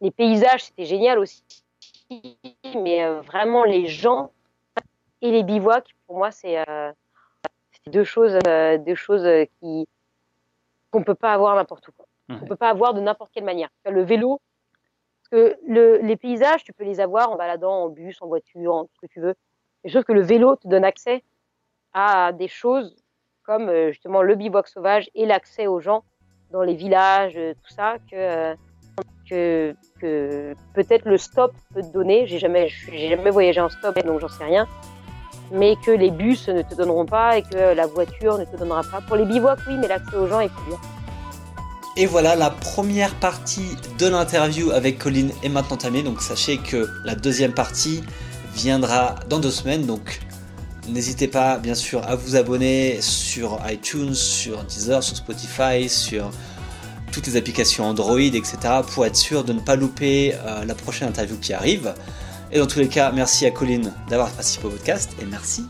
les 0.00 0.10
paysages, 0.10 0.64
c'était 0.64 0.84
génial 0.84 1.18
aussi. 1.18 1.42
Mais 2.82 3.08
vraiment, 3.20 3.64
les 3.64 3.86
gens 3.86 4.32
et 5.20 5.30
les 5.30 5.42
bivouacs, 5.42 5.94
pour 6.06 6.16
moi, 6.16 6.30
c'est 6.30 6.64
deux 7.86 8.04
choses, 8.04 8.38
deux 8.44 8.94
choses 8.94 9.28
qui 9.60 9.86
qu'on 10.90 11.02
peut 11.02 11.14
pas 11.14 11.34
avoir 11.34 11.54
n'importe 11.54 11.88
où. 11.88 11.92
Quoi. 11.92 12.06
Mmh. 12.28 12.38
On 12.42 12.46
peut 12.46 12.56
pas 12.56 12.70
avoir 12.70 12.94
de 12.94 13.00
n'importe 13.00 13.30
quelle 13.32 13.44
manière. 13.44 13.68
Le 13.84 14.02
vélo, 14.02 14.40
que 15.30 15.56
le, 15.66 15.98
les 15.98 16.16
paysages, 16.16 16.64
tu 16.64 16.72
peux 16.72 16.84
les 16.84 17.00
avoir 17.00 17.30
en 17.30 17.36
baladant 17.36 17.84
en 17.84 17.88
bus, 17.88 18.20
en 18.22 18.26
voiture, 18.26 18.74
en 18.74 18.88
ce 18.94 19.00
que 19.00 19.06
tu 19.06 19.20
veux. 19.20 19.34
Et 19.84 19.90
sauf 19.90 20.04
que 20.04 20.12
le 20.12 20.22
vélo 20.22 20.56
te 20.56 20.68
donne 20.68 20.84
accès 20.84 21.22
à 21.92 22.32
des 22.32 22.48
choses 22.48 22.96
comme 23.44 23.68
euh, 23.68 23.88
justement 23.92 24.22
le 24.22 24.34
bivouac 24.34 24.68
sauvage 24.68 25.10
et 25.14 25.24
l'accès 25.24 25.66
aux 25.66 25.80
gens 25.80 26.04
dans 26.50 26.62
les 26.62 26.74
villages, 26.74 27.36
euh, 27.36 27.54
tout 27.54 27.72
ça, 27.72 27.96
que, 28.10 28.16
euh, 28.16 28.54
que, 29.28 29.74
peut-être 30.74 31.04
le 31.06 31.18
stop 31.18 31.52
peut 31.74 31.82
te 31.82 31.92
donner. 31.92 32.26
J'ai 32.26 32.38
jamais, 32.38 32.68
j'ai 32.90 33.08
jamais 33.08 33.30
voyagé 33.30 33.60
en 33.60 33.68
stop, 33.68 33.98
donc 34.04 34.20
j'en 34.20 34.28
sais 34.28 34.44
rien. 34.44 34.66
Mais 35.52 35.76
que 35.84 35.90
les 35.90 36.10
bus 36.10 36.48
ne 36.48 36.62
te 36.62 36.74
donneront 36.74 37.06
pas 37.06 37.38
et 37.38 37.42
que 37.42 37.74
la 37.74 37.86
voiture 37.86 38.38
ne 38.38 38.44
te 38.44 38.56
donnera 38.56 38.82
pas. 38.82 39.00
Pour 39.00 39.16
les 39.16 39.24
bivouacs, 39.24 39.60
oui, 39.66 39.76
mais 39.78 39.88
l'accès 39.88 40.16
aux 40.16 40.26
gens 40.26 40.40
est 40.40 40.50
plus 40.50 40.70
dur. 40.70 40.80
Et 41.96 42.06
voilà, 42.06 42.36
la 42.36 42.50
première 42.50 43.14
partie 43.16 43.76
de 43.98 44.06
l'interview 44.06 44.70
avec 44.70 44.98
Colline 44.98 45.32
est 45.42 45.48
maintenant 45.48 45.76
terminée. 45.76 46.04
Donc 46.04 46.20
sachez 46.20 46.58
que 46.58 46.88
la 47.04 47.14
deuxième 47.16 47.52
partie 47.54 48.04
viendra 48.54 49.16
dans 49.28 49.40
deux 49.40 49.50
semaines. 49.50 49.84
Donc 49.84 50.20
n'hésitez 50.88 51.26
pas 51.26 51.58
bien 51.58 51.74
sûr 51.74 52.06
à 52.06 52.14
vous 52.14 52.36
abonner 52.36 53.00
sur 53.00 53.58
iTunes, 53.68 54.14
sur 54.14 54.62
Deezer, 54.64 55.02
sur 55.02 55.16
Spotify, 55.16 55.88
sur 55.88 56.30
toutes 57.18 57.26
les 57.26 57.36
applications 57.36 57.84
Android, 57.84 58.20
etc. 58.20 58.56
pour 58.92 59.04
être 59.04 59.16
sûr 59.16 59.42
de 59.42 59.52
ne 59.52 59.58
pas 59.58 59.74
louper 59.74 60.34
euh, 60.46 60.64
la 60.64 60.74
prochaine 60.76 61.08
interview 61.08 61.36
qui 61.36 61.52
arrive. 61.52 61.94
Et 62.52 62.58
dans 62.58 62.66
tous 62.66 62.78
les 62.78 62.88
cas, 62.88 63.10
merci 63.10 63.44
à 63.44 63.50
Colline 63.50 63.92
d'avoir 64.08 64.30
participé 64.30 64.68
au 64.68 64.70
podcast 64.70 65.10
et 65.20 65.24
merci 65.24 65.64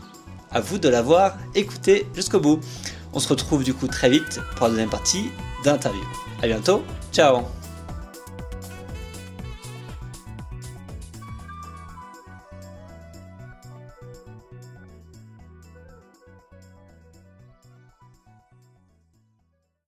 à 0.51 0.61
vous 0.61 0.77
de 0.77 0.89
l'avoir 0.89 1.37
écouté 1.55 2.05
jusqu'au 2.15 2.39
bout. 2.39 2.59
On 3.13 3.19
se 3.19 3.27
retrouve 3.27 3.63
du 3.63 3.73
coup 3.73 3.87
très 3.87 4.09
vite 4.09 4.39
pour 4.55 4.67
la 4.67 4.71
deuxième 4.71 4.89
partie 4.89 5.31
d'interview. 5.63 6.03
À 6.43 6.47
bientôt, 6.47 6.83
ciao 7.11 7.58